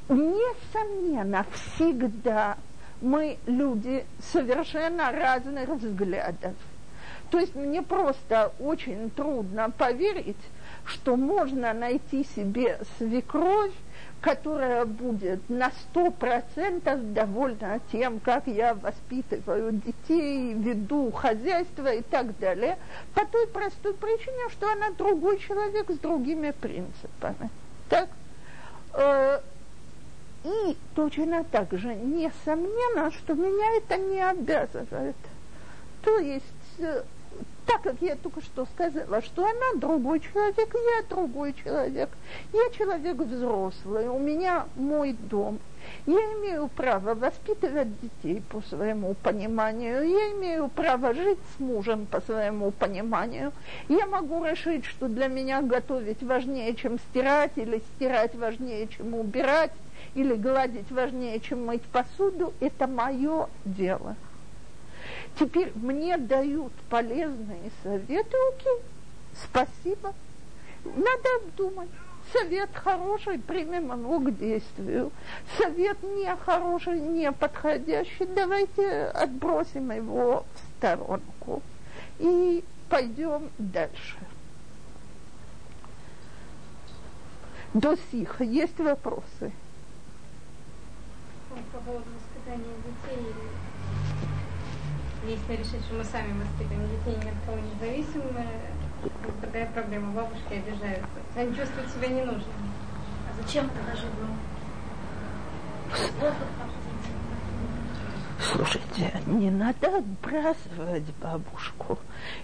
Несомненно, 0.09 1.47
всегда 1.53 2.59
мы 3.01 3.39
люди 3.47 4.05
совершенно 4.33 5.11
разных 5.11 5.69
взглядов. 5.69 6.55
То 7.31 7.39
есть 7.39 7.55
мне 7.55 7.81
просто 7.81 8.53
очень 8.61 9.09
трудно 9.11 9.71
поверить, 9.71 10.37
что 10.85 11.17
можно 11.17 11.73
найти 11.73 12.25
себе 12.37 12.79
свекровь, 12.99 13.73
которая 14.23 14.85
будет 14.85 15.51
на 15.51 15.73
сто 15.73 16.13
процентов 16.13 17.13
довольна 17.13 17.81
тем, 17.91 18.21
как 18.21 18.47
я 18.47 18.73
воспитываю 18.73 19.73
детей, 19.73 20.55
веду 20.55 21.11
хозяйство 21.11 21.93
и 21.93 22.03
так 22.03 22.39
далее, 22.39 22.79
по 23.15 23.27
той 23.27 23.49
простой 23.49 23.95
причине, 23.95 24.49
что 24.51 24.71
она 24.71 24.91
другой 24.97 25.41
человек 25.41 25.91
с 25.91 25.99
другими 25.99 26.53
принципами. 26.53 27.51
Так? 27.89 28.09
Э, 28.95 29.41
и 30.45 30.77
точно 30.95 31.43
так 31.43 31.73
же, 31.73 31.93
несомненно, 31.93 33.11
что 33.11 33.35
меня 33.35 33.77
это 33.77 33.97
не 33.97 34.21
обязывает. 34.21 35.17
То 36.05 36.19
есть 36.19 36.45
э, 36.79 37.03
так 37.67 37.83
как 37.83 37.97
я 38.01 38.17
только 38.17 38.41
что 38.41 38.67
сказала, 38.67 39.23
что 39.23 39.45
она 39.45 39.81
другой 39.81 40.21
человек, 40.21 40.75
я 40.75 41.03
другой 41.09 41.55
человек. 41.55 42.11
Я 42.53 42.71
человек 42.77 43.17
взрослый, 43.17 44.09
у 44.09 44.19
меня 44.19 44.67
мой 44.77 45.13
дом. 45.13 45.59
Я 46.07 46.19
имею 46.19 46.69
право 46.69 47.15
воспитывать 47.15 47.89
детей 48.01 48.43
по 48.51 48.61
своему 48.63 49.15
пониманию, 49.15 50.09
я 50.09 50.33
имею 50.33 50.69
право 50.69 51.13
жить 51.13 51.39
с 51.57 51.61
мужем 51.61 52.07
по 52.07 52.21
своему 52.21 52.71
пониманию. 52.71 53.53
Я 53.89 54.07
могу 54.07 54.45
решить, 54.45 54.85
что 54.85 55.09
для 55.09 55.27
меня 55.27 55.61
готовить 55.61 56.23
важнее, 56.23 56.75
чем 56.75 56.99
стирать, 56.99 57.53
или 57.57 57.83
стирать 57.97 58.35
важнее, 58.35 58.87
чем 58.89 59.15
убирать, 59.15 59.73
или 60.15 60.35
гладить 60.35 60.91
важнее, 60.91 61.41
чем 61.41 61.67
мыть 61.67 61.83
посуду. 61.83 62.53
Это 62.61 62.87
мое 62.87 63.49
дело. 63.65 64.17
Теперь 65.39 65.73
мне 65.75 66.19
дают 66.19 66.73
полезные 66.91 67.71
советы, 67.83 68.37
окей, 68.55 68.79
спасибо. 69.45 70.15
Надо 70.85 71.37
обдумать. 71.43 71.89
Совет 72.33 72.71
хороший, 72.73 73.39
примем 73.39 73.93
его 73.93 74.19
к 74.21 74.37
действию. 74.37 75.11
Совет 75.59 76.03
не 76.03 76.35
хороший, 76.37 77.01
не 77.01 77.31
подходящий, 77.33 78.27
давайте 78.27 79.07
отбросим 79.07 79.91
его 79.91 80.45
в 80.55 80.79
сторонку 80.79 81.63
и 82.19 82.65
пойдем 82.89 83.51
дальше. 83.59 84.17
До 87.75 87.97
сих 88.11 88.41
есть 88.41 88.79
вопросы? 88.79 89.53
По 91.73 91.79
поводу 91.79 92.05
воспитания 92.15 92.75
детей 92.85 93.33
если 95.27 95.57
решить, 95.57 95.85
что 95.87 95.95
мы 95.95 96.05
сами 96.05 96.33
воспитываем 96.41 96.89
детей, 96.89 97.17
ни 97.25 97.31
от 97.31 97.37
кого 97.47 97.59
не 97.59 97.75
зависим, 97.81 98.23
такая 99.41 99.67
проблема. 99.73 100.13
Бабушки 100.13 100.55
обижаются. 100.55 101.09
Они 101.37 101.55
чувствуют 101.55 101.91
себя 101.91 102.09
ненужными. 102.09 102.71
А 103.29 103.43
зачем 103.43 103.69
тогда 103.71 103.95
живем? 103.95 104.37
Слушайте, 108.41 109.21
не 109.27 109.51
надо 109.51 109.99
отбрасывать 109.99 111.15
бабушку. 111.23 111.99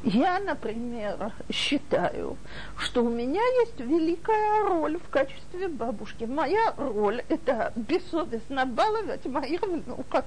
Я, 0.04 0.38
например, 0.38 1.32
считаю, 1.50 2.36
что 2.76 3.02
у 3.04 3.10
меня 3.10 3.42
есть 3.60 3.80
великая 3.80 4.64
роль 4.68 4.98
в 4.98 5.08
качестве 5.08 5.68
бабушки. 5.68 6.24
Моя 6.24 6.72
роль– 6.76 7.22
это 7.28 7.72
бессовестно 7.74 8.64
баловать 8.64 9.26
моих 9.26 9.60
внуков. 9.62 10.24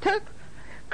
Так 0.00 0.22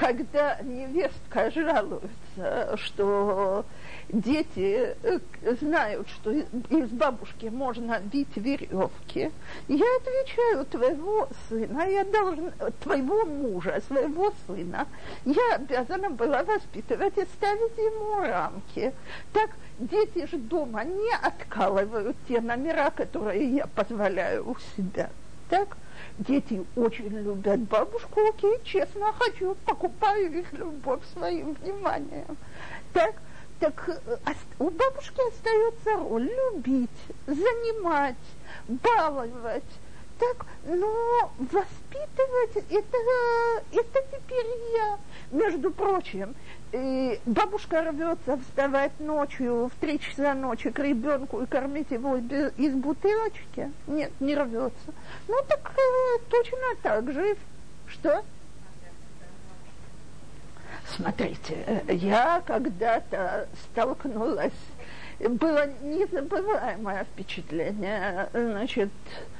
когда 0.01 0.57
невестка 0.62 1.51
жалуется, 1.51 2.76
что 2.76 3.66
дети 4.09 4.96
э, 5.03 5.18
знают, 5.61 6.09
что 6.09 6.30
из 6.30 6.88
бабушки 6.88 7.46
можно 7.46 8.01
бить 8.01 8.34
веревки, 8.34 9.30
я 9.68 9.96
отвечаю 9.96 10.64
твоего 10.64 11.28
сына, 11.48 11.82
я 11.82 12.05
должен, 12.05 12.51
твоего 12.82 13.26
мужа, 13.26 13.82
своего 13.88 14.32
сына, 14.46 14.86
я 15.26 15.57
обязана 15.57 16.09
была 16.09 16.44
воспитывать 16.44 17.18
и 17.18 17.24
ставить 17.36 17.76
ему 17.76 18.22
рамки. 18.22 18.94
Так 19.34 19.51
дети 19.78 20.26
же 20.26 20.38
дома 20.38 20.82
не 20.82 21.12
откалывают 21.12 22.16
те 22.26 22.40
номера, 22.40 22.90
которые 22.90 23.57
я 23.57 23.66
позволяю 23.66 24.48
у 24.48 24.57
себя. 24.76 25.11
Так? 25.51 25.76
Дети 26.21 26.64
очень 26.77 27.09
любят 27.09 27.61
бабушку, 27.61 28.21
окей, 28.29 28.61
честно 28.64 29.12
хочу, 29.12 29.57
покупаю 29.64 30.39
их 30.39 30.53
любовь 30.53 31.01
своим 31.12 31.55
вниманием. 31.55 32.37
Так, 32.93 33.14
так 33.59 33.89
э, 33.89 34.33
у 34.59 34.71
бабушки 34.71 35.21
остается 35.29 35.97
роль 35.97 36.31
любить, 36.53 36.91
занимать, 37.27 38.16
баловать. 38.68 39.62
Так, 40.18 40.45
но 40.66 41.33
воспитывать 41.39 42.64
это, 42.68 42.97
это 43.73 44.05
теперь 44.12 44.47
я. 44.77 44.99
Между 45.31 45.71
прочим, 45.71 46.35
и 46.73 47.21
бабушка 47.27 47.83
рвется 47.83 48.39
вставать 48.39 48.99
ночью 49.01 49.68
в 49.68 49.81
три 49.81 49.99
часа 49.99 50.35
ночи 50.35 50.71
к 50.71 50.79
ребенку 50.79 51.43
и 51.43 51.47
кормить 51.47 51.91
его 51.91 52.16
из 52.16 52.75
бутылочки? 52.75 53.71
Нет, 53.87 54.12
не 54.21 54.35
рвется. 54.35 54.93
Ну 55.29 55.37
так 55.49 55.73
э, 55.77 56.18
точно 56.31 56.59
так 56.83 57.12
же. 57.12 57.37
Что? 57.89 58.25
Смотрите, 60.97 61.85
я 61.89 62.43
когда-то 62.47 63.49
столкнулась, 63.64 64.53
было 65.21 65.66
незабываемое 65.83 67.05
впечатление, 67.05 68.29
значит, 68.33 68.91
Э, 69.12 69.16
э, 69.16 69.39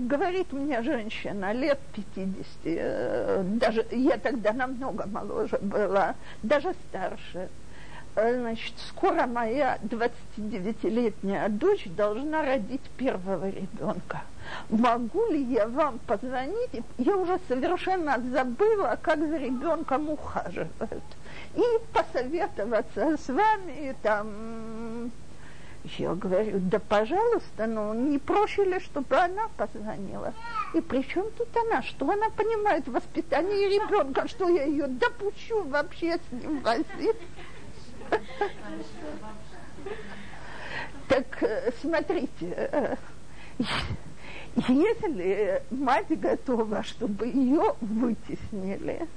говорит 0.00 0.52
мне 0.52 0.82
женщина 0.82 1.52
лет 1.52 1.78
50, 1.94 2.46
э, 2.64 3.42
даже 3.44 3.86
я 3.90 4.18
тогда 4.18 4.52
намного 4.52 5.06
моложе 5.06 5.58
была, 5.60 6.14
даже 6.42 6.74
старше. 6.88 7.48
Значит, 8.14 8.74
скоро 8.88 9.26
моя 9.26 9.78
29-летняя 9.84 11.48
дочь 11.48 11.86
должна 11.96 12.42
родить 12.42 12.82
первого 12.96 13.48
ребенка. 13.48 14.22
Могу 14.68 15.30
ли 15.30 15.42
я 15.44 15.68
вам 15.68 15.98
позвонить? 16.00 16.82
Я 16.98 17.16
уже 17.16 17.38
совершенно 17.46 18.20
забыла, 18.32 18.98
как 19.00 19.18
за 19.18 19.36
ребенком 19.36 20.10
ухаживают. 20.10 21.04
И 21.54 21.62
посоветоваться 21.92 23.16
с 23.16 23.28
вами, 23.28 23.94
там, 24.02 25.10
я 25.84 26.14
говорю, 26.14 26.58
да 26.60 26.78
пожалуйста, 26.78 27.66
ну 27.66 27.94
не 27.94 28.18
ли, 28.18 28.80
чтобы 28.80 29.16
она 29.16 29.48
позвонила? 29.56 30.34
И 30.74 30.80
при 30.80 31.02
чем 31.02 31.30
тут 31.32 31.48
она? 31.56 31.82
Что 31.82 32.10
она 32.10 32.28
понимает 32.30 32.86
в 32.86 32.92
воспитании 32.92 33.66
ребенка? 33.66 34.28
Что 34.28 34.48
я 34.48 34.64
ее 34.64 34.86
допущу 34.86 35.62
вообще 35.64 36.18
с 36.18 36.32
ним 36.32 36.60
возить? 36.60 37.16
Так 41.08 41.42
э, 41.42 41.72
смотрите, 41.80 42.28
э, 42.40 42.96
если 44.68 45.62
мать 45.70 46.06
готова, 46.08 46.82
чтобы 46.82 47.26
ее 47.26 47.74
вытеснили, 47.80 49.08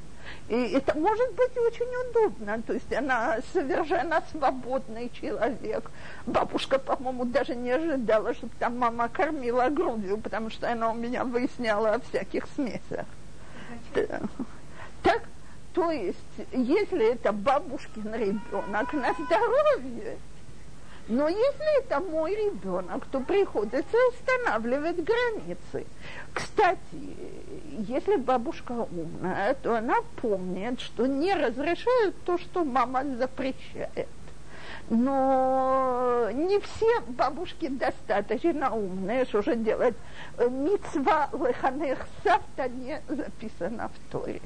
и 0.49 0.55
это 0.73 0.97
может 0.97 1.31
быть 1.33 1.57
очень 1.57 2.09
удобно. 2.09 2.61
То 2.63 2.73
есть 2.73 2.91
она 2.93 3.37
совершенно 3.53 4.21
свободный 4.31 5.09
человек. 5.09 5.89
Бабушка, 6.25 6.79
по-моему, 6.79 7.25
даже 7.25 7.55
не 7.55 7.71
ожидала, 7.71 8.33
чтобы 8.33 8.53
там 8.59 8.77
мама 8.77 9.07
кормила 9.07 9.69
грудью, 9.69 10.17
потому 10.17 10.49
что 10.49 10.71
она 10.71 10.91
у 10.91 10.95
меня 10.95 11.23
выясняла 11.23 11.93
о 11.93 11.99
всяких 11.99 12.45
смесях. 12.55 13.05
Да. 13.95 14.21
Так, 15.01 15.23
то 15.73 15.91
есть, 15.91 16.17
если 16.51 17.13
это 17.13 17.31
бабушкин 17.31 18.13
ребенок 18.13 18.93
на 18.93 19.13
здоровье, 19.13 20.17
но 21.07 21.27
если 21.27 21.79
это 21.79 21.99
мой 21.99 22.33
ребенок, 22.33 23.05
то 23.07 23.19
приходится 23.19 23.97
устанавливать 24.09 25.03
границы. 25.03 25.85
Кстати, 26.33 26.79
если 27.87 28.15
бабушка 28.15 28.71
умная, 28.71 29.53
то 29.55 29.77
она 29.77 29.97
помнит, 30.21 30.79
что 30.79 31.05
не 31.05 31.33
разрешают 31.33 32.15
то, 32.23 32.37
что 32.37 32.63
мама 32.63 33.03
запрещает. 33.17 34.07
Но 34.89 36.29
не 36.33 36.59
все 36.59 37.01
бабушки 37.01 37.67
достаточно 37.67 38.73
умные, 38.73 39.25
что 39.25 39.41
же 39.41 39.55
делать. 39.55 39.95
Мицва 40.37 41.29
леханех 41.33 41.99
савта 42.23 42.69
не 42.69 43.01
записана 43.09 43.89
в 43.89 44.11
Торе. 44.11 44.41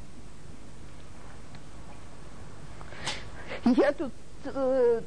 Я 3.66 3.91
тут 3.93 4.12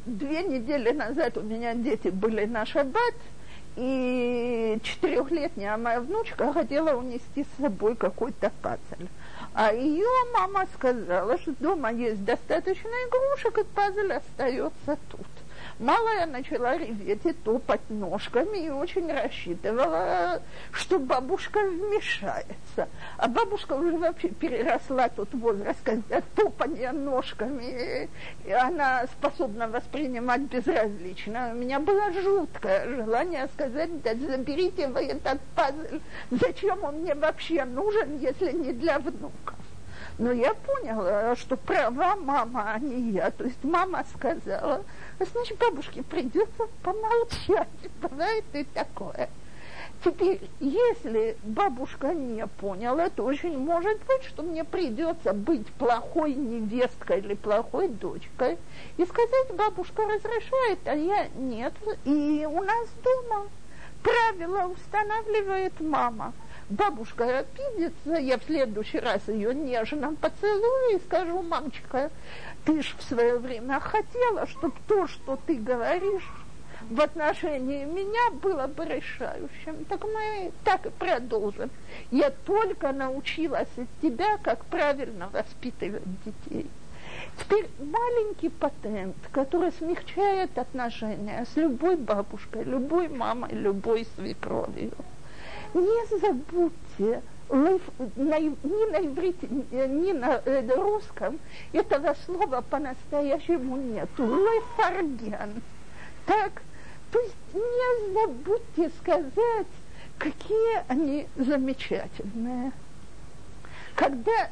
две 0.07 0.43
недели 0.43 0.91
назад 0.91 1.37
у 1.39 1.43
меня 1.43 1.75
дети 1.75 2.09
были 2.09 2.45
на 2.45 2.67
шаббат, 2.67 3.15
и 3.77 4.79
четырехлетняя 4.83 5.77
моя 5.77 6.01
внучка 6.01 6.53
хотела 6.53 6.97
унести 6.97 7.45
с 7.45 7.63
собой 7.63 7.97
какой-то 7.97 8.53
пазль. 8.63 9.09
А 9.55 9.73
ее 9.73 10.07
мама 10.35 10.67
сказала, 10.75 11.39
что 11.39 11.53
дома 11.61 11.93
есть 11.93 12.25
достаточно 12.25 12.89
игрушек, 12.89 13.59
и 13.59 13.65
пазль 13.65 14.13
остается 14.13 14.99
тут. 15.11 15.27
Малая 15.81 16.27
начала 16.27 16.77
реветь 16.77 17.25
и 17.25 17.33
топать 17.33 17.81
ножками 17.89 18.67
и 18.67 18.69
очень 18.69 19.11
рассчитывала, 19.11 20.43
что 20.73 20.99
бабушка 20.99 21.61
вмешается. 21.61 22.87
А 23.17 23.27
бабушка 23.27 23.73
уже 23.73 23.97
вообще 23.97 24.29
переросла 24.29 25.09
тот 25.09 25.33
возраст, 25.33 25.79
когда 25.83 26.21
топание 26.37 26.93
ножками, 26.93 28.11
и 28.45 28.53
она 28.53 29.07
способна 29.07 29.69
воспринимать 29.69 30.43
безразлично. 30.43 31.53
У 31.55 31.57
меня 31.57 31.81
было 31.81 32.13
жуткое 32.13 32.87
желание 32.87 33.49
сказать, 33.55 34.03
да 34.03 34.15
заберите 34.15 34.87
вы 34.89 35.07
этот 35.07 35.41
пазл, 35.57 35.99
зачем 36.31 36.85
он 36.85 36.97
мне 36.97 37.15
вообще 37.15 37.65
нужен, 37.65 38.19
если 38.19 38.53
не 38.53 38.75
для 38.75 38.99
внуков. 38.99 39.57
Но 40.19 40.33
я 40.33 40.53
поняла, 40.53 41.35
что 41.37 41.57
права 41.57 42.15
мама, 42.17 42.73
а 42.75 42.79
не 42.79 43.13
я. 43.13 43.31
То 43.31 43.45
есть 43.45 43.65
мама 43.65 44.05
сказала, 44.15 44.85
значит, 45.25 45.59
бабушке 45.59 46.03
придется 46.03 46.67
помолчать. 46.83 47.69
Бывает 48.01 48.45
и 48.53 48.65
такое. 48.65 49.29
Теперь, 50.03 50.41
если 50.61 51.37
бабушка 51.43 52.15
не 52.15 52.47
поняла, 52.47 53.11
то 53.11 53.25
очень 53.25 53.59
может 53.59 53.99
быть, 54.05 54.25
что 54.25 54.43
мне 54.43 54.65
придется 54.65 55.35
быть 55.35 55.67
плохой 55.75 56.33
невесткой 56.33 57.19
или 57.19 57.35
плохой 57.35 57.89
дочкой 57.89 58.57
и 58.97 59.05
сказать, 59.05 59.55
бабушка 59.55 60.03
разрешает, 60.05 60.79
а 60.87 60.95
я 60.95 61.29
нет. 61.37 61.75
И 62.07 62.47
у 62.51 62.63
нас 62.63 62.89
дома 63.03 63.49
правила 64.03 64.73
устанавливает 64.73 65.79
мама 65.81 66.33
бабушка 66.71 67.41
обидится, 67.41 68.15
я 68.15 68.39
в 68.39 68.45
следующий 68.45 69.01
раз 69.01 69.21
ее 69.27 69.55
нежно 69.55 70.15
поцелую 70.15 70.97
и 70.97 71.01
скажу, 71.01 71.43
мамочка, 71.43 72.11
ты 72.65 72.83
ж 72.83 72.95
в 72.99 73.03
свое 73.03 73.39
время 73.39 73.81
хотела, 73.81 74.47
чтобы 74.47 74.75
то, 74.87 75.07
что 75.07 75.39
ты 75.47 75.57
говоришь 75.57 76.29
в 76.89 77.01
отношении 77.01 77.85
меня, 77.85 78.31
было 78.43 78.67
бы 78.67 78.85
решающим. 78.85 79.85
Так 79.89 80.05
мы 80.05 80.53
так 80.65 80.87
и 80.87 80.91
продолжим. 80.91 81.71
Я 82.11 82.31
только 82.31 82.93
научилась 82.93 83.69
от 83.77 83.89
тебя, 84.03 84.39
как 84.39 84.65
правильно 84.67 85.29
воспитывать 85.29 86.03
детей. 86.25 86.71
Теперь 87.39 87.69
маленький 87.79 88.49
патент, 88.49 89.17
который 89.33 89.73
смягчает 89.73 90.57
отношения 90.59 91.47
с 91.53 91.57
любой 91.57 91.97
бабушкой, 91.97 92.65
любой 92.65 93.09
мамой, 93.09 93.51
любой 93.53 94.07
свекровью– 94.17 94.93
не 95.75 96.19
забудьте, 96.19 97.23
ни 97.53 98.91
на 98.91 98.99
иврите, 99.07 99.49
ни 99.49 100.13
на 100.13 100.41
э, 100.45 100.67
русском 100.75 101.39
этого 101.73 102.15
слова 102.25 102.63
по-настоящему 102.63 103.77
нету. 103.77 104.25
Лефарген. 104.25 105.63
Так, 106.27 106.63
то 107.11 107.19
есть 107.19 107.35
не 107.53 108.13
забудьте 108.13 108.91
сказать, 109.01 109.67
какие 110.19 110.85
они 110.89 111.27
замечательные. 111.37 112.73
Когда, 113.97 114.51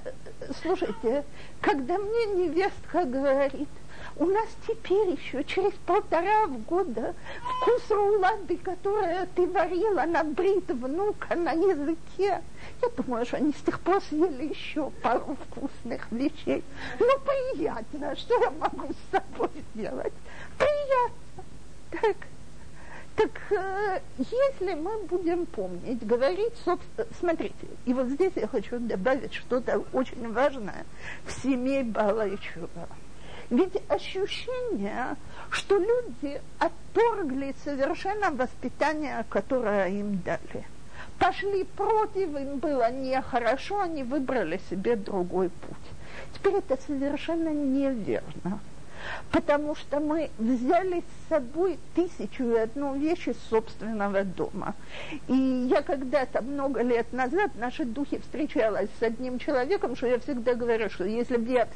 слушайте, 0.60 1.24
когда 1.60 1.96
мне 1.98 2.26
невестка 2.26 3.04
говорит, 3.04 3.68
у 4.18 4.26
нас 4.26 4.48
теперь 4.66 5.10
еще 5.10 5.44
через 5.44 5.72
полтора 5.86 6.46
года 6.68 7.14
вкус 7.40 7.90
рулады, 7.90 8.56
которое 8.56 9.28
ты 9.34 9.46
варила 9.46 10.02
на 10.02 10.24
брит 10.24 10.68
внука 10.68 11.36
на 11.36 11.52
языке. 11.52 12.42
Я 12.82 12.88
думаю, 12.96 13.24
что 13.24 13.36
они 13.36 13.52
с 13.52 13.62
тех 13.64 13.78
пор 13.80 14.02
съели 14.02 14.48
еще 14.48 14.90
пару 15.02 15.36
вкусных 15.46 16.10
вещей. 16.10 16.64
Ну, 16.98 17.06
приятно, 17.20 18.16
что 18.16 18.34
я 18.40 18.50
могу 18.50 18.92
с 18.92 19.10
собой 19.12 19.50
сделать? 19.74 20.12
Приятно. 20.58 21.44
Так, 21.90 22.16
так 23.16 23.30
э, 23.50 24.00
если 24.18 24.74
мы 24.74 24.98
будем 25.04 25.46
помнить, 25.46 26.04
говорить, 26.04 26.52
собственно, 26.64 27.06
смотрите, 27.18 27.68
и 27.86 27.94
вот 27.94 28.08
здесь 28.08 28.32
я 28.36 28.48
хочу 28.48 28.78
добавить 28.80 29.32
что-то 29.32 29.82
очень 29.92 30.32
важное 30.32 30.84
в 31.24 31.32
семье 31.42 31.84
Бала 31.84 32.26
и 32.26 32.36
Чува. 32.36 32.88
Ведь 33.50 33.82
ощущение, 33.88 35.16
что 35.50 35.78
люди 35.78 36.40
отторгли 36.58 37.54
совершенно 37.64 38.30
воспитание, 38.30 39.24
которое 39.30 39.88
им 39.88 40.20
дали. 40.22 40.66
Пошли 41.18 41.64
против, 41.64 42.36
им 42.36 42.58
было 42.58 42.90
нехорошо, 42.92 43.80
они 43.80 44.02
выбрали 44.02 44.60
себе 44.70 44.96
другой 44.96 45.48
путь. 45.48 45.76
Теперь 46.34 46.56
это 46.56 46.78
совершенно 46.86 47.48
неверно 47.48 48.60
потому 49.30 49.74
что 49.74 50.00
мы 50.00 50.30
взяли 50.38 51.00
с 51.00 51.28
собой 51.28 51.78
тысячу 51.94 52.44
и 52.44 52.56
одну 52.56 52.96
вещи 52.96 53.34
собственного 53.50 54.24
дома. 54.24 54.74
И 55.28 55.34
я 55.34 55.82
когда-то 55.82 56.42
много 56.42 56.82
лет 56.82 57.12
назад 57.12 57.52
в 57.54 57.58
нашей 57.58 57.86
духе 57.86 58.20
встречалась 58.20 58.88
с 58.98 59.02
одним 59.02 59.38
человеком, 59.38 59.96
что 59.96 60.06
я 60.06 60.18
всегда 60.18 60.54
говорю, 60.54 60.88
что 60.90 61.04
если, 61.04 61.36
бы 61.36 61.52
я, 61.52 61.68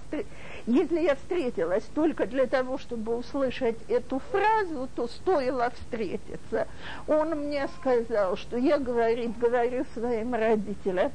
если 0.66 1.00
я 1.00 1.14
встретилась 1.16 1.84
только 1.94 2.26
для 2.26 2.46
того, 2.46 2.78
чтобы 2.78 3.16
услышать 3.16 3.76
эту 3.88 4.20
фразу, 4.30 4.88
то 4.94 5.08
стоило 5.08 5.70
встретиться. 5.70 6.66
Он 7.06 7.30
мне 7.30 7.68
сказал, 7.80 8.36
что 8.36 8.56
я, 8.56 8.78
говорит, 8.78 9.38
говорю 9.38 9.84
своим 9.94 10.34
родителям, 10.34 11.12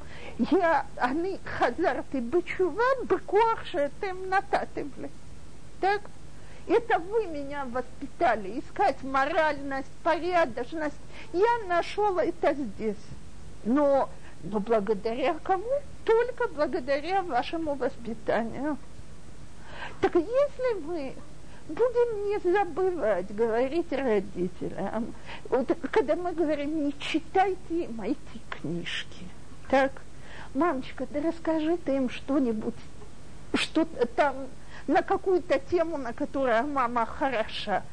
я, 0.52 0.86
они 0.98 1.40
хазарты 1.44 2.22
бычуван, 2.22 3.06
быкуах 3.06 3.66
шетем 3.66 4.30
нататым. 4.30 4.92
Так? 5.80 6.02
Это 6.68 7.00
вы 7.00 7.28
меня 7.28 7.66
воспитали, 7.66 8.60
искать 8.60 9.02
моральность, 9.02 9.90
порядочность. 10.04 10.96
Я 11.32 11.66
нашел 11.68 12.18
это 12.18 12.54
здесь. 12.54 12.98
Но, 13.64 14.10
но 14.44 14.60
благодаря 14.60 15.36
кому? 15.44 15.70
Только 16.04 16.48
благодаря 16.50 17.24
вашему 17.24 17.76
воспитанию. 17.76 18.78
Так 20.02 20.16
если 20.16 20.82
мы 20.86 21.16
будем 21.70 22.26
не 22.28 22.52
забывать 22.52 23.34
говорить 23.34 23.92
родителям, 23.92 25.14
вот, 25.50 25.70
когда 25.92 26.16
мы 26.16 26.34
говорим, 26.34 26.86
не 26.86 27.00
читайте 27.00 27.58
эти 27.70 28.42
книжки, 28.50 29.26
так, 29.70 29.92
мамочка, 30.54 31.08
да 31.10 31.22
расскажи 31.22 31.78
ты 31.78 31.96
им 31.96 32.10
что-нибудь, 32.10 32.76
что 33.54 33.86
там 34.16 34.36
на 34.88 35.02
какую-то 35.02 35.60
тему, 35.60 35.98
на 35.98 36.14
которую 36.14 36.68
мама 36.68 37.06
хороша. 37.06 37.84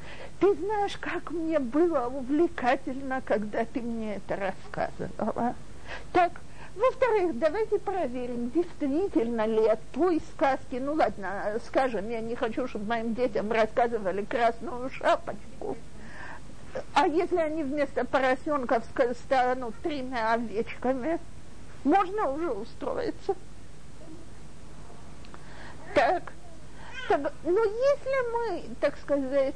Ты 0.40 0.54
знаешь, 0.54 0.96
как 0.98 1.30
мне 1.30 1.58
было 1.58 2.06
увлекательно, 2.06 3.20
когда 3.24 3.64
ты 3.64 3.80
мне 3.80 4.16
это 4.16 4.36
рассказывала. 4.36 5.54
Так, 6.12 6.32
во-вторых, 6.74 7.38
давайте 7.38 7.78
проверим, 7.78 8.50
действительно 8.50 9.46
ли 9.46 9.66
от 9.66 9.80
той 9.92 10.20
сказки, 10.32 10.76
ну 10.76 10.94
ладно, 10.94 11.60
скажем, 11.66 12.08
я 12.10 12.20
не 12.20 12.34
хочу, 12.34 12.66
чтобы 12.66 12.86
моим 12.86 13.14
детям 13.14 13.52
рассказывали 13.52 14.24
красную 14.24 14.90
шапочку, 14.90 15.76
а 16.94 17.06
если 17.06 17.36
они 17.36 17.62
вместо 17.62 18.04
поросенков 18.04 18.84
станут 19.24 19.74
тремя 19.82 20.32
овечками, 20.32 21.20
можно 21.84 22.30
уже 22.30 22.50
устроиться. 22.50 23.36
Так, 25.94 26.33
так, 27.08 27.32
но 27.44 27.64
если 27.64 28.32
мы, 28.32 28.62
так 28.80 28.96
сказать, 28.98 29.54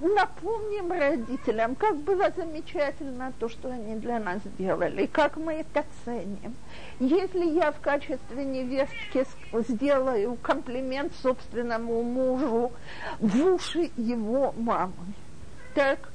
напомним 0.00 0.92
родителям, 0.92 1.74
как 1.74 1.96
было 1.98 2.30
замечательно 2.36 3.32
то, 3.38 3.48
что 3.48 3.70
они 3.70 3.96
для 3.96 4.18
нас 4.18 4.40
сделали, 4.44 5.06
как 5.06 5.36
мы 5.36 5.54
это 5.54 5.84
ценим. 6.04 6.54
Если 7.00 7.46
я 7.46 7.72
в 7.72 7.80
качестве 7.80 8.44
невестки 8.44 9.26
сделаю 9.52 10.36
комплимент 10.42 11.12
собственному 11.22 12.02
мужу 12.02 12.72
в 13.18 13.54
уши 13.54 13.90
его 13.96 14.52
мамы, 14.56 15.14
так 15.74 16.10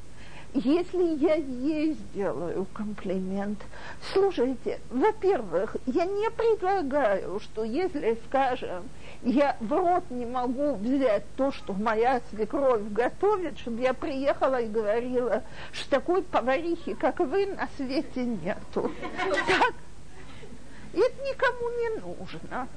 если 0.54 1.16
я 1.18 1.36
ей 1.36 1.94
сделаю 1.94 2.68
комплимент, 2.74 3.60
слушайте, 4.14 4.80
во-первых, 4.92 5.76
я 5.88 6.06
не 6.06 6.30
предлагаю, 6.30 7.40
что 7.40 7.64
если, 7.64 8.18
скажем, 8.28 8.84
я 9.24 9.56
в 9.60 9.72
рот 9.72 10.04
не 10.10 10.26
могу 10.26 10.76
взять 10.76 11.24
то, 11.36 11.52
что 11.52 11.74
моя 11.74 12.22
свекровь 12.30 12.82
готовит, 12.92 13.58
чтобы 13.58 13.82
я 13.82 13.94
приехала 13.94 14.62
и 14.62 14.68
говорила, 14.68 15.44
что 15.72 15.90
такой 15.90 16.24
поварихи, 16.24 16.94
как 16.94 17.20
вы, 17.20 17.48
на 17.48 17.70
свете 17.78 18.26
нету. 18.26 18.92
Так, 19.48 19.74
это 20.94 21.24
никому 21.24 21.70
не 21.80 21.90
нужно. 22.02 22.68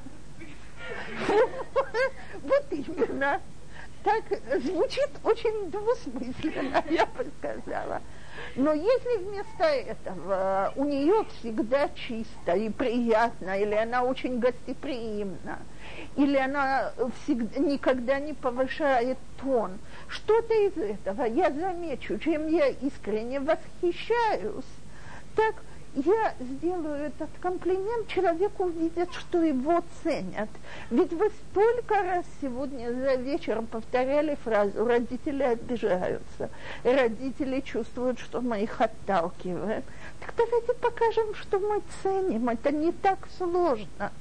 Вот 2.42 2.64
именно 2.70 3.40
так 4.05 4.24
звучит 4.62 5.11
очень 5.24 5.70
двусмысленно, 5.70 6.84
я 6.90 7.07
бы 7.07 7.26
сказала. 7.38 8.01
Но 8.57 8.72
если 8.72 9.18
вместо 9.18 9.64
этого 9.64 10.72
у 10.76 10.84
нее 10.84 11.26
всегда 11.38 11.90
чисто 11.90 12.52
и 12.52 12.70
приятно, 12.70 13.61
или 13.61 13.74
она 13.74 14.02
очень 14.02 14.38
гостеприимна, 14.38 15.59
или 16.16 16.38
она 16.38 16.92
всегда, 17.22 17.61
никогда 17.61 18.18
не 18.18 18.32
повышает 18.32 19.18
тон, 19.42 19.72
что-то 20.09 20.54
из 20.54 20.76
этого 20.78 21.24
я 21.24 21.50
замечу, 21.50 22.18
чем 22.18 22.46
я 22.46 22.68
искренне 22.68 23.40
восхищаюсь, 23.40 24.64
так 25.34 25.57
я 25.97 26.34
сделаю 26.38 27.07
этот 27.07 27.30
комплимент, 27.40 28.07
человек 28.09 28.53
увидит, 28.61 29.12
что 29.14 29.42
его 29.42 29.82
ценят. 30.03 30.49
Ведь 30.90 31.12
вы 31.12 31.30
столько 31.30 32.03
раз 32.03 32.24
сегодня 32.40 32.92
за 32.92 33.14
вечером 33.14 33.66
повторяли 33.66 34.36
фразу 34.44 34.84
«родители 34.84 35.42
обижаются», 35.42 36.51
родители 36.84 37.61
чувствуют, 37.61 38.18
что 38.18 38.42
мы 38.42 38.62
их 38.62 38.80
отталкиваем. 38.80 39.82
Так 40.20 40.34
давайте 40.36 40.74
покажем, 40.74 41.34
что 41.34 41.59
мы 41.59 41.82
ценим, 42.03 42.49
это 42.51 42.70
не 42.72 42.92
так 42.92 43.18
сложно. 43.38 44.12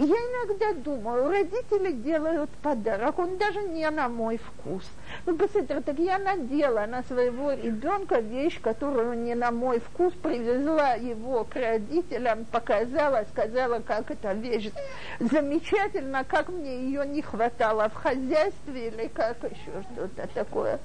Я 0.00 0.14
иногда 0.14 0.74
думаю, 0.74 1.28
родители 1.28 1.90
делают 1.90 2.50
подарок, 2.62 3.18
он 3.18 3.36
даже 3.36 3.62
не 3.62 3.90
на 3.90 4.08
мой 4.08 4.36
вкус. 4.38 4.84
Ну, 5.26 5.36
посмотрите, 5.36 5.80
так 5.80 5.98
я 5.98 6.18
надела 6.18 6.86
на 6.86 7.02
своего 7.02 7.50
ребенка 7.50 8.20
вещь, 8.20 8.60
которую 8.60 9.18
не 9.18 9.34
на 9.34 9.50
мой 9.50 9.80
вкус, 9.80 10.14
привезла 10.22 10.92
его 10.92 11.42
к 11.42 11.56
родителям, 11.56 12.44
показала, 12.44 13.24
сказала, 13.32 13.80
как 13.80 14.12
эта 14.12 14.34
вещь 14.34 14.70
замечательно, 15.18 16.22
как 16.22 16.48
мне 16.48 16.84
ее 16.84 17.04
не 17.04 17.20
хватало 17.20 17.88
в 17.88 17.94
хозяйстве 17.94 18.90
или 18.90 19.08
как 19.08 19.42
еще 19.42 19.82
что-то 19.92 20.28
такое. 20.32 20.78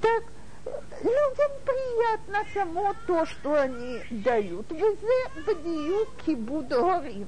Так, 0.00 0.22
людям 1.02 1.50
приятно 1.64 2.44
само 2.54 2.94
то, 3.08 3.26
что 3.26 3.54
они 3.60 4.02
дают. 4.08 4.70
Везе 4.70 5.30
бдию 5.44 6.06
кибуд 6.24 6.68
горим 6.68 7.26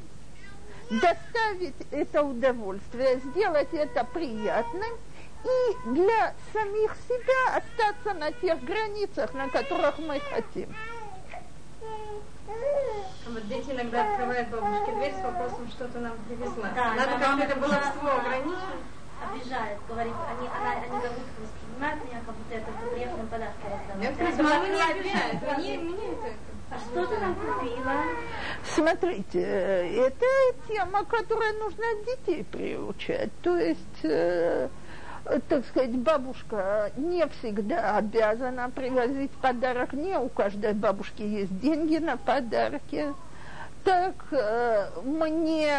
доставить 0.91 1.75
это 1.91 2.23
удовольствие, 2.23 3.21
сделать 3.21 3.73
это 3.73 4.05
приятным 4.05 4.91
и 5.45 5.91
для 5.91 6.35
самих 6.53 6.97
себя 7.09 7.57
остаться 7.57 8.15
на 8.19 8.33
тех 8.33 8.63
границах, 8.65 9.35
на 9.35 9.49
которых 9.49 9.99
мы 9.99 10.21
хотим. 10.21 10.75
Вот 13.29 13.47
дети 13.47 13.71
иногда 13.71 14.11
открывают 14.11 14.49
бабушке 14.49 14.93
дверь 14.93 15.13
с 15.13 15.23
вопросом, 15.23 15.69
что 15.71 15.89
то 15.89 15.99
нам 15.99 16.13
привезла. 16.27 16.71
Да, 16.75 16.95
Надо 16.95 17.19
как 17.19 17.41
это 17.41 17.61
баловство 17.61 18.11
ограничить. 18.11 18.98
Обижает, 19.19 19.79
говорит, 19.89 20.15
они, 20.31 20.49
она, 20.49 20.73
они 20.73 21.01
как 21.01 21.13
будто 21.13 21.41
воспринимают 21.43 22.05
меня, 22.05 22.21
как 22.25 22.35
будто 22.37 22.55
это 22.55 22.71
приятный 22.95 23.27
подарок. 23.27 23.55
Нет, 23.99 24.15
мама 24.39 24.69
не 24.69 24.81
обижает, 24.81 25.59
мне, 25.59 25.79
мне 25.79 26.13
это 26.13 26.35
а 26.71 26.79
что 26.79 27.07
ты 27.07 27.19
нам 27.19 27.35
купила? 27.35 27.95
Смотрите, 28.63 29.41
это 29.41 30.27
тема, 30.67 31.05
которая 31.05 31.55
нужно 31.55 31.85
детей 32.07 32.45
приучать. 32.45 33.31
То 33.41 33.57
есть, 33.57 34.05
э, 34.05 34.69
так 35.49 35.65
сказать, 35.67 35.97
бабушка 35.97 36.93
не 36.97 37.27
всегда 37.29 37.97
обязана 37.97 38.69
привозить 38.69 39.31
подарок. 39.31 39.95
Не 39.95 40.19
у 40.19 40.29
каждой 40.29 40.75
бабушки 40.75 41.23
есть 41.23 41.59
деньги 41.59 41.97
на 41.97 42.19
подарки. 42.19 43.15
Так 43.89 44.17
э, 44.33 44.91
мы 45.03 45.31
не 45.31 45.73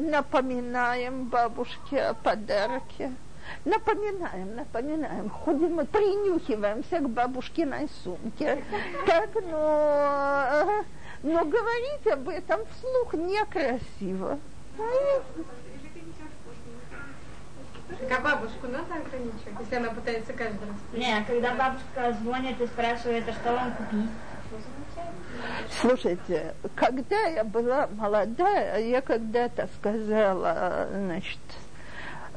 напоминаем 0.00 1.24
бабушке 1.24 2.02
о 2.02 2.14
подарке. 2.14 3.10
Напоминаем, 3.64 4.54
напоминаем. 4.54 5.28
Ходим, 5.28 5.74
мы 5.74 5.84
принюхиваемся 5.84 7.00
к 7.00 7.10
бабушкиной 7.10 7.88
сумке. 8.04 8.62
Так, 9.06 9.30
но, 9.50 10.84
но 11.24 11.44
говорить 11.44 12.06
об 12.06 12.28
этом 12.28 12.60
вслух 12.66 13.14
некрасиво. 13.14 14.38
А 18.08 18.20
бабушку 18.20 18.68
надо 18.68 18.94
ограничивать, 18.94 19.58
если 19.58 19.74
она 19.74 19.90
пытается 19.90 20.32
каждый 20.32 20.60
раз? 20.60 20.76
Нет, 20.92 21.26
когда 21.26 21.54
бабушка 21.56 22.16
звонит 22.22 22.60
и 22.60 22.66
спрашивает, 22.66 23.24
а 23.28 23.32
что 23.32 23.52
вам 23.52 23.72
купить? 23.74 24.10
Слушайте, 25.80 26.54
когда 26.74 27.26
я 27.26 27.44
была 27.44 27.88
молодая, 27.96 28.80
я 28.80 29.00
когда-то 29.00 29.68
сказала, 29.78 30.88
значит, 30.92 31.38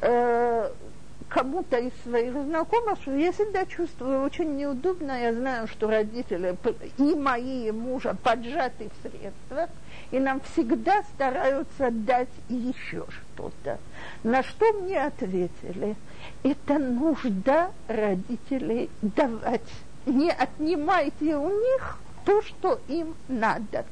э, 0.00 0.70
кому-то 1.32 1.78
из 1.78 1.92
своих 2.02 2.32
знакомых, 2.32 2.98
что 3.00 3.16
я 3.16 3.32
всегда 3.32 3.64
чувствую 3.64 4.22
очень 4.22 4.56
неудобно, 4.56 5.12
я 5.12 5.32
знаю, 5.32 5.66
что 5.66 5.88
родители 5.88 6.56
и 6.98 7.14
мои, 7.14 7.68
и 7.68 7.72
мужа 7.72 8.14
поджаты 8.22 8.90
в 8.90 9.08
средствах, 9.08 9.70
и 10.10 10.18
нам 10.18 10.40
всегда 10.52 11.02
стараются 11.14 11.90
дать 11.90 12.28
еще 12.48 13.06
что-то. 13.08 13.78
На 14.22 14.42
что 14.42 14.72
мне 14.74 15.02
ответили? 15.02 15.96
Это 16.42 16.78
нужда 16.78 17.70
родителей 17.88 18.90
давать. 19.00 19.60
Не 20.04 20.30
отнимайте 20.30 21.36
у 21.36 21.48
них 21.48 21.98
то, 22.24 22.42
что 22.42 22.80
им 22.88 23.14
надо. 23.28 23.84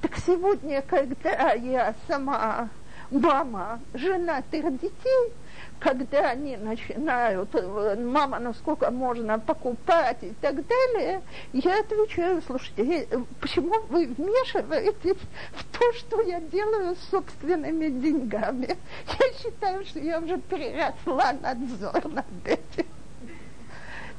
Так 0.00 0.16
сегодня, 0.18 0.82
когда 0.82 1.52
я 1.52 1.94
сама 2.08 2.68
мама 3.10 3.80
женатых 3.94 4.80
детей, 4.80 5.32
когда 5.78 6.30
они 6.30 6.56
начинают, 6.56 7.54
мама, 7.98 8.38
ну 8.38 8.54
сколько 8.54 8.90
можно 8.90 9.38
покупать 9.38 10.18
и 10.22 10.32
так 10.40 10.54
далее, 10.66 11.22
я 11.52 11.80
отвечаю, 11.80 12.42
слушайте, 12.46 13.06
э, 13.10 13.18
почему 13.40 13.74
вы 13.88 14.06
вмешиваетесь 14.06 15.20
в 15.52 15.78
то, 15.78 15.92
что 15.92 16.22
я 16.22 16.40
делаю 16.40 16.96
с 16.96 17.10
собственными 17.10 17.88
деньгами? 17.88 18.76
Я 19.18 19.32
считаю, 19.38 19.84
что 19.84 19.98
я 19.98 20.18
уже 20.18 20.38
переросла 20.38 21.34
надзор 21.42 22.08
над 22.08 22.26
этим. 22.44 22.86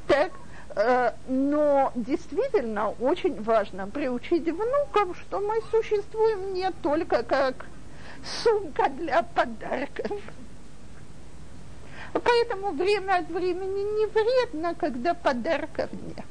Так, 0.07 0.31
но 1.27 1.91
действительно 1.95 2.89
очень 2.99 3.41
важно 3.41 3.87
приучить 3.87 4.45
внуков, 4.45 5.17
что 5.19 5.39
мы 5.39 5.59
существуем 5.71 6.53
не 6.53 6.69
только 6.83 7.23
как 7.23 7.65
сумка 8.23 8.89
для 8.89 9.23
подарков. 9.23 10.11
Поэтому 12.13 12.71
время 12.71 13.17
от 13.17 13.29
времени 13.29 13.81
не 13.99 14.05
вредно, 14.07 14.75
когда 14.75 15.13
подарков 15.13 15.89
нет. 15.91 16.25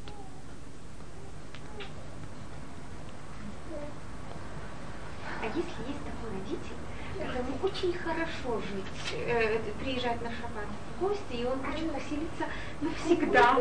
А 5.43 5.47
если 5.47 5.59
есть 5.87 6.03
такой 6.05 6.39
родитель, 6.39 6.77
которому 7.19 7.59
очень 7.63 7.93
хорошо 7.93 8.61
жить, 8.61 9.17
э, 9.27 9.59
приезжать 9.81 10.21
на 10.23 10.31
шаббат 10.31 10.67
в 10.97 11.01
гости, 11.01 11.35
и 11.35 11.45
он 11.45 11.63
хочет 11.63 11.93
поселиться 11.93 12.47
навсегда. 12.81 13.59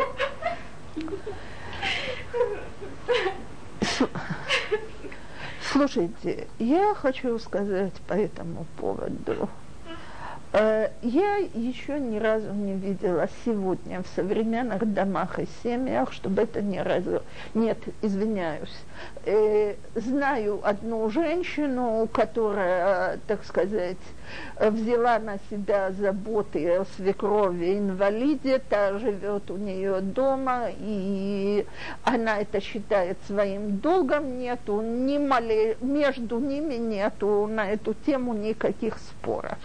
Слушайте, 5.72 6.48
я 6.58 6.96
хочу 6.96 7.38
сказать 7.40 7.94
по 8.08 8.14
этому 8.14 8.66
поводу. 8.78 9.50
Э, 10.58 10.88
я 11.02 11.36
еще 11.54 12.00
ни 12.00 12.18
разу 12.18 12.54
не 12.54 12.76
видела 12.76 13.28
сегодня 13.44 14.02
в 14.02 14.08
современных 14.16 14.94
домах 14.94 15.38
и 15.38 15.48
семьях, 15.62 16.14
чтобы 16.14 16.44
это 16.44 16.62
ни 16.62 16.78
разу... 16.78 17.24
Нет, 17.54 17.78
извиняюсь. 18.02 18.74
Э, 19.26 19.76
знаю 19.96 20.62
одну 20.64 21.10
женщину, 21.10 22.08
которая, 22.10 23.20
так 23.28 23.44
сказать, 23.44 23.98
взяла 24.58 25.20
на 25.20 25.40
себя 25.50 25.92
заботы 25.92 26.78
о 26.78 26.86
свекрови 26.96 27.78
инвалиде, 27.78 28.60
та 28.60 28.98
живет 28.98 29.52
у 29.52 29.58
нее 29.58 30.00
дома, 30.00 30.70
и 30.70 31.66
она 32.06 32.38
это 32.38 32.62
считает 32.62 33.18
своим 33.28 33.80
долгом, 33.80 34.40
нету 34.40 34.80
ни 34.80 35.18
мали, 35.18 35.78
между 35.82 36.40
ними 36.40 36.76
нету 36.76 37.46
на 37.48 37.70
эту 37.70 37.94
тему 37.94 38.34
никаких 38.34 39.00
споров. 39.00 39.58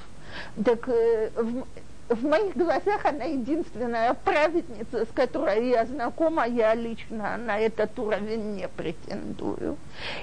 Так 0.64 0.88
э, 0.88 1.30
в, 1.36 1.64
в 2.10 2.24
моих 2.24 2.56
глазах 2.56 3.04
она 3.04 3.24
единственная 3.24 4.14
праведница, 4.14 5.06
с 5.06 5.08
которой 5.14 5.68
я 5.68 5.86
знакома, 5.86 6.46
я 6.46 6.74
лично 6.74 7.36
на 7.36 7.58
этот 7.58 7.96
уровень 7.98 8.56
не 8.56 8.68
претендую. 8.68 9.76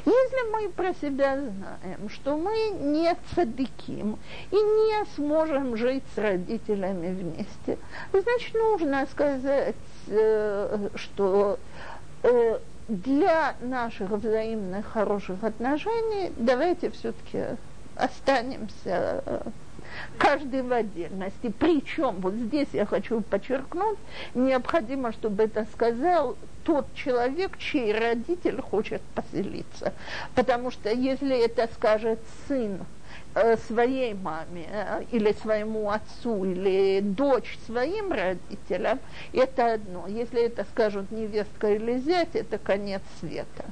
Если 0.05 0.51
мы 0.51 0.69
про 0.69 0.93
себя 0.93 1.37
знаем, 1.37 2.09
что 2.09 2.37
мы 2.37 2.71
не 2.81 3.15
цадыким 3.33 4.17
и 4.51 4.55
не 4.55 5.05
сможем 5.15 5.77
жить 5.77 6.03
с 6.13 6.17
родителями 6.17 7.13
вместе, 7.13 7.77
значит, 8.11 8.53
нужно 8.53 9.05
сказать, 9.09 9.75
э, 10.07 10.89
что 10.95 11.57
э, 12.23 12.59
для 12.89 13.55
наших 13.61 14.09
взаимных 14.09 14.85
хороших 14.87 15.43
отношений 15.43 16.31
давайте 16.37 16.89
все-таки 16.89 17.57
останемся 17.95 19.23
каждый 20.17 20.61
в 20.61 20.71
отдельности. 20.71 21.53
Причем, 21.57 22.15
вот 22.19 22.33
здесь 22.33 22.67
я 22.73 22.85
хочу 22.85 23.21
подчеркнуть, 23.21 23.97
необходимо, 24.33 25.11
чтобы 25.11 25.43
это 25.43 25.65
сказал 25.73 26.37
тот 26.63 26.93
человек, 26.95 27.57
чей 27.57 27.97
родитель 27.97 28.61
хочет 28.61 29.01
поселиться. 29.15 29.93
Потому 30.35 30.69
что 30.69 30.91
если 30.91 31.37
это 31.45 31.69
скажет 31.73 32.19
сын 32.47 32.79
э, 33.35 33.55
своей 33.67 34.13
маме 34.13 34.67
э, 34.69 35.03
или 35.11 35.31
своему 35.31 35.89
отцу 35.89 36.43
или 36.43 36.99
дочь 37.01 37.57
своим 37.65 38.11
родителям, 38.11 38.99
это 39.31 39.75
одно. 39.75 40.07
Если 40.07 40.41
это 40.43 40.65
скажут 40.65 41.09
невестка 41.11 41.73
или 41.73 41.99
зять, 41.99 42.35
это 42.35 42.57
конец 42.57 43.01
света. 43.21 43.63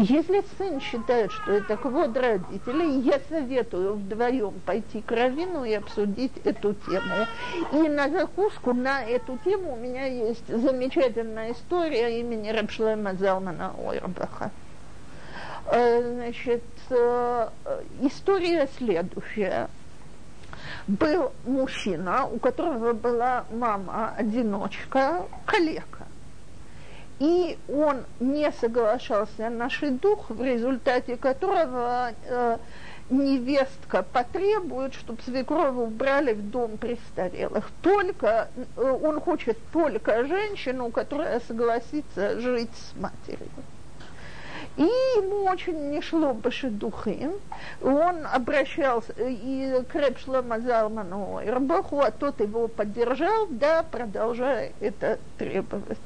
Если 0.00 0.44
сын 0.56 0.80
считает, 0.80 1.32
что 1.32 1.50
это 1.50 1.76
квод 1.76 2.16
родителей, 2.16 3.00
я 3.00 3.18
советую 3.28 3.94
вдвоем 3.94 4.54
пойти 4.64 5.00
к 5.00 5.10
Равину 5.10 5.64
и 5.64 5.74
обсудить 5.74 6.30
эту 6.44 6.74
тему. 6.74 7.26
И 7.72 7.88
на 7.88 8.08
закуску 8.08 8.72
на 8.72 9.02
эту 9.02 9.36
тему 9.44 9.72
у 9.72 9.76
меня 9.76 10.04
есть 10.04 10.46
замечательная 10.46 11.50
история 11.50 12.20
имени 12.20 12.50
Рабшлема 12.50 13.14
Залмана 13.14 13.72
Ойрбаха. 13.84 14.52
Э, 15.66 16.14
значит, 16.14 16.62
э, 16.90 17.48
история 18.02 18.68
следующая. 18.78 19.68
Был 20.86 21.32
мужчина, 21.44 22.24
у 22.26 22.38
которого 22.38 22.92
была 22.92 23.46
мама-одиночка, 23.50 25.26
коллега 25.44 25.97
и 27.18 27.58
он 27.68 28.04
не 28.20 28.50
соглашался 28.52 29.50
на 29.50 29.68
шедух, 29.70 30.30
в 30.30 30.42
результате 30.42 31.16
которого 31.16 32.12
э, 32.26 32.58
невестка 33.10 34.02
потребует, 34.02 34.94
чтобы 34.94 35.20
свекрову 35.22 35.84
убрали 35.84 36.32
в 36.32 36.50
дом 36.50 36.76
престарелых. 36.76 37.70
Только, 37.82 38.48
э, 38.76 38.98
он 39.02 39.20
хочет 39.20 39.58
только 39.72 40.26
женщину, 40.26 40.90
которая 40.90 41.40
согласится 41.40 42.40
жить 42.40 42.70
с 42.74 42.96
матерью. 43.00 43.48
И 44.76 44.82
ему 44.82 45.44
очень 45.50 45.90
не 45.90 46.00
шло 46.00 46.34
башедухим. 46.34 47.32
Он 47.82 48.24
обращался 48.32 49.12
и 49.18 49.82
к 49.90 49.94
Репшлама 49.96 50.60
Залману 50.60 51.40
Ирбаху, 51.44 52.00
а 52.00 52.12
тот 52.12 52.40
его 52.40 52.68
поддержал, 52.68 53.48
да, 53.50 53.82
продолжая 53.82 54.72
это 54.78 55.18
требовать. 55.36 55.98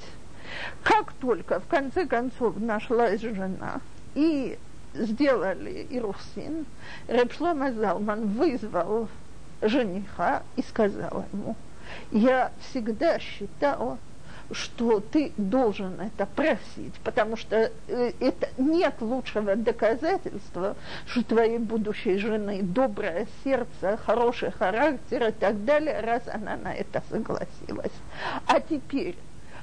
Как 0.82 1.12
только 1.14 1.60
в 1.60 1.66
конце 1.66 2.06
концов 2.06 2.58
нашлась 2.58 3.20
жена 3.20 3.80
и 4.14 4.58
сделали 4.94 5.86
Ирусин, 5.90 6.66
Репшлома 7.08 7.72
Залман 7.72 8.26
вызвал 8.28 9.08
жениха 9.60 10.42
и 10.56 10.62
сказал 10.62 11.24
ему, 11.32 11.56
я 12.10 12.52
всегда 12.60 13.18
считала, 13.18 13.98
что 14.50 15.00
ты 15.00 15.32
должен 15.36 15.98
это 16.00 16.26
просить, 16.26 16.94
потому 17.04 17.36
что 17.36 17.70
э, 17.88 18.12
это 18.20 18.48
нет 18.58 18.94
лучшего 19.00 19.56
доказательства, 19.56 20.76
что 21.06 21.24
твоей 21.24 21.58
будущей 21.58 22.18
жены 22.18 22.60
доброе 22.62 23.26
сердце, 23.44 23.98
хороший 24.04 24.50
характер 24.50 25.28
и 25.28 25.32
так 25.32 25.64
далее, 25.64 26.00
раз 26.00 26.22
она 26.26 26.56
на 26.56 26.74
это 26.74 27.02
согласилась. 27.08 27.92
А 28.46 28.60
теперь 28.60 29.16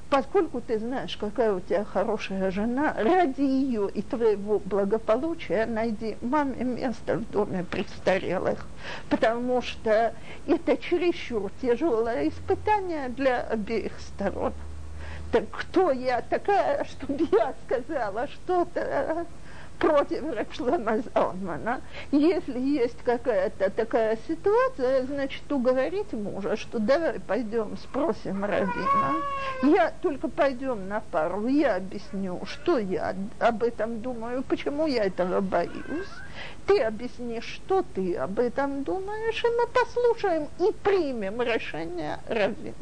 поскольку 0.09 0.61
ты 0.61 0.79
знаешь, 0.79 1.15
какая 1.17 1.53
у 1.53 1.59
тебя 1.59 1.83
хорошая 1.85 2.51
жена, 2.51 2.93
ради 2.97 3.41
ее 3.41 3.89
и 3.89 4.01
твоего 4.01 4.59
благополучия 4.59 5.65
найди 5.65 6.17
маме 6.21 6.63
место 6.63 7.17
в 7.17 7.31
доме 7.31 7.63
престарелых, 7.63 8.65
потому 9.09 9.61
что 9.61 10.13
это 10.47 10.77
чересчур 10.77 11.51
тяжелое 11.61 12.29
испытание 12.29 13.09
для 13.09 13.41
обеих 13.41 13.93
сторон. 13.99 14.53
Так 15.31 15.45
кто 15.51 15.91
я 15.91 16.21
такая, 16.21 16.83
чтобы 16.89 17.27
я 17.31 17.53
сказала 17.65 18.27
что-то 18.27 19.27
против 19.79 20.23
Рабшлама 20.31 21.01
Залмана. 21.13 21.81
Если 22.11 22.59
есть 22.59 23.01
какая-то 23.03 23.69
такая 23.69 24.17
ситуация, 24.27 25.05
значит, 25.05 25.51
уговорить 25.51 26.11
мужа, 26.13 26.55
что 26.57 26.79
давай 26.79 27.19
пойдем 27.19 27.77
спросим 27.77 28.43
Равина. 28.43 29.15
Я 29.63 29.91
только 30.01 30.27
пойдем 30.27 30.87
на 30.87 30.99
пару, 30.99 31.47
я 31.47 31.77
объясню, 31.77 32.41
что 32.45 32.77
я 32.77 33.15
об 33.39 33.63
этом 33.63 34.01
думаю, 34.01 34.43
почему 34.43 34.85
я 34.85 35.05
этого 35.05 35.41
боюсь. 35.41 36.09
Ты 36.67 36.81
объяснишь, 36.81 37.45
что 37.45 37.83
ты 37.95 38.15
об 38.15 38.39
этом 38.39 38.83
думаешь, 38.83 39.43
и 39.43 39.47
мы 39.47 39.67
послушаем 39.67 40.47
и 40.59 40.71
примем 40.83 41.41
решение 41.41 42.19
Равина. 42.27 42.73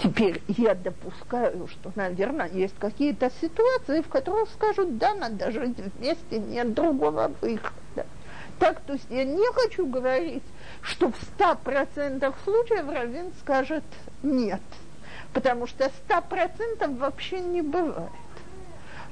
Теперь 0.00 0.42
я 0.48 0.74
допускаю, 0.74 1.68
что, 1.68 1.92
наверное, 1.94 2.48
есть 2.48 2.74
какие-то 2.78 3.30
ситуации, 3.40 4.00
в 4.00 4.08
которых 4.08 4.48
скажут, 4.50 4.98
да, 4.98 5.14
надо 5.14 5.50
жить 5.50 5.76
вместе, 5.78 6.38
нет 6.38 6.74
другого 6.74 7.30
выхода. 7.40 8.06
Так, 8.58 8.80
то 8.80 8.92
есть 8.92 9.06
я 9.10 9.24
не 9.24 9.52
хочу 9.52 9.86
говорить, 9.86 10.42
что 10.82 11.10
в 11.10 11.16
ста 11.16 11.54
процентах 11.54 12.34
случаев 12.44 12.88
Равин 12.88 13.32
скажет 13.40 13.84
нет, 14.22 14.62
потому 15.32 15.66
что 15.66 15.88
ста 15.88 16.20
процентов 16.20 16.96
вообще 16.98 17.40
не 17.40 17.62
бывает. 17.62 18.10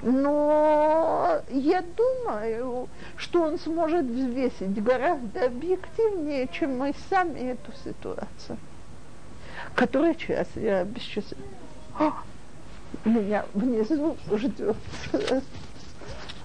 Но 0.02 1.40
я 1.50 1.82
думаю, 1.82 2.88
что 3.16 3.42
он 3.42 3.58
сможет 3.58 4.06
взвесить 4.06 4.82
гораздо 4.82 5.46
объективнее, 5.46 6.48
чем 6.48 6.78
мы 6.78 6.94
сами 7.10 7.50
эту 7.50 7.72
ситуацию. 7.84 8.56
Который 9.74 10.14
час? 10.14 10.48
Я 10.56 10.84
без 10.84 11.02
часа. 11.02 11.36
Меня 13.04 13.44
внизу 13.54 14.16
ждет 14.32 14.76